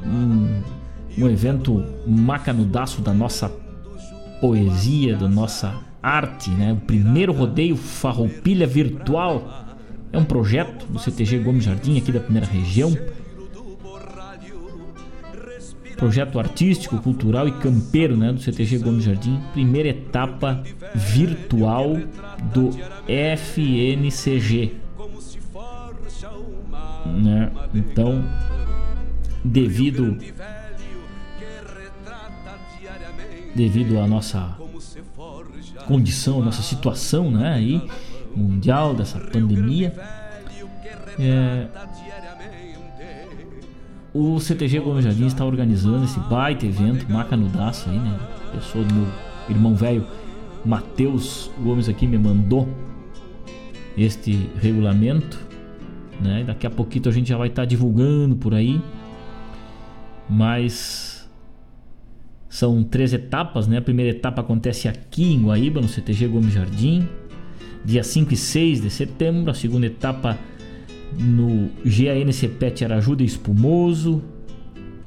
[0.03, 0.63] Um,
[1.19, 3.51] um evento macanudaço da nossa
[4.41, 6.73] poesia, da nossa arte, né?
[6.73, 9.66] O primeiro rodeio Farroupilha Virtual
[10.13, 12.97] é um projeto do CTG Gomes Jardim aqui da primeira região.
[15.97, 19.41] Projeto artístico, cultural e campeiro, né, do CTG Gomes Jardim.
[19.53, 20.63] Primeira etapa
[20.95, 21.97] virtual
[22.53, 22.71] do
[23.09, 24.75] FNCG.
[27.07, 27.51] Né?
[27.75, 28.25] Então,
[29.43, 30.19] devido
[33.55, 34.59] devido à nossa
[35.87, 37.83] condição, nossa situação, né, aí,
[38.37, 39.95] mundial dessa pandemia,
[41.19, 41.67] é,
[44.13, 48.19] o CTG Gomes Jardim está organizando esse baita evento, macanudaço aí, né,
[48.53, 49.07] pessoa do meu
[49.49, 50.07] irmão velho
[50.65, 52.69] Matheus Gomes aqui me mandou
[53.97, 55.39] este regulamento,
[56.21, 58.81] né, daqui a pouquinho a gente já vai estar divulgando por aí,
[60.29, 61.17] mas
[62.49, 63.79] são três etapas, né?
[63.79, 67.07] A primeira etapa acontece aqui em Guaíba, no CTG Gomes Jardim,
[67.87, 69.51] dia 5 e 6 de setembro.
[69.51, 70.37] A segunda etapa
[71.19, 74.23] no GANC Pet Arajuda Espumoso,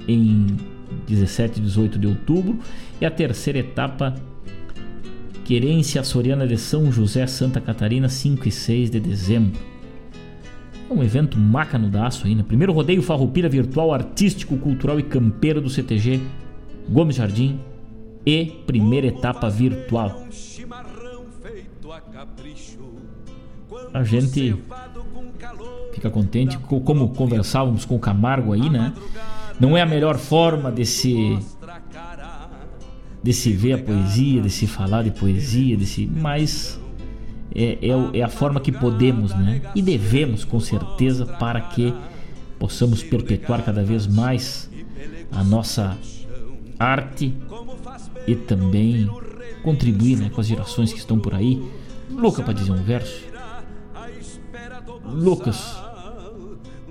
[0.07, 0.47] em
[1.05, 2.57] 17 e 18 de outubro.
[2.99, 4.15] E a terceira etapa,
[5.43, 9.59] Querência Soriana de São José, Santa Catarina, 5 e 6 de dezembro.
[10.89, 12.43] É um evento macanudaço né?
[12.47, 16.19] Primeiro rodeio farroupilha virtual, artístico, cultural e campeiro do CTG
[16.89, 17.59] Gomes Jardim
[18.25, 20.23] e primeira etapa virtual.
[23.93, 24.55] A gente
[25.93, 28.93] fica contente, como conversávamos com o Camargo aí, né?
[29.59, 31.37] Não é a melhor forma de se
[33.21, 36.79] de se ver a poesia, de se falar de poesia, de se, mas
[37.53, 39.61] é, é, é a forma que podemos, né?
[39.75, 41.93] E devemos, com certeza, para que
[42.57, 44.69] possamos perpetuar cada vez mais
[45.31, 45.97] a nossa
[46.77, 47.33] arte
[48.27, 49.09] e também
[49.63, 51.61] contribuir né, com as gerações que estão por aí.
[52.19, 53.23] Louca para dizer um verso.
[55.05, 55.77] Loucas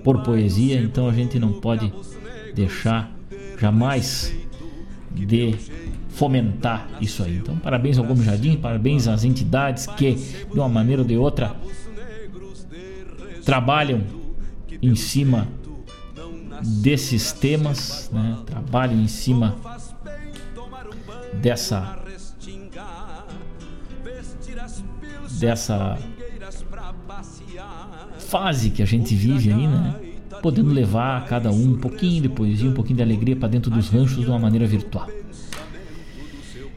[0.02, 1.92] por poesia, então a gente não pode
[2.54, 3.12] deixar
[3.60, 4.34] jamais
[5.10, 5.54] de
[6.08, 7.36] fomentar isso aí.
[7.36, 11.54] Então, parabéns ao Gomes Jardim, parabéns às entidades que, de uma maneira ou de outra,
[13.44, 14.02] trabalham
[14.80, 15.46] em cima
[16.62, 18.38] desses temas, né?
[18.46, 19.56] trabalham em cima
[21.34, 21.97] dessa
[25.38, 25.98] dessa
[28.18, 29.94] fase que a gente vive aí, né?
[30.42, 33.88] Podendo levar cada um um pouquinho de poesia, um pouquinho de alegria para dentro dos
[33.88, 35.08] ranchos de uma maneira virtual.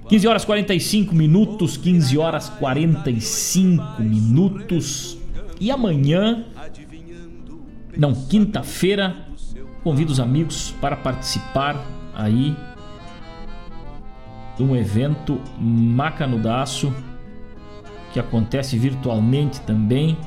[0.07, 5.17] 15 horas 45 minutos, 15 horas 45 minutos.
[5.59, 6.43] E amanhã,
[7.97, 9.15] não, quinta-feira,
[9.83, 12.55] convido os amigos para participar aí
[14.57, 16.93] de um evento macanudaço
[18.13, 20.17] que acontece virtualmente também.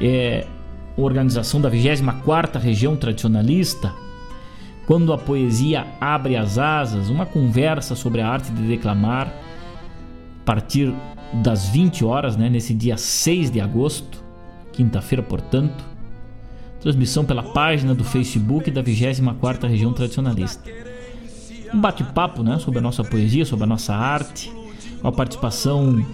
[0.00, 0.46] É
[0.96, 3.94] organização da 24ª Região Tradicionalista,
[4.86, 10.92] quando a poesia abre as asas, uma conversa sobre a arte de declamar a partir
[11.32, 14.22] das 20 horas, né, nesse dia 6 de agosto,
[14.72, 15.82] quinta-feira, portanto.
[16.80, 20.68] Transmissão pela página do Facebook da 24ª Região Tradicionalista
[21.72, 24.52] um bate-papo né, sobre a nossa poesia, sobre a nossa arte,
[25.02, 26.04] com a participação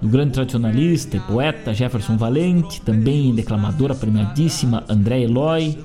[0.00, 5.78] do grande tradicionalista e poeta Jefferson Valente, também declamadora premiadíssima André Eloy,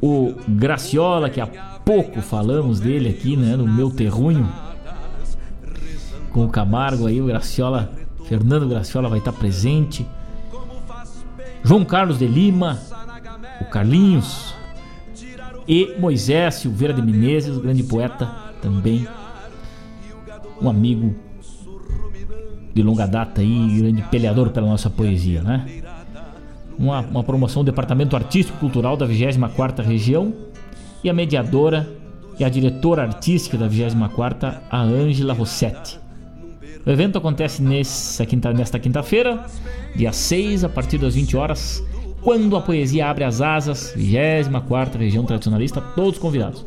[0.00, 1.46] o Graciola, que há
[1.84, 4.46] pouco falamos dele aqui, né, no meu terrunho,
[6.30, 7.90] com o Camargo aí, o Graciola,
[8.26, 10.06] Fernando Graciola vai estar presente,
[11.62, 12.78] João Carlos de Lima,
[13.62, 14.54] o Carlinhos,
[15.66, 19.06] e Moisés Silveira de Menezes, grande poeta também,
[20.60, 21.14] um amigo
[22.72, 25.82] de longa data e grande peleador pela nossa poesia, né?
[26.78, 30.32] Uma, uma promoção do Departamento Artístico Cultural da 24ª Região
[31.04, 31.88] e a mediadora
[32.38, 36.00] e a diretora artística da 24ª, a Ângela Rossetti.
[36.84, 39.44] O evento acontece nessa quinta, nesta quinta-feira,
[39.94, 41.84] dia 6, a partir das 20 horas,
[42.22, 46.66] quando a poesia abre as asas, 24 região tradicionalista, todos convidados.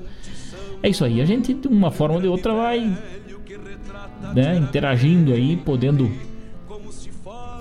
[0.81, 2.97] É isso aí, a gente de uma forma ou de outra vai
[4.33, 6.11] né, interagindo aí, podendo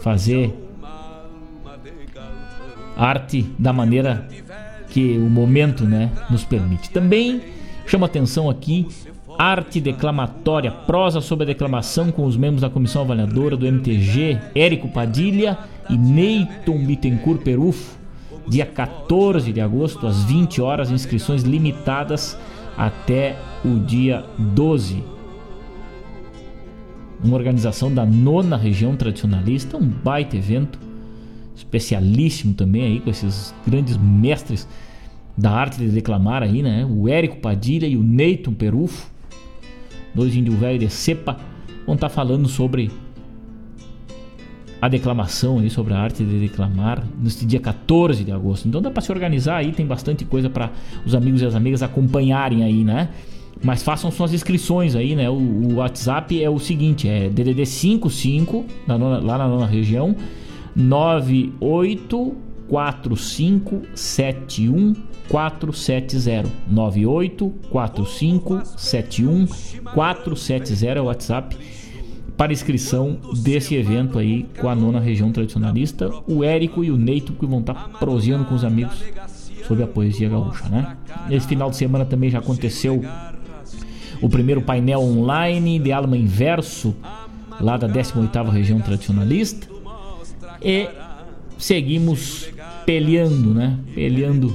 [0.00, 0.54] fazer
[2.96, 4.28] arte da maneira
[4.88, 6.90] que o momento né, nos permite.
[6.90, 7.42] Também
[7.86, 8.88] Chama atenção aqui
[9.38, 14.88] arte declamatória, prosa sobre a declamação com os membros da comissão avaliadora do MTG, Érico
[14.88, 15.56] Padilha
[15.88, 17.96] e Neyton Bittencourt Perufo,
[18.48, 22.36] dia 14 de agosto, às 20 horas, inscrições limitadas
[22.76, 25.02] até o dia 12.
[27.22, 30.78] Uma organização da nona região tradicionalista, um baita evento,
[31.54, 34.68] especialíssimo também aí, com esses grandes mestres
[35.36, 36.84] da arte de declamar aí, né?
[36.84, 39.16] O Érico Padilha e o Neyton Perufo
[40.16, 41.36] dois índios velhos de cepa,
[41.84, 42.90] vão estar tá falando sobre
[44.80, 48.68] a declamação aí, sobre a arte de declamar, neste dia 14 de agosto.
[48.68, 50.70] Então dá para se organizar aí, tem bastante coisa para
[51.04, 53.08] os amigos e as amigas acompanharem aí, né?
[53.62, 55.30] Mas façam suas inscrições aí, né?
[55.30, 60.14] O, o WhatsApp é o seguinte, é DDD 55, na nona, lá na nona região,
[60.74, 62.36] 98
[62.68, 64.94] 4571
[65.28, 69.46] 470 98 4571
[69.94, 71.56] 470 é o WhatsApp
[72.36, 76.10] para inscrição desse evento aí com a nona região tradicionalista.
[76.26, 79.02] O Érico e o Neito que vão estar proseando com os amigos
[79.66, 80.96] sobre a poesia gaúcha, né?
[81.30, 83.02] Esse final de semana também já aconteceu
[84.20, 86.94] o primeiro painel online de Alma Inverso
[87.60, 89.66] lá da 18ª região tradicionalista.
[90.62, 90.88] E
[91.58, 92.48] seguimos
[92.84, 93.78] peleando, né?
[93.94, 94.54] Peleando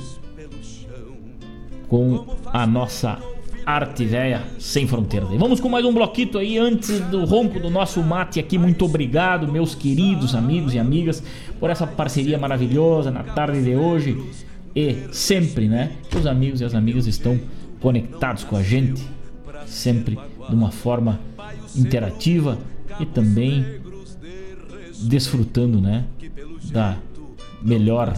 [1.87, 3.19] com a nossa
[3.65, 5.31] arte velha sem fronteiras.
[5.31, 8.57] E vamos com mais um bloquito aí antes do ronco do nosso mate aqui.
[8.57, 11.23] Muito obrigado, meus queridos amigos e amigas,
[11.59, 14.17] por essa parceria maravilhosa na tarde de hoje
[14.75, 15.91] e sempre, né?
[16.15, 17.39] Os amigos e as amigas estão
[17.79, 19.01] conectados com a gente,
[19.65, 20.17] sempre
[20.49, 21.19] de uma forma
[21.75, 22.57] interativa
[22.99, 23.65] e também
[25.03, 26.05] desfrutando, né,
[26.71, 26.97] da
[27.61, 28.13] melhor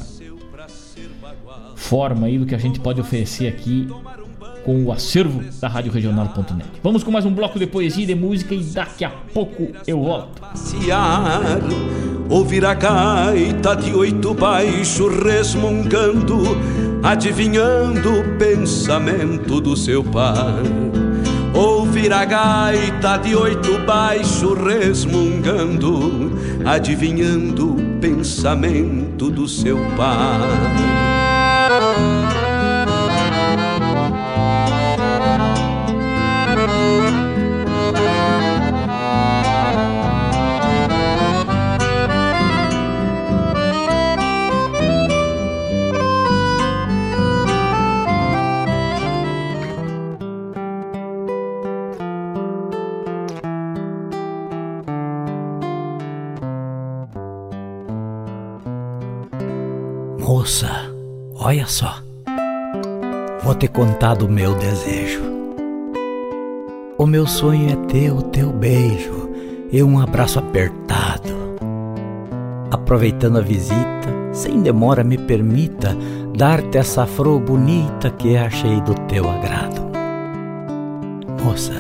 [1.76, 3.88] forma aí do que a gente pode oferecer aqui
[4.64, 6.68] com o acervo da Rádio Regional.net.
[6.82, 10.02] Vamos com mais um bloco de poesia e de música e daqui a pouco eu
[10.02, 10.42] volto.
[12.30, 16.58] Ouvir a gaita de oito baixo resmungando,
[17.04, 20.64] adivinhando o pensamento do seu pai.
[21.54, 26.32] Ouvir a gaita de oito baixo resmungando,
[26.66, 31.13] adivinhando o pensamento do seu pai.
[61.44, 61.96] Olha só.
[63.44, 65.22] Vou te contar do meu desejo.
[66.98, 69.30] O meu sonho é ter o teu beijo
[69.70, 71.34] e um abraço apertado.
[72.72, 75.98] Aproveitando a visita, sem demora me permita
[76.34, 79.82] dar-te essa flor bonita que achei do teu agrado.
[81.44, 81.74] Moça,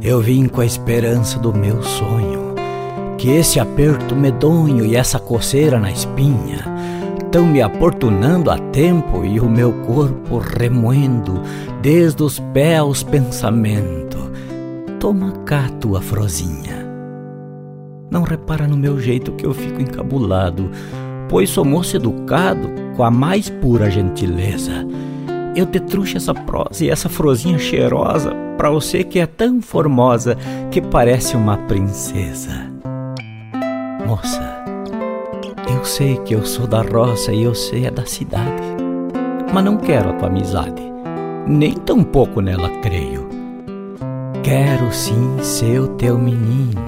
[0.00, 2.54] eu vim com a esperança do meu sonho,
[3.18, 6.76] que esse aperto medonho e essa coceira na espinha
[7.36, 11.42] estão me aportunando a tempo e o meu corpo remoendo
[11.82, 14.22] desde os pés aos pensamentos.
[14.98, 16.88] Toma cá tua frozinha.
[18.10, 20.70] Não repara no meu jeito que eu fico encabulado,
[21.28, 24.86] pois sou moço educado com a mais pura gentileza.
[25.54, 30.38] Eu te trouxe essa prosa e essa frozinha cheirosa para você que é tão formosa
[30.70, 32.72] que parece uma princesa.
[34.06, 34.64] Moça,
[35.68, 38.62] eu sei que eu sou da roça e eu sei é da cidade,
[39.52, 40.82] mas não quero a tua amizade,
[41.46, 43.26] nem tampouco nela creio.
[44.42, 46.80] Quero sim ser o teu menino,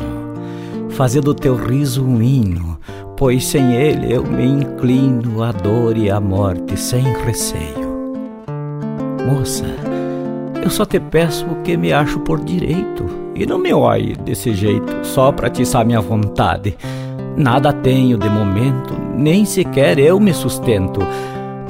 [0.91, 2.79] fazer do teu riso um hino,
[3.17, 7.89] pois sem ele eu me inclino à dor e à morte sem receio.
[9.27, 9.67] Moça,
[10.63, 14.55] eu só te peço o que me acho por direito, e não me olhe desse
[14.55, 16.77] jeito só pra atiçar minha vontade
[17.39, 20.99] Nada tenho de momento, nem sequer eu me sustento,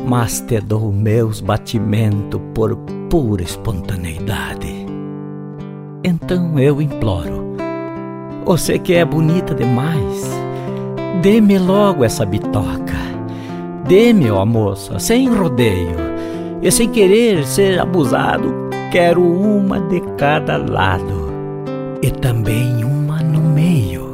[0.07, 2.75] mas te dou meus batimentos por
[3.11, 4.87] pura espontaneidade.
[6.03, 7.55] Então eu imploro,
[8.47, 10.31] você que é bonita demais,
[11.21, 12.97] dê-me logo essa bitoca.
[13.87, 15.97] Dê-me, ó moça, sem rodeio,
[16.63, 21.31] e sem querer ser abusado, quero uma de cada lado,
[22.01, 24.08] e também uma no meio.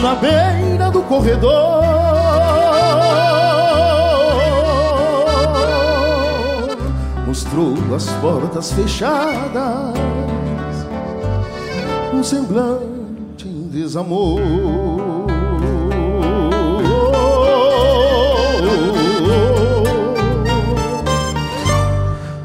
[0.00, 1.84] Na beira do corredor
[7.26, 9.94] Mostrou as portas fechadas
[12.12, 14.40] Um semblante em desamor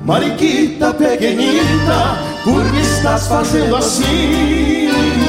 [0.03, 5.24] Mariquita pequenita por que estás fazendo assim?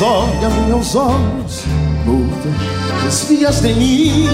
[0.00, 1.64] Olha meus olhos,
[2.04, 2.50] muda,
[3.02, 4.28] desvias de mim.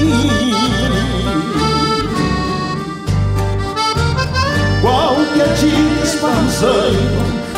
[4.83, 6.99] Qualquer dia esparruzando,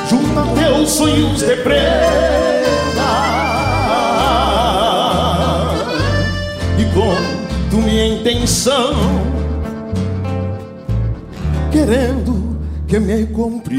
[0.09, 1.83] junto a teus sonhos de prenda.
[6.79, 8.95] E conto minha intenção
[11.73, 12.57] querendo
[12.87, 13.77] que me compreenda.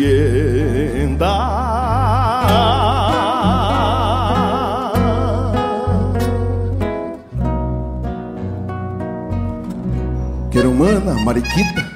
[10.77, 11.91] Humana, mariquita,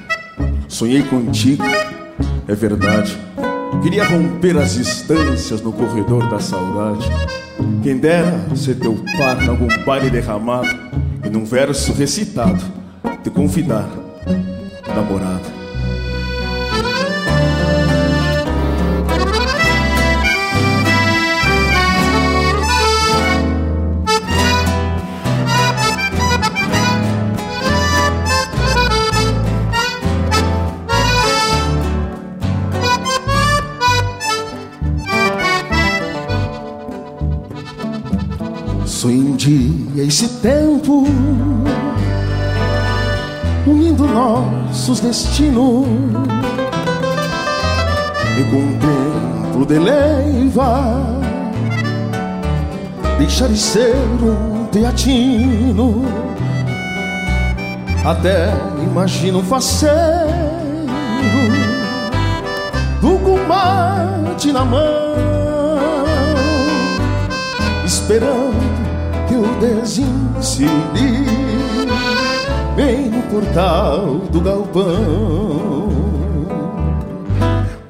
[0.66, 1.62] sonhei contigo,
[2.48, 3.16] é verdade.
[3.80, 7.08] Queria romper as distâncias no corredor da saudade.
[7.80, 10.68] Quem dera ser teu par em algum baile derramado
[11.24, 12.60] e num verso recitado
[13.22, 13.88] te convidar,
[14.96, 15.62] namorado.
[39.42, 41.04] Dia esse tempo?
[43.66, 45.86] Unindo nossos destinos.
[48.38, 50.94] E contemplo de leiva.
[53.18, 56.04] Deixar de ser um teatino.
[58.04, 59.96] Até imagino faceiro.
[63.00, 65.12] Do combate na mão.
[67.84, 68.71] Esperando
[69.60, 71.24] desincidi
[72.76, 75.88] bem no portal do galpão.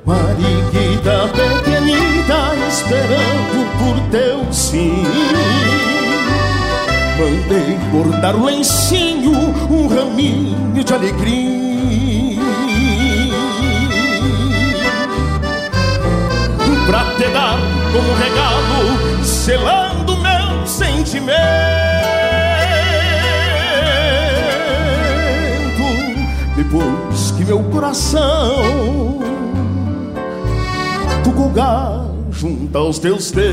[0.04, 5.04] Mariquita pequenita esperando por teu sim.
[7.18, 9.32] Mandei bordar o lencinho,
[9.70, 11.62] um raminho de alegria.
[16.86, 17.58] Pra te dar
[17.92, 20.11] como regalo, selando
[21.22, 21.52] sentimento.
[26.56, 29.20] Depois que meu coração
[31.22, 33.52] tu colgar junto aos teus dedos.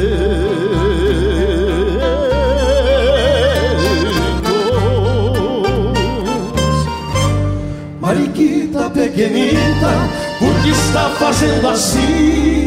[8.02, 10.10] Mariquita pequenita,
[10.40, 12.59] por que está fazendo assim?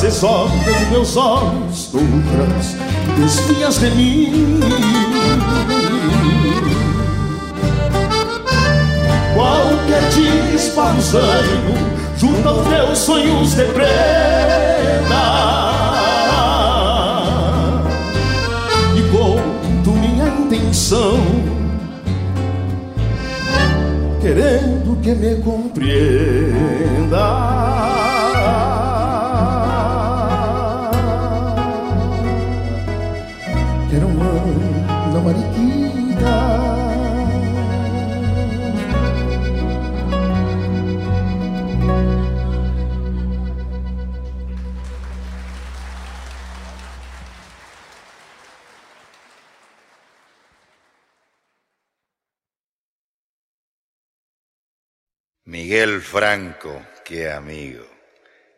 [0.00, 2.74] Vezes olha nos meus olhos, outras
[3.16, 4.58] desvias de mim.
[9.32, 11.74] Qualquer dia esparruzando
[12.16, 13.92] junto aos meus sonhos de prenda.
[18.96, 21.20] E conto minha intenção,
[24.20, 26.02] querendo que me compreenda.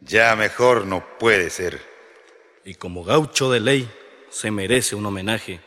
[0.07, 1.81] Ya mejor no puede ser.
[2.65, 3.91] Y como gaucho de ley,
[4.31, 5.61] se merece un homenaje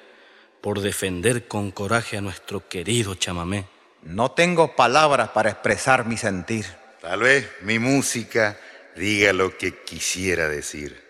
[0.61, 3.65] por defender con coraje a nuestro querido chamamé.
[4.03, 6.65] No tengo palabras para expresar mi sentir.
[7.01, 8.59] Tal vez mi música
[8.95, 11.03] diga lo que quisiera decir.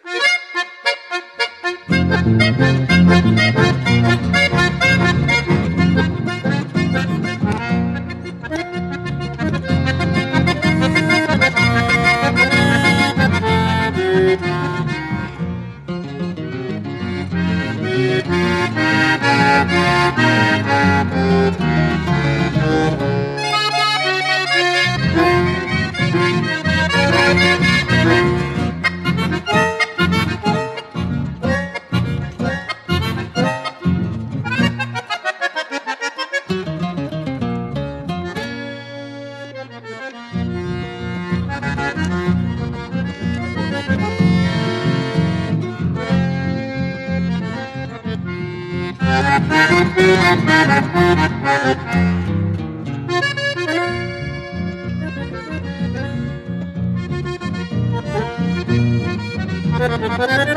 [59.79, 60.56] Thank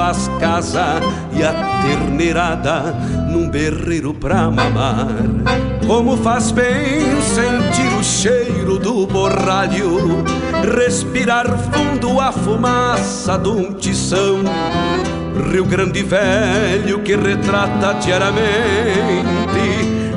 [0.00, 1.02] às casas
[1.32, 1.52] e a
[1.82, 2.94] terneirada
[3.30, 5.08] num berreiro pra mamar.
[5.86, 10.24] Como faz bem sentir o cheiro do borralho,
[10.74, 14.42] respirar fundo a fumaça de um tição.
[15.50, 19.18] Rio Grande Velho que retrata diariamente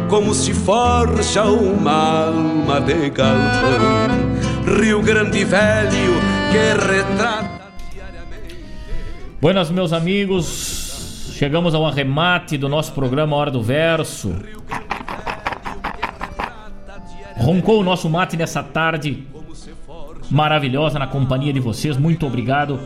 [0.09, 4.79] como se forja uma alma de galpão.
[4.81, 6.19] Rio Grande Velho
[6.51, 7.60] que retrata
[9.41, 11.31] Buenas, meus amigos.
[11.33, 14.35] Chegamos ao arremate do nosso programa Hora do Verso.
[17.37, 19.23] Roncou o nosso mate nessa tarde
[20.29, 21.97] maravilhosa na companhia de vocês.
[21.97, 22.79] Muito obrigado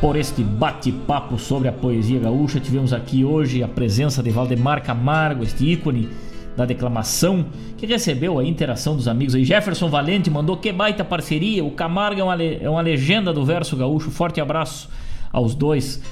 [0.00, 2.60] por este bate-papo sobre a poesia gaúcha.
[2.60, 6.08] Tivemos aqui hoje a presença de Valdemar Camargo, este ícone
[6.56, 7.46] da declamação,
[7.76, 9.44] que recebeu a interação dos amigos aí.
[9.44, 11.64] Jefferson Valente mandou que baita parceria.
[11.64, 14.10] O Camargo é uma, é uma legenda do verso gaúcho.
[14.10, 14.88] Forte abraço
[15.32, 16.02] aos dois.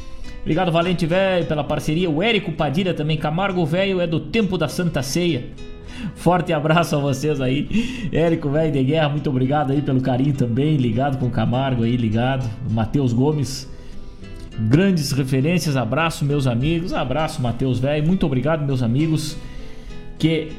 [0.41, 2.09] Obrigado, Valente Velho, pela parceria.
[2.09, 3.17] O Érico Padilha também.
[3.17, 5.47] Camargo Velho é do tempo da Santa Ceia.
[6.15, 8.09] Forte abraço a vocês aí.
[8.13, 10.77] Érico, velho de guerra, muito obrigado aí pelo carinho também.
[10.77, 12.49] Ligado com o Camargo aí, ligado.
[12.71, 13.69] Matheus Gomes.
[14.61, 19.37] Grandes referências, abraço meus amigos, abraço Matheus velho, muito obrigado meus amigos
[20.19, 20.53] que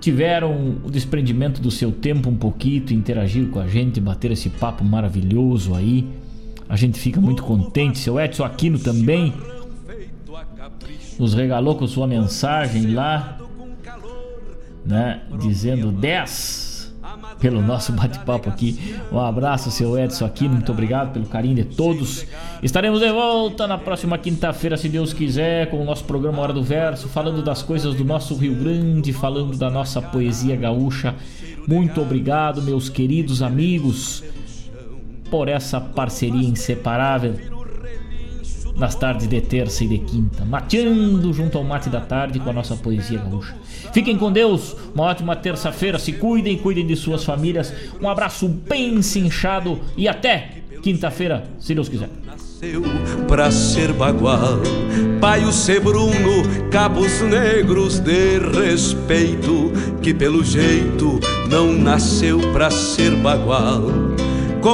[0.00, 4.84] tiveram o desprendimento do seu tempo um pouquinho, interagiram com a gente, bater esse papo
[4.84, 6.06] maravilhoso aí.
[6.68, 7.98] A gente fica muito contente.
[7.98, 9.32] Seu Edson Aquino também
[11.18, 13.38] nos regalou com sua mensagem lá
[14.86, 15.22] né?
[15.40, 16.65] Dizendo 10
[17.38, 18.96] pelo nosso bate-papo aqui.
[19.12, 20.48] Um abraço, seu Edson aqui.
[20.48, 22.26] Muito obrigado pelo carinho de todos.
[22.62, 26.62] Estaremos de volta na próxima quinta-feira, se Deus quiser, com o nosso programa Hora do
[26.62, 31.14] Verso, falando das coisas do nosso Rio Grande, falando da nossa poesia gaúcha.
[31.66, 34.22] Muito obrigado, meus queridos amigos,
[35.30, 37.55] por essa parceria inseparável
[38.76, 42.52] nas tardes de terça e de quinta, mateando junto ao mate da tarde com a
[42.52, 43.54] nossa poesia gaúcha.
[43.92, 47.72] Fiquem com Deus, uma ótima terça-feira, se cuidem, cuidem de suas famílias.
[48.00, 52.10] Um abraço bem cinchado e até quinta-feira, se Deus quiser.
[53.28, 54.60] Pra ser bagual,
[55.20, 59.72] pai o Sebruno, cabos negros de respeito,
[60.02, 61.20] que pelo jeito
[61.50, 64.15] não nasceu pra ser bagual